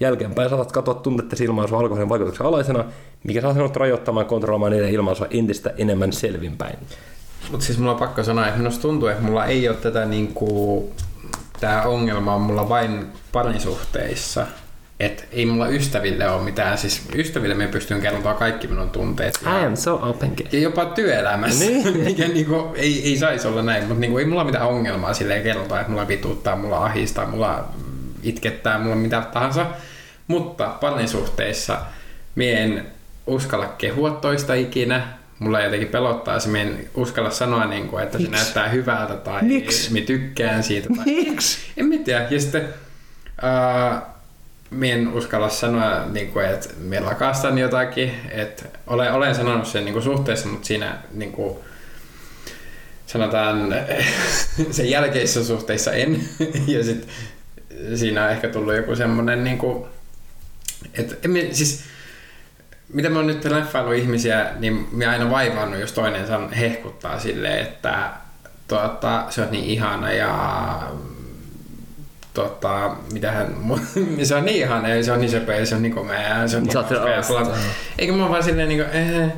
Jälkeenpäin 0.00 0.50
saatat 0.50 0.72
katsoa 0.72 0.94
tunteiden 0.94 1.42
ilmaisua 1.42 1.78
alkoholin 1.78 2.08
vaikutuksen 2.08 2.46
alaisena, 2.46 2.84
mikä 3.24 3.40
saa 3.40 3.52
sinut 3.52 3.76
rajoittamaan 3.76 4.26
kontrolloimaan 4.26 4.72
niiden 4.72 4.90
ilmaisua 4.90 5.26
entistä 5.30 5.74
enemmän 5.78 6.12
selvinpäin. 6.12 6.78
Mutta 7.50 7.66
siis 7.66 7.78
mulla 7.78 7.92
on 7.92 7.98
pakko 7.98 8.22
sanoa, 8.22 8.46
että 8.46 8.58
minusta 8.58 8.82
tuntuu, 8.82 9.08
että 9.08 9.22
mulla 9.22 9.46
ei 9.46 9.68
ole 9.68 9.76
tätä 9.76 10.04
niinku, 10.04 10.90
tää 11.64 11.82
ongelma 11.82 12.34
on 12.34 12.40
mulla 12.40 12.68
vain 12.68 13.06
parisuhteissa. 13.32 14.46
Että 15.00 15.22
ei 15.32 15.46
mulla 15.46 15.68
ystäville 15.68 16.30
ole 16.30 16.42
mitään, 16.42 16.78
siis 16.78 17.02
ystäville 17.14 17.54
me 17.54 17.66
pystyn 17.66 18.00
kertomaan 18.00 18.36
kaikki 18.36 18.66
minun 18.66 18.90
tunteet. 18.90 19.34
I 19.42 19.64
am 19.66 19.76
so 19.76 19.94
open. 20.02 20.32
Ja 20.52 20.58
jopa 20.58 20.84
työelämässä, 20.84 21.64
Niin. 21.64 21.96
mikä 22.04 22.28
niinku, 22.28 22.72
ei, 22.76 23.08
ei 23.08 23.16
saisi 23.18 23.48
olla 23.48 23.62
näin, 23.62 23.84
mutta 23.84 24.00
niinku, 24.00 24.18
ei 24.18 24.24
mulla 24.24 24.44
mitään 24.44 24.66
ongelmaa 24.68 25.14
silleen 25.14 25.42
kertoa, 25.42 25.80
että 25.80 25.92
mulla 25.92 26.08
vituttaa, 26.08 26.56
mulla 26.56 26.84
ahistaa, 26.84 27.26
mulla 27.26 27.68
itkettää, 28.22 28.78
mulla 28.78 28.96
mitä 28.96 29.20
tahansa. 29.32 29.66
Mutta 30.28 30.66
parisuhteissa 30.80 31.78
mie 32.34 32.62
en 32.62 32.86
uskalla 33.26 33.66
kehua 33.66 34.10
toista 34.10 34.54
ikinä, 34.54 35.08
mulla 35.38 35.60
jotenkin 35.60 35.88
pelottaa 35.88 36.40
se, 36.40 36.60
en 36.60 36.88
uskalla 36.94 37.30
sanoa, 37.30 37.64
niinku, 37.64 37.98
että 37.98 38.18
se 38.18 38.24
Miksi? 38.24 38.42
näyttää 38.42 38.68
hyvältä 38.68 39.14
tai 39.14 39.42
Miksi? 39.42 39.92
mi 39.92 40.00
tykkään 40.00 40.62
siitä. 40.62 40.88
Tai... 40.96 41.04
Miksi? 41.04 41.58
En 41.76 41.86
mä 41.86 41.94
tiedä. 42.04 42.26
Ja 42.30 42.40
sitten 42.40 42.68
uh, 43.42 44.14
mie 44.70 44.94
en 44.94 45.12
uskalla 45.12 45.48
sanoa, 45.48 46.06
niin 46.06 46.32
kuin, 46.32 46.46
että 46.46 46.68
me 46.78 47.00
lakastan 47.00 47.58
jotakin. 47.58 48.14
Että 48.30 48.64
olen, 48.86 49.12
olen 49.12 49.34
sanonut 49.34 49.66
sen 49.66 49.84
niin 49.84 49.92
kuin 49.92 50.02
suhteessa, 50.02 50.48
mutta 50.48 50.66
siinä 50.66 50.98
niin 51.12 51.32
kuin, 51.32 51.58
sanotaan 53.06 53.74
sen 54.70 54.90
jälkeisissä 54.90 55.44
suhteissa 55.44 55.92
en. 55.92 56.20
Ja 56.66 56.84
sitten 56.84 57.08
siinä 57.94 58.24
on 58.24 58.30
ehkä 58.30 58.48
tullut 58.48 58.76
joku 58.76 58.96
semmoinen, 58.96 59.44
niin 59.44 59.58
kuin, 59.58 59.84
että 60.94 61.16
en 61.22 61.54
siis 61.54 61.84
mitä 62.92 63.10
mä 63.10 63.16
oon 63.18 63.26
nyt 63.26 63.44
leffailu 63.44 63.92
ihmisiä, 63.92 64.46
niin 64.58 64.88
mä 64.92 65.10
aina 65.10 65.30
vaivannut, 65.30 65.80
jos 65.80 65.92
toinen 65.92 66.26
san, 66.26 66.52
hehkuttaa 66.52 67.18
silleen, 67.18 67.58
että 67.58 68.08
tuota, 68.68 69.24
se 69.30 69.42
on 69.42 69.48
niin 69.50 69.64
ihana 69.64 70.12
ja 70.12 70.82
tota, 72.34 72.96
mitähän, 73.12 73.46
se 74.22 74.34
on 74.36 74.44
niin 74.44 74.56
ihana 74.56 74.88
ja 74.88 75.04
se 75.04 75.12
on 75.12 75.20
niin 75.20 75.30
söpö 75.30 75.54
ja 75.54 75.66
se 75.66 75.74
on 75.74 75.82
niin 75.82 75.94
komea 75.94 76.38
ja 76.38 76.48
se 76.48 76.56
on 76.56 76.62
niin 76.62 76.72
Sä 76.72 76.78
oot 76.78 76.88
se- 76.88 76.94
bla- 76.94 77.56
Eikä 77.98 78.12
mä 78.12 78.28
vaan 78.28 78.42
silleen 78.42 78.68
niin 78.68 78.80
kuin, 78.84 78.90
eh, 79.22 79.32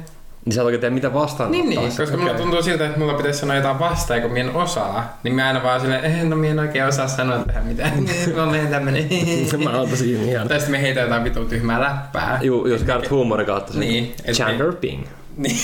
Niin 0.46 0.54
sä 0.54 0.60
et 0.60 0.64
oikein 0.64 0.80
tiedä 0.80 0.94
mitä 0.94 1.14
vastaan 1.14 1.50
Niin, 1.50 1.68
niin, 1.68 1.80
koska 1.96 2.16
mulla 2.16 2.30
Okei. 2.30 2.42
tuntuu 2.42 2.62
siltä, 2.62 2.86
että 2.86 2.98
mulla 2.98 3.14
pitäisi 3.14 3.38
sanoa 3.38 3.56
jotain 3.56 3.78
vastaan, 3.78 4.22
kun 4.22 4.32
minä 4.32 4.50
en 4.50 4.56
osaa. 4.56 5.18
Niin 5.22 5.34
mä 5.34 5.46
aina 5.46 5.62
vaan 5.62 5.80
silleen, 5.80 6.04
eh, 6.04 6.24
no 6.24 6.36
minä 6.36 6.52
en 6.52 6.58
oikein 6.58 6.84
osaa 6.84 7.08
sanoa 7.08 7.38
tähän 7.38 7.64
mitään. 7.64 7.92
Mä 8.36 8.42
olen 8.42 8.68
tämmönen. 8.68 9.08
Mä 9.64 9.78
oon 9.78 9.88
tosi 9.90 10.12
ihan. 10.12 10.48
Tai 10.48 10.58
sitten 10.58 10.72
me 10.72 10.82
heitän 10.82 11.02
jotain 11.02 11.24
vitun 11.24 11.48
tyhmää 11.48 11.80
läppää. 11.80 12.38
Juu, 12.42 12.66
jos 12.66 12.82
käytät 12.82 13.10
huumorin 13.10 13.46
kautta 13.46 13.72
sen. 13.72 13.80
Niin, 13.80 14.14
et 14.24 14.36
Chandler 14.36 14.72
Bing. 14.72 15.04
Niin. 15.36 15.56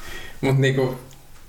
Mut 0.40 0.58
niinku, 0.58 0.98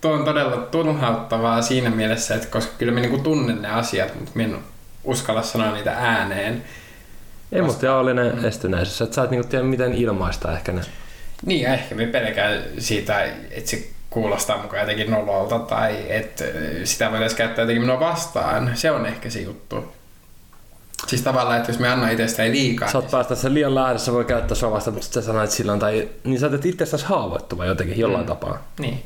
tuo 0.01 0.11
on 0.11 0.25
todella 0.25 0.57
turhauttavaa 0.57 1.61
siinä 1.61 1.89
mielessä, 1.89 2.35
että 2.35 2.47
koska 2.47 2.71
kyllä 2.77 2.91
mä 2.91 2.99
niinku 2.99 3.17
tunnen 3.17 3.61
ne 3.61 3.67
asiat, 3.67 4.15
mutta 4.15 4.31
mä 4.35 4.43
en 4.43 4.57
uskalla 5.03 5.41
sanoa 5.41 5.71
niitä 5.71 5.91
ääneen. 5.91 6.63
Emotionaalinen 7.51 8.45
estyneisyys, 8.45 9.01
että 9.01 9.15
sä 9.15 9.23
et 9.23 9.31
niinku 9.31 9.47
tiedä 9.47 9.65
miten 9.65 9.93
ilmaista 9.93 10.53
ehkä 10.53 10.71
ne. 10.71 10.81
Niin, 11.45 11.61
ja 11.61 11.73
ehkä 11.73 11.95
me 11.95 12.07
pelkään 12.07 12.63
siitä, 12.79 13.23
että 13.51 13.69
se 13.69 13.83
kuulostaa 14.09 14.61
mukaan 14.61 14.79
jotenkin 14.81 15.11
nololta 15.11 15.59
tai 15.59 15.95
että 16.09 16.43
sitä 16.83 17.11
voitaisiin 17.11 17.37
käyttää 17.37 17.63
jotenkin 17.63 17.81
minua 17.81 17.99
vastaan. 17.99 18.71
Se 18.75 18.91
on 18.91 19.05
ehkä 19.05 19.29
se 19.29 19.41
juttu. 19.41 19.93
Siis 21.07 21.21
tavallaan, 21.21 21.57
että 21.57 21.71
jos 21.71 21.79
me 21.79 21.89
anna 21.89 22.09
itsestä 22.09 22.43
ei 22.43 22.51
liikaa. 22.51 22.91
Sä 22.91 22.97
oot 22.97 23.11
päästä 23.11 23.35
sen 23.35 23.53
liian 23.53 23.75
lähdössä, 23.75 24.11
voi 24.13 24.25
käyttää 24.25 24.55
sua 24.55 24.71
vastaan, 24.71 24.93
mutta 24.93 25.07
sä 25.13 25.21
sanoit 25.21 25.51
silloin, 25.51 25.79
tai 25.79 26.09
niin 26.23 26.39
sä 26.39 26.47
oot 26.47 26.65
itsestäsi 26.65 27.05
haavoittuva 27.05 27.65
jotenkin 27.65 27.99
jollain 27.99 28.23
Mm. 28.23 28.27
tapaa. 28.27 28.67
Niin. 28.79 29.03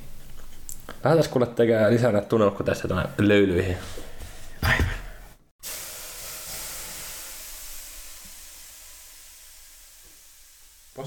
Lähdetään 1.04 1.32
kuule 1.34 1.46
tekemään 1.48 1.94
lisää 1.94 2.12
näitä 2.12 2.28
tunnelukkotestoja 2.28 2.88
tuonne 2.88 3.10
löylyihin. 3.18 3.78
Aivan. 4.62 4.86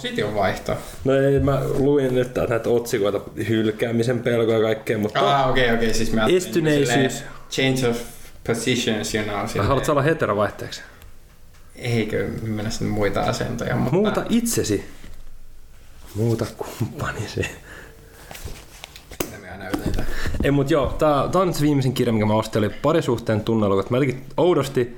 Position 0.02 0.34
vaihto. 0.34 0.76
No 1.04 1.14
ei, 1.14 1.40
mä 1.40 1.60
luin 1.78 2.14
nyt 2.14 2.30
näitä 2.48 2.68
otsikoita, 2.70 3.20
hylkäämisen 3.48 4.20
pelkoa 4.20 4.54
ja 4.54 4.60
kaikkea, 4.60 4.98
mutta 4.98 5.20
Ah, 5.40 5.50
okei, 5.50 5.72
okei, 5.74 5.94
siis 5.94 6.12
mä 6.12 6.26
Estyneisyys. 6.26 6.88
silleen 6.88 7.10
Change 7.50 7.88
of 7.88 7.96
positions, 8.46 9.14
you 9.14 9.24
know. 9.24 9.46
silleen- 9.46 9.68
haluatko 9.68 9.92
olla 9.92 10.02
heterovaihteeksi? 10.02 10.82
Eikö 11.76 12.28
mennä 12.42 12.70
sinne 12.70 12.92
muita 12.92 13.20
asentoja, 13.20 13.76
mutta... 13.76 13.96
Muuta 13.96 14.24
itsesi. 14.28 14.84
Muuta 16.14 16.46
kumppanisi. 16.56 17.40
Ei, 20.44 20.50
mut 20.50 20.70
joo, 20.70 20.86
tää, 20.86 21.28
tää 21.32 21.40
on 21.40 21.46
nyt 21.46 21.56
se 21.56 21.62
viimeisin 21.62 21.92
kirja, 21.92 22.12
minkä 22.12 22.26
mä 22.26 22.34
ostin, 22.34 22.58
oli 22.58 22.70
parisuhteen 22.82 23.40
tunnelukot. 23.40 23.90
Mä 23.90 23.96
jotenkin 23.96 24.24
oudosti 24.36 24.96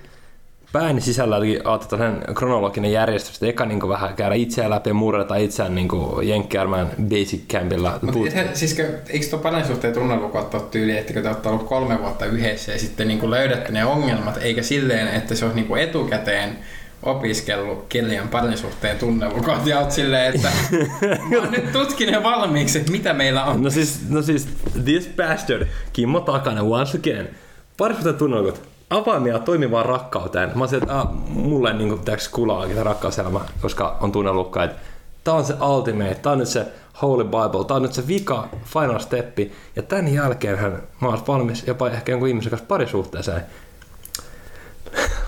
pääni 0.73 1.01
sisällä 1.01 1.37
jotenkin 1.37 1.67
ajattelin 1.67 1.91
tällainen 2.01 2.35
kronologinen 2.35 2.93
järjestys, 2.93 3.35
että 3.35 3.47
eka 3.47 3.67
niin 3.67 3.89
vähän 3.89 4.15
käydä 4.15 4.35
itseään 4.35 4.71
läpi 4.71 4.91
ja 4.91 4.95
murrata 4.95 5.37
itseään 5.37 5.75
niin 5.75 5.89
Jenkkiarmeen 6.23 6.87
basic 7.09 7.41
campilla. 7.53 7.99
Mutta 8.03 8.19
siis 8.55 8.79
kö- 8.79 8.99
eikö 9.11 9.27
tuo 9.27 9.39
parisuhteen 9.39 9.95
tunnelukot 9.95 10.55
ole 10.55 10.63
tyyli, 10.71 10.99
että 10.99 11.13
kun 11.13 11.23
te 11.23 11.29
olette 11.29 11.49
ollut 11.49 11.67
kolme 11.67 12.01
vuotta 12.01 12.27
yhdessä 12.27 12.73
ja 12.73 12.79
sitten 12.79 13.09
niin 13.09 13.31
löydätte 13.31 13.73
ne 13.73 13.85
ongelmat, 13.85 14.39
eikä 14.43 14.63
silleen, 14.63 15.09
että 15.09 15.35
se 15.35 15.45
on 15.45 15.55
niin 15.55 15.77
etukäteen 15.77 16.59
opiskellut 17.03 17.87
Kelian 17.89 18.29
parisuhteen 18.29 18.99
tunnelukot 18.99 19.67
ja 19.67 19.79
oot 19.79 19.91
silleen, 19.91 20.35
että 20.35 20.53
mä 21.31 21.39
oon 21.39 21.51
nyt 21.51 21.73
tutkinut 21.73 22.23
valmiiksi, 22.23 22.79
että 22.79 22.93
mitä 22.93 23.13
meillä 23.13 23.45
on. 23.45 23.63
No 23.63 23.71
siis, 23.71 24.01
no 24.09 24.23
siis, 24.23 24.49
this 24.85 25.11
bastard, 25.17 25.67
Kimmo 25.93 26.21
Takanen 26.21 26.65
once 26.65 26.99
again. 26.99 27.29
Parisuhteen 27.77 28.15
tunnelukot, 28.15 28.63
avaimia 28.91 29.39
toimivaan 29.39 29.87
rakkauteen. 29.87 30.53
Mä 30.55 30.63
olisin, 30.63 30.83
että 30.83 31.01
ah, 31.01 31.09
mulle 31.29 31.73
niin 31.73 31.89
kuin, 31.89 32.01
tiiäks, 32.01 32.29
kulaakin 32.29 32.77
se 32.77 32.83
rakkauselämä, 32.83 33.41
koska 33.63 33.97
on 34.01 34.13
tunnelukka, 34.13 34.65
että 34.65 34.77
tää 35.25 35.35
on 35.35 35.45
se 35.45 35.55
ultimate, 35.61 36.15
tää 36.15 36.33
on 36.33 36.39
nyt 36.39 36.49
se 36.49 36.67
Holy 37.03 37.25
Bible, 37.25 37.65
tää 37.67 37.77
on 37.77 37.83
nyt 37.83 37.93
se 37.93 38.07
vika, 38.07 38.49
final 38.65 38.99
steppi, 38.99 39.53
ja 39.77 39.83
tämän 39.83 40.15
jälkeen 40.15 40.59
mä 41.01 41.09
oon 41.09 41.23
valmis 41.29 41.67
jopa 41.67 41.89
ehkä 41.89 42.13
jonkun 42.13 42.29
ihmisen 42.29 42.51
kanssa 42.51 42.67
parisuhteeseen. 42.67 43.43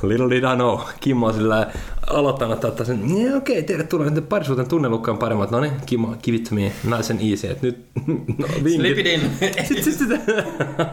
Little 0.03 0.31
did 0.31 0.45
I 0.45 0.55
know. 0.55 0.81
Kimmo 1.01 1.27
on 1.27 1.35
sillä 1.35 1.67
aloittanut 2.07 2.65
ottaa 2.65 2.87
sen, 2.87 3.07
niin 3.07 3.37
okei, 3.37 3.59
okay, 3.59 3.67
teille 3.67 3.85
tulee 3.85 4.11
nyt 4.11 4.29
parisuhteen 4.29 4.69
tunnelukkaan 4.69 5.19
paremmat. 5.19 5.51
No 5.51 5.61
niin, 5.61 5.73
Kimmo, 5.87 6.17
give 6.23 6.37
it 6.37 6.45
to 6.45 6.55
me, 6.55 6.61
nice 6.97 7.13
and 7.13 7.21
easy. 7.31 7.47
Et 7.47 7.63
nyt, 7.63 7.87
no, 8.39 8.47
Slip 8.77 8.99
it 8.99 9.07
in. 9.07 9.21
Sit, 9.69 9.85
sit, 9.85 9.99
sit. 9.99 10.09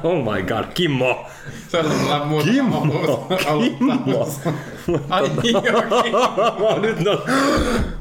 Oh 0.04 0.34
my 0.34 0.42
god, 0.42 0.66
Kimmo! 0.74 1.26
Se 1.68 1.78
on 1.80 1.86
mulla 1.98 2.26
muuta 2.26 2.46
Kimmo! 2.52 2.82
Kimmo! 3.78 4.28
Ai 5.10 5.32
joo, 5.44 6.02
Kimmo. 6.04 6.80
Nyt 6.82 7.00
no. 7.00 7.22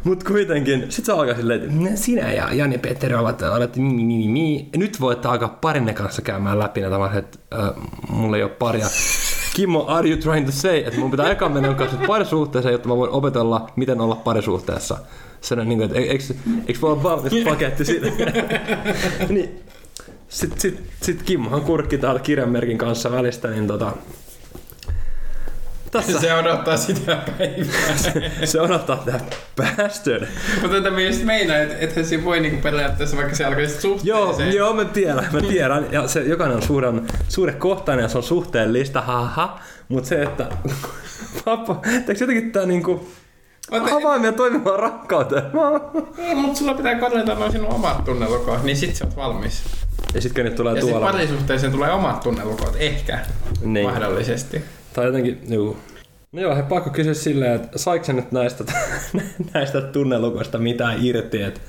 Mut 0.04 0.24
kuitenkin, 0.24 0.86
sit 0.88 1.04
se 1.04 1.12
alkaa 1.12 1.34
silleen, 1.34 1.62
että 1.62 1.96
sinä 1.96 2.32
ja 2.32 2.54
Jani 2.54 2.74
ja 2.74 2.78
Petteri 2.78 3.14
ovat 3.14 3.42
olette 3.42 3.80
mi, 3.80 4.04
mi, 4.04 4.28
mi. 4.28 4.68
Nyt 4.76 5.00
voitte 5.00 5.28
alkaa 5.28 5.58
parinne 5.60 5.94
kanssa 5.94 6.22
käymään 6.22 6.58
läpi 6.58 6.80
näitä 6.80 6.98
vaan, 6.98 7.18
että 7.18 7.38
äh, 7.54 7.70
mulla 8.08 8.36
ei 8.36 8.42
ole 8.42 8.50
paria. 8.50 8.86
Kimmo, 9.58 9.84
are 9.88 10.08
you 10.08 10.16
trying 10.16 10.46
to 10.46 10.52
say, 10.52 10.78
että 10.78 11.00
mun 11.00 11.10
pitää 11.10 11.30
eka 11.32 11.48
mennä 11.48 11.74
kanssa 11.74 11.98
parisuhteeseen, 12.06 12.72
jotta 12.72 12.88
mä 12.88 12.96
voin 12.96 13.10
opetella, 13.10 13.70
miten 13.76 14.00
olla 14.00 14.14
parisuhteessa. 14.14 14.98
Se 15.40 15.54
on 15.54 15.68
niin 15.68 15.78
kuin, 15.78 15.86
että 15.86 15.98
eikö, 15.98 16.24
eikö 16.66 16.80
voi 16.80 16.92
olla 16.92 17.02
valmis 17.02 17.44
paketti 17.44 17.84
siitä? 17.84 18.06
niin, 19.28 19.60
sitten 20.28 20.60
sit, 20.60 20.82
sit 21.02 21.22
Kimmohan 21.22 21.60
kurkki 21.60 21.98
täältä 21.98 22.20
kirjanmerkin 22.20 22.78
kanssa 22.78 23.12
välistä, 23.12 23.48
niin 23.48 23.66
tota, 23.66 23.92
tässä 25.90 26.20
Se 26.20 26.34
odottaa 26.34 26.76
sitä 26.76 27.18
päivää. 27.38 27.96
se 28.44 28.60
odottaa 28.60 28.96
tätä 28.96 29.20
bastard. 29.56 30.26
Mutta 30.62 30.76
tätä 30.76 30.90
myös 30.90 31.24
meinaa, 31.24 31.56
että 31.56 31.76
ethän 31.80 32.04
siinä 32.04 32.24
voi 32.24 32.40
niinku 32.40 32.62
periaatteessa, 32.62 33.16
vaikka 33.16 33.34
se 33.34 33.44
alkaisi 33.44 33.88
Joo, 34.02 34.26
suhteeseen. 34.26 34.56
joo, 34.56 34.74
mä 34.74 34.84
tiedän, 34.84 35.28
mä 35.32 35.40
tiedän. 35.40 35.86
Ja 35.92 36.08
se, 36.08 36.20
jokainen 36.22 36.56
on 36.56 36.62
suuren, 36.62 37.06
suurekohtainen 37.28 38.02
ja 38.02 38.08
se 38.08 38.18
on 38.18 38.24
suhteellista, 38.24 39.00
haha. 39.00 39.60
Mut 39.88 40.04
se, 40.04 40.22
että 40.22 40.46
pappa, 41.44 41.74
teekö 41.74 42.14
jotenkin 42.24 42.52
tää 42.52 42.66
niinku 42.66 43.08
Mutta- 43.70 43.94
avaimia 43.96 44.32
toimimaan 44.32 44.78
rakkauteen? 44.78 45.42
Mä- 45.52 46.00
Ei, 46.24 46.34
mutta 46.34 46.58
sulla 46.58 46.74
pitää 46.74 46.94
korjata 46.94 47.34
noin 47.34 47.52
sinun 47.52 47.72
omat 47.74 48.04
tunnelukot, 48.04 48.62
niin 48.62 48.76
sit 48.76 48.96
sä 48.96 49.04
oot 49.04 49.16
valmis. 49.16 49.62
Ja 50.14 50.20
sitten 50.20 50.44
nyt 50.44 50.54
tulee 50.54 50.74
Ja 50.74 50.80
sit 50.80 50.90
tuolla. 50.90 51.06
parisuhteeseen 51.06 51.72
tulee 51.72 51.90
omat 51.90 52.20
tunnelukot, 52.20 52.76
ehkä. 52.78 53.18
Niin. 53.64 53.86
Mahdollisesti. 53.86 54.64
Tai 54.98 55.06
jotenkin, 55.06 55.40
juu. 55.48 55.76
No 56.32 56.42
joo, 56.42 56.56
he 56.56 56.62
pakko 56.62 56.90
kysyä 56.90 57.14
silleen, 57.14 57.54
että 57.54 57.78
saiko 57.78 58.04
sä 58.04 58.12
nyt 58.12 58.32
näistä, 58.32 58.64
näistä 59.54 59.80
tunnelukoista 59.80 60.58
mitään 60.58 61.06
irti, 61.06 61.42
että 61.42 61.60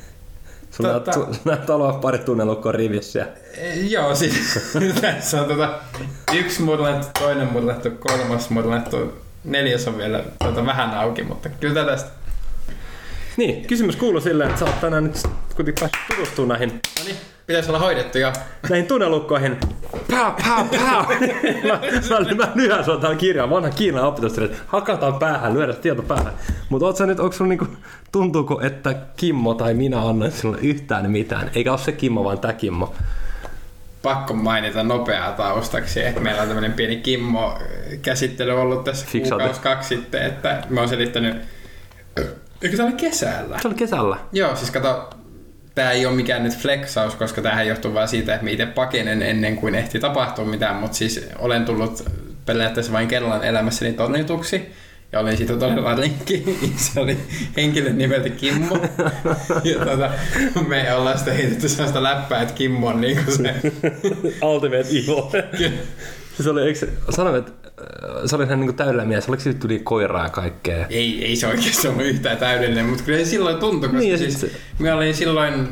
sulla 0.72 0.94
Totta. 0.94 1.12
su- 1.12 1.36
näyttää 1.46 1.76
olevan 1.76 2.00
pari 2.00 2.18
tunnelukkoa 2.18 2.72
rivissä. 2.72 3.28
E, 3.58 3.74
joo, 3.74 4.16
siis 4.16 4.60
tässä 5.02 5.42
on 5.42 5.48
tota, 5.48 5.80
yksi 6.34 6.62
murlettu, 6.62 7.08
toinen 7.20 7.48
murlettu, 7.52 7.90
kolmas 7.92 8.50
murlettu, 8.50 9.14
neljäs 9.44 9.88
on 9.88 9.98
vielä 9.98 10.24
tota, 10.40 10.66
vähän 10.66 10.94
auki, 10.94 11.24
mutta 11.24 11.50
kyllä 11.50 11.86
tästä. 11.86 12.10
Niin, 13.38 13.66
kysymys 13.66 13.96
kuuluu 13.96 14.22
silleen, 14.22 14.50
että 14.50 14.60
sä 14.60 14.66
oot 14.66 14.82
tänään 14.82 15.04
nyt 15.04 15.24
kuitenkin 15.56 15.76
päässyt 15.80 16.18
tutustumaan 16.18 16.60
näihin 16.60 16.82
No 17.00 17.06
niin, 17.06 17.18
pitäisi 17.50 17.70
olla 17.70 17.80
hoidettu 17.80 18.18
jo. 18.18 18.34
näihin 18.70 18.88
tunnelukkoihin. 18.88 19.58
Pää, 20.12 20.36
pää, 20.44 20.66
pää. 20.72 21.06
mä, 21.68 21.80
mä, 22.36 22.46
mä 22.46 22.52
lyhän 22.56 22.86
sua 22.86 22.98
täällä 22.98 23.18
kirjaa, 23.18 23.50
vanha 23.50 23.70
Kiinan 23.70 24.04
opetustori, 24.04 24.46
että 24.46 24.58
hakataan 24.68 25.20
päähän, 25.20 25.54
lyödä 25.54 25.74
se 25.74 25.80
tieto 25.80 26.02
päähän. 26.02 26.34
Mutta 26.70 26.86
oot 26.86 26.98
sä 26.98 27.06
nyt, 27.06 27.20
onko 27.20 27.32
sulla 27.34 27.50
niinku, 27.50 27.68
tuntuuko, 28.12 28.62
että 28.62 28.96
Kimmo 29.18 29.54
tai 29.54 29.74
minä 29.74 30.02
annan 30.02 30.32
sinulle 30.32 30.60
yhtään 30.62 31.12
mitään? 31.12 31.52
Eikä 31.56 31.72
ole 31.72 31.80
se 31.80 31.92
Kimmo, 31.92 32.24
vaan 32.24 32.40
tää 32.40 32.54
Kimmo. 32.54 32.94
Pakko 34.02 34.34
mainita 34.34 34.84
nopeaa 34.84 35.32
taustaksi, 35.32 36.06
että 36.06 36.22
meillä 36.22 36.42
on 36.42 36.48
tämmöinen 36.48 36.74
pieni 36.74 36.98
Kimmo-käsittely 36.98 38.62
ollut 38.62 38.84
tässä 38.84 39.06
Fiksaate. 39.10 39.44
kuukausi 39.44 39.62
kaksi 39.62 39.96
sitten, 39.96 40.22
että 40.22 40.64
mä 40.70 40.80
oon 40.80 40.90
selittänyt, 40.90 41.38
eikö 42.62 42.78
tämä 42.78 42.90
oli 42.90 42.98
kesällä? 42.98 43.60
Se 43.62 43.68
oli 43.68 43.76
kesällä. 43.76 44.18
Joo, 44.32 44.56
siis 44.56 44.72
kato, 44.72 45.10
tämä 45.80 45.92
ei 45.92 46.06
ole 46.06 46.16
mikään 46.16 46.44
nyt 46.44 46.58
flexaus, 46.58 47.16
koska 47.16 47.42
tämähän 47.42 47.68
johtuu 47.68 47.94
vaan 47.94 48.08
siitä, 48.08 48.34
että 48.34 48.44
mä 48.44 48.50
itse 48.50 48.66
pakenen 48.66 49.22
ennen 49.22 49.56
kuin 49.56 49.76
ehti 49.76 50.00
tapahtua 50.00 50.46
mitään, 50.46 50.76
mutta 50.76 50.98
siis 50.98 51.30
olen 51.38 51.66
tullut 51.66 52.04
periaatteessa 52.46 52.92
vain 52.92 53.08
kerran 53.08 53.44
elämässäni 53.44 53.94
tonnituksi. 53.94 54.72
Ja 55.12 55.20
olin 55.20 55.38
siitä 55.38 55.56
todella 55.56 55.96
rinkki. 55.96 56.44
Se 56.76 57.00
oli 57.00 57.18
henkilön 57.58 57.98
nimeltä 57.98 58.30
Kimmo. 58.30 58.78
Ja 59.64 59.86
tota, 59.86 60.12
me 60.68 60.94
ollaan 60.94 61.18
sitten 61.18 61.36
heitetty 61.36 61.70
sellaista 61.70 62.04
läppää, 62.04 62.42
että 62.42 62.54
Kimmo 62.54 62.88
on 62.88 63.02
niinku 63.02 63.32
se... 63.32 63.56
Ultimate 64.42 64.90
evil. 64.90 65.72
se 66.44 66.50
oli, 66.50 66.62
eikö, 66.68 66.80
se- 66.80 66.90
sanoin, 67.10 67.36
että 67.36 67.52
äh, 67.68 68.22
se 68.26 68.36
oli 68.36 68.44
ihan 68.44 68.60
niinku 68.60 68.74
täydellä 68.74 69.06
mies. 69.06 69.28
Oliko 69.30 69.44
siitä 69.44 69.60
tuli 69.60 69.80
koiraa 69.80 70.24
ja 70.24 70.30
kaikkea? 70.30 70.86
Ei, 70.90 71.26
ei 71.26 71.36
se 71.36 71.48
oikeasti 71.48 71.88
ollut 71.88 72.04
yhtään 72.06 72.38
täydellinen, 72.38 72.86
mutta 72.86 73.04
kyllä 73.04 73.20
se 73.20 73.26
silloin 73.26 73.58
tuntui, 73.58 73.90
koska 73.90 73.98
Niin, 74.00 74.08
niin, 74.08 74.18
siis 74.20 74.42
se- 74.42 74.52
me 74.80 74.94
olin 74.94 75.14
silloin, 75.16 75.68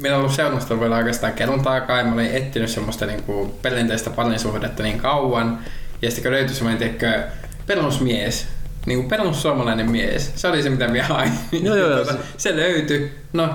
meillä 0.00 0.16
on 0.16 0.20
ollut 0.20 0.34
seurannasta 0.36 0.80
vielä 0.80 0.96
oikeastaan 0.96 1.32
kerrontaakaan, 1.32 1.98
ja 1.98 2.04
mä 2.04 2.12
olin 2.14 2.30
etsinyt 2.34 2.70
semmoista 2.70 3.06
niinku 3.06 3.58
perinteistä 3.62 4.10
parisuhdetta 4.10 4.82
niin 4.82 4.98
kauan, 4.98 5.58
ja 6.02 6.10
sitten 6.10 6.22
kun 6.22 6.32
löytyi 6.32 6.54
semmoinen, 6.54 6.78
tiedätkö, 6.78 7.22
perusmies, 7.66 8.46
niin 8.86 8.98
kuin 8.98 9.08
perussuomalainen 9.08 9.90
mies, 9.90 10.32
se 10.36 10.48
oli 10.48 10.62
se 10.62 10.70
mitä 10.70 10.88
minä 10.88 11.04
hain. 11.04 11.32
Joo, 11.62 11.76
joo, 11.76 12.04
se- 12.04 12.12
se 12.36 12.56
löytyi, 12.56 13.10
no 13.32 13.48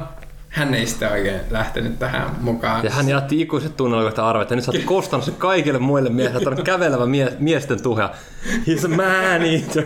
hän 0.54 0.74
ei 0.74 0.88
sitten 0.88 1.12
oikein 1.12 1.42
lähtenyt 1.50 2.00
tähän 2.00 2.36
mukaan. 2.42 2.84
Ja 2.86 2.92
hän 2.92 3.10
jätti 3.10 3.42
ikuiset 3.42 3.78
tunnelmat 3.78 4.20
arvet, 4.20 4.50
ja 4.50 4.56
nyt 4.56 4.66
sä 4.66 4.72
oot 4.72 4.84
kostanut 4.96 5.26
sen 5.26 5.36
kaikille 5.36 5.80
muille 5.80 6.10
miehille, 6.10 6.38
että 6.38 6.50
on 6.50 6.64
kävelevä 6.64 7.06
mie- 7.06 7.34
miesten 7.40 7.84
tuhja. 7.84 8.10
He's 8.46 8.86
a 8.86 8.88
man 8.88 9.42
eater. 9.52 9.86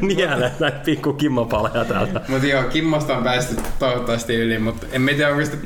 Niele 0.00 0.52
näitä 0.60 0.78
pikku 0.84 1.12
kimmapaleja 1.12 1.84
täältä. 1.84 2.20
Mutta 2.28 2.46
joo, 2.46 2.62
Kimmosta 2.62 3.16
on 3.16 3.24
päästy 3.24 3.56
toivottavasti 3.78 4.34
yli, 4.34 4.58
mutta 4.58 4.86
en 4.92 5.02
mä 5.02 5.10
tiedä 5.10 5.30
onko 5.30 5.44
sitä 5.44 5.56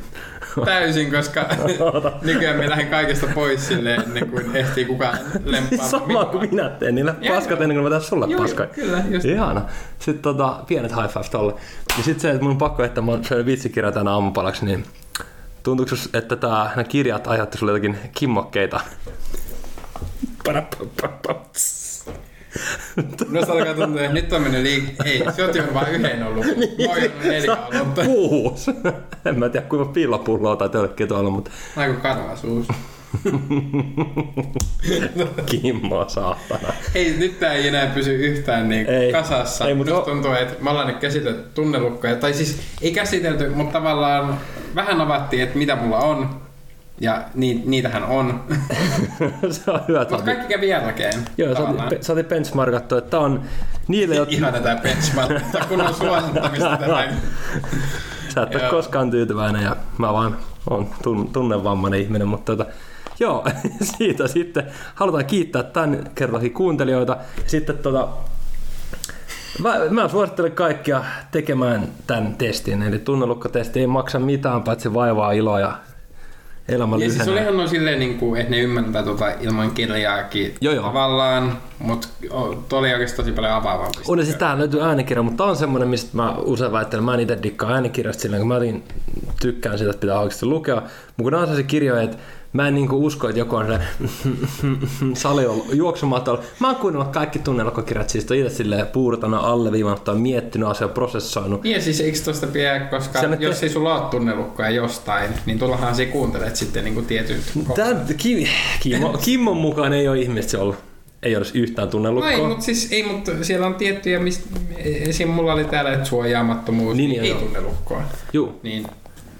täysin, 0.64 1.10
koska 1.10 1.46
nykyään 2.22 2.56
me 2.56 2.70
lähden 2.70 2.86
kaikesta 2.88 3.26
pois 3.34 3.68
sille 3.68 3.94
ennen 3.94 4.30
kuin 4.30 4.56
ehtii 4.56 4.84
kukaan 4.84 5.18
lemppaa. 5.44 5.88
Sama 5.88 6.24
kuin 6.24 6.50
minä 6.50 6.68
teen, 6.68 6.94
niille 6.94 7.14
Joo, 7.20 7.34
paskat 7.34 7.50
joo. 7.58 7.62
ennen 7.62 7.76
kuin 7.76 7.84
mä 7.84 7.90
teen 7.90 8.02
sulle 8.02 8.26
Joo, 8.28 8.40
paskoja. 8.40 8.68
kyllä, 8.68 9.02
just. 9.10 9.24
Ihana. 9.24 9.62
Sitten 9.98 10.22
tota, 10.22 10.64
pienet 10.66 10.92
high 10.92 11.08
five 11.08 11.28
tolle. 11.30 11.54
Ja 11.98 12.04
sitten 12.04 12.20
se, 12.20 12.30
että 12.30 12.42
mun 12.42 12.50
on 12.50 12.58
pakko, 12.58 12.84
että 12.84 13.00
mä 13.00 13.12
söin 13.22 13.46
vitsikirja 13.46 13.92
tänä 13.92 14.10
aamupalaksi, 14.10 14.64
niin 14.64 14.84
tuntuuko 15.62 15.92
että 16.14 16.36
tää, 16.36 16.64
nämä 16.76 16.84
kirjat 16.84 17.26
aiheutti 17.26 17.58
sulle 17.58 17.72
jotakin 17.72 17.98
kimmokkeita? 18.14 18.80
No 23.30 23.44
se 23.46 23.52
alkaa 23.52 23.74
tuntua, 23.74 24.00
että 24.00 24.12
nyt 24.12 24.32
on 24.32 24.42
mennyt 24.42 24.62
liik... 24.62 24.84
Ei, 25.04 25.22
sä 25.36 25.44
oot 25.46 25.54
jo 25.54 25.62
vaan 25.74 25.92
yhden 25.92 26.22
ollut. 26.26 26.46
Mä 26.46 26.90
oon 26.90 27.02
jo 27.02 27.10
neljä 27.24 27.56
ollut. 27.56 27.94
Kuusi. 28.06 28.70
en 29.24 29.38
mä 29.38 29.48
tiedä 29.48 29.66
kuinka 29.66 29.92
pillapulloa 29.92 30.56
tai 30.56 30.68
tölkkiä 30.68 31.06
tuolla, 31.06 31.30
mutta 31.30 31.50
Aiku 31.76 32.00
kanava 32.00 32.36
suus. 32.36 32.66
Kimmo 35.46 36.04
saatana. 36.08 36.72
Ei, 36.94 37.14
nyt 37.18 37.40
tää 37.40 37.52
ei 37.52 37.68
enää 37.68 37.86
pysy 37.86 38.14
yhtään 38.14 38.68
niin 38.68 38.86
Ei. 38.86 39.12
kasassa. 39.12 39.64
Ei, 39.64 39.68
Ei, 39.68 39.74
mut 39.74 39.86
Musta 39.86 40.02
o- 40.02 40.04
tuntuu, 40.04 40.32
että 40.32 40.64
me 40.64 40.70
ollaan 40.70 40.86
nyt 40.86 40.98
käsitelty 40.98 41.42
tunnelukkoja. 41.54 42.16
Tai 42.16 42.34
siis 42.34 42.58
ei 42.82 42.92
käsitelty, 42.92 43.48
mutta 43.48 43.72
tavallaan 43.72 44.38
vähän 44.74 45.00
avattiin, 45.00 45.42
että 45.42 45.58
mitä 45.58 45.76
mulla 45.76 45.98
on. 45.98 46.40
Ja 47.00 47.24
ni, 47.34 47.62
niitähän 47.66 48.04
on. 48.04 48.44
se 49.50 49.70
on 49.70 49.80
hyvä. 49.88 50.00
mutta 50.00 50.24
kaikki 50.24 50.46
kävi 50.48 50.68
jälkeen. 50.68 51.14
Joo, 51.38 51.54
saatiin, 51.54 52.04
saatiin 52.04 52.26
benchmarkattu, 52.26 52.96
että 52.96 53.18
on 53.18 53.42
niille, 53.88 54.14
jotka... 54.14 54.34
Ihana 54.34 54.60
tää 54.60 54.76
benchmark, 54.76 55.42
kun 55.68 55.80
on 55.80 55.94
suosittamista 55.94 56.76
tämä. 56.80 57.08
Sä 58.28 58.42
et 58.42 58.54
ole 58.54 58.70
koskaan 58.70 59.10
tyytyväinen 59.10 59.62
ja 59.62 59.76
mä 59.98 60.12
vaan 60.12 60.36
on 60.70 60.90
tun- 61.02 61.28
tunnevammainen 61.32 62.00
ihminen, 62.00 62.28
mutta 62.28 62.56
tota, 62.56 62.70
joo, 63.20 63.46
siitä 63.98 64.28
sitten 64.28 64.64
halutaan 64.94 65.26
kiittää 65.26 65.62
tämän 65.62 66.10
kerrankin 66.14 66.52
kuuntelijoita. 66.52 67.16
Sitten 67.46 67.78
tota, 67.78 68.08
mä, 69.58 69.74
mä 69.90 70.08
suosittelen 70.08 70.52
kaikkia 70.52 71.04
tekemään 71.30 71.88
tämän 72.06 72.34
testin, 72.36 72.82
eli 72.82 72.98
tunnelukkotesti 72.98 73.80
ei 73.80 73.86
maksa 73.86 74.18
mitään, 74.18 74.62
paitsi 74.62 74.94
vaivaa, 74.94 75.32
iloa 75.32 75.60
ja 75.60 75.78
elämä 76.74 76.96
Ja 76.96 77.00
siis 77.00 77.12
lyhenee. 77.26 77.34
olihan 77.34 77.56
no 77.56 77.66
silleen, 77.66 77.98
niin 77.98 78.18
kuin, 78.18 78.40
että 78.40 78.50
ne 78.50 78.58
ymmärtää 78.60 79.02
tota 79.02 79.26
ilman 79.40 79.70
kirjaakin 79.70 80.54
Joo, 80.60 80.74
joo. 80.74 80.84
tavallaan, 80.86 81.58
mutta 81.78 82.08
tuo 82.68 82.78
oli 82.78 82.92
oikeasti 82.92 83.16
tosi 83.16 83.32
paljon 83.32 83.52
avaavampi. 83.52 83.98
On 84.08 84.24
siis 84.24 84.36
tähän 84.36 84.58
löytyy 84.58 84.82
äänikirja, 84.82 85.22
mutta 85.22 85.36
tää 85.44 85.50
on 85.50 85.56
semmonen, 85.56 85.88
mistä 85.88 86.10
mä 86.16 86.34
usein 86.38 86.72
väittelen, 86.72 87.04
mä 87.04 87.14
en 87.14 87.20
itse 87.20 87.38
dikkaa 87.42 87.70
äänikirjasta 87.72 88.22
silleen, 88.22 88.40
kun 88.40 88.48
mä 88.48 88.58
tykkään 89.40 89.78
sitä, 89.78 89.90
että 89.90 90.00
pitää 90.00 90.20
oikeasti 90.20 90.46
lukea. 90.46 90.74
Mutta 90.74 91.22
kun 91.22 91.32
nää 91.32 91.40
on 91.40 91.46
sellaisia 91.46 91.66
kirjoja, 91.68 92.02
että 92.02 92.16
mä 92.52 92.68
en 92.68 92.74
niinku 92.74 93.06
usko, 93.06 93.28
että 93.28 93.38
joku 93.38 93.56
on 93.56 93.66
se 93.66 93.78
salilla 95.20 95.64
juoksumatolla. 95.72 96.42
Mä 96.60 96.66
oon 96.66 96.76
kuunnellut 96.76 97.12
kaikki 97.12 97.38
tunnelokokirjat, 97.38 98.10
siis 98.10 98.30
on 98.30 98.36
itse 98.36 98.54
silleen 98.56 98.86
puurtana 98.86 99.38
alleviivannut 99.38 100.04
tai 100.04 100.14
miettinyt 100.14 100.68
asiaa, 100.68 100.88
prosessoinut. 100.88 101.64
Ja 101.64 101.82
siis 101.82 102.00
eikö 102.00 102.18
tosta 102.24 102.46
pidä, 102.46 102.80
koska 102.80 103.22
nyt 103.26 103.40
jos 103.40 103.62
ei 103.62 103.68
sulla 103.68 104.00
ole 104.02 104.10
tunnelukkoja 104.10 104.70
jostain, 104.70 105.30
niin 105.46 105.58
tuollahan 105.58 105.94
se 105.94 106.06
kuuntelet 106.06 106.56
sitten 106.56 106.84
niin 106.84 106.94
kuin 106.94 107.06
tietyt 107.06 107.40
Tää, 107.76 107.96
Kim, 108.16 108.46
Kimmo, 108.80 109.18
Kimmon 109.24 109.56
mukaan 109.56 109.92
ei 109.92 110.08
ole 110.08 110.18
ihmistä 110.20 110.58
ollut. 110.58 110.76
Ei 111.22 111.36
olisi 111.36 111.58
yhtään 111.58 111.86
No 111.86 111.90
tunnelukkoa. 111.90 112.30
ei, 112.30 112.46
mutta 112.46 112.64
siis 112.64 112.88
ei, 112.92 113.02
mutta 113.02 113.32
siellä 113.42 113.66
on 113.66 113.74
tiettyjä, 113.74 114.20
mistä 114.20 114.44
esim. 114.84 115.28
mulla 115.28 115.52
oli 115.52 115.64
täällä, 115.64 115.92
että 115.92 116.04
suojaamattomuus, 116.04 116.96
Niin, 116.96 117.10
niin, 117.10 117.22
ei 117.22 117.28
joo. 117.28 117.38
tunnelukkoa. 117.40 118.02
Juu. 118.32 118.60
Niin, 118.62 118.86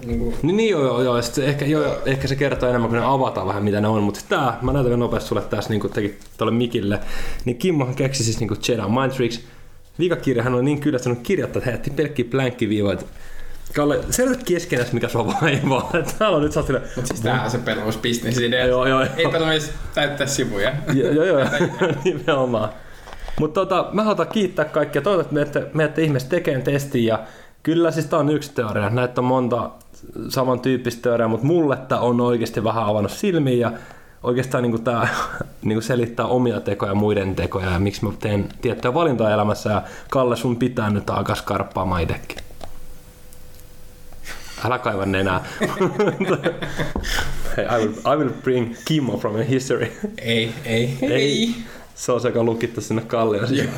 niin 0.07 0.18
kuin, 0.18 0.34
Niin, 0.42 0.57
niin 0.57 0.70
joo, 0.70 0.84
joo, 0.84 1.03
joo. 1.03 1.16
Ja 1.16 1.22
sit 1.22 1.34
se 1.34 1.44
ehkä, 1.44 1.64
joo, 1.64 1.98
ehkä 2.07 2.28
se 2.28 2.36
kertoo 2.36 2.68
enemmän, 2.68 2.90
kun 2.90 2.98
ne 2.98 3.05
avataan 3.05 3.46
vähän, 3.46 3.64
mitä 3.64 3.80
ne 3.80 3.88
on. 3.88 4.03
Mutta 4.03 4.20
tää, 4.28 4.59
mä 4.62 4.72
näytän 4.72 4.98
nopeasti 4.98 5.28
sulle 5.28 5.42
tässä, 5.42 5.70
niin 5.70 5.80
kuin 5.80 5.92
teki 5.92 6.18
tuolle 6.38 6.55
Mikille. 6.55 7.01
Niin 7.44 7.59
Kimmohan 7.59 7.94
keksi 7.94 8.24
siis 8.24 8.40
niin 8.40 8.48
kuin 8.48 8.61
Jedi 8.68 8.82
Mind 8.82 9.11
Tricks. 9.11 9.40
Viikakirjahan 9.98 10.55
on 10.55 10.64
niin 10.64 10.80
kyllästynyt 10.80 11.18
kirjoittaa, 11.22 11.59
että 11.59 11.70
he 11.70 11.74
jätti 11.74 11.90
pelkkiä 11.90 12.24
blänkkiviivoja. 12.30 12.98
Kalle, 13.74 14.01
selitä 14.11 14.42
keskenäs, 14.44 14.92
mikä 14.92 15.09
sua 15.09 15.26
vaivaa. 15.26 15.90
Täällä 16.18 16.36
on 16.36 16.42
nyt 16.42 16.53
sä 16.53 16.61
oot 16.61 16.66
silleen, 16.66 16.86
mutta 16.96 17.09
siis 17.09 17.20
tämähän 17.20 17.44
on 17.44 17.51
se 17.51 17.59
perusbisnesidea. 17.59 18.66
Joo, 18.66 18.86
joo, 18.86 19.01
Ei 19.01 19.09
joo. 19.22 19.32
tarvitsisi 19.32 19.72
täyttää 19.94 20.26
sivuja. 20.26 20.72
Joo, 20.92 21.12
joo, 21.12 21.24
joo. 21.24 21.48
nimenomaan. 22.05 22.70
Mutta 23.40 23.61
tota, 23.61 23.88
mä 23.92 24.03
haluan 24.03 24.28
kiittää 24.28 24.64
kaikkia. 24.64 25.03
Toivottavasti 25.03 25.34
menette, 25.34 25.66
menette 25.74 26.03
ihmeessä 26.03 26.28
tekemään 26.28 26.62
testin. 26.62 27.05
Ja 27.05 27.20
kyllä 27.62 27.90
siis 27.90 28.07
tää 28.07 28.18
on 28.18 28.30
yksi 28.30 28.53
teoria. 28.55 28.90
Näitä 28.90 29.20
on 29.20 29.24
monta 29.24 29.70
samantyyppistä 30.28 31.03
teoriaa, 31.03 31.28
mutta 31.28 31.46
mulle 31.46 31.76
tää 31.76 32.01
on 32.01 32.20
oikeasti 32.20 32.64
vähän 32.64 32.84
avannut 32.84 33.12
silmiä. 33.12 33.57
Ja 33.57 33.72
oikeastaan 34.22 34.62
niin 34.62 34.84
tämä 34.84 35.09
niin 35.62 35.82
selittää 35.82 36.26
omia 36.26 36.61
tekoja 36.61 36.90
ja 36.90 36.94
muiden 36.94 37.36
tekoja 37.36 37.70
ja 37.70 37.78
miksi 37.78 38.05
mä 38.05 38.12
teen 38.20 38.48
tiettyjä 38.61 38.94
valintoja 38.94 39.34
elämässä. 39.34 39.70
Ja 39.70 39.82
Kalle, 40.11 40.36
sun 40.36 40.57
pitää 40.57 40.90
nyt 40.90 41.11
alkaa 41.11 41.36
skarppaamaan 41.36 42.03
itsekin. 42.03 42.38
Älä 44.64 44.78
kaiva 44.78 45.07
nenää. 45.07 45.44
hey, 47.57 47.64
I, 47.64 47.86
will, 47.86 47.92
I 47.92 48.16
will 48.16 48.30
bring 48.42 48.74
Kimmo 48.84 49.16
from 49.16 49.34
a 49.34 49.42
history. 49.42 49.92
Ei, 50.18 50.55
ei, 50.64 50.98
Ei. 51.03 51.12
ei. 51.12 51.55
Se 51.94 52.12
on 52.12 52.20
se, 52.20 52.28
joka 52.28 52.44
lukittu 52.44 52.80
sinne 52.80 53.03
kallion 53.03 53.48
sisään. 53.48 53.68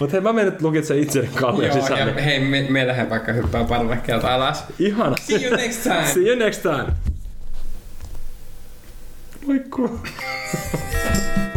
Mutta 0.00 0.12
hei, 0.12 0.20
mä 0.20 0.32
menen 0.32 0.52
nyt 0.52 0.62
lukitsen 0.62 0.98
itseni 0.98 1.28
kallion 1.34 1.76
Joo, 1.76 1.80
sisään. 1.82 2.08
ja 2.08 2.22
hei, 2.22 2.40
me, 2.40 2.66
me 2.68 2.86
lähden 2.86 3.10
vaikka 3.10 3.32
hyppää 3.32 3.64
parvekkeelta 3.64 4.34
alas. 4.34 4.64
Ihana. 4.78 5.16
See 5.20 5.46
you 5.46 5.56
next 5.56 5.82
time. 5.82 6.06
See 6.14 6.26
you 6.28 6.38
next 6.38 6.62
time. 6.62 6.86
Moikku. 9.46 9.90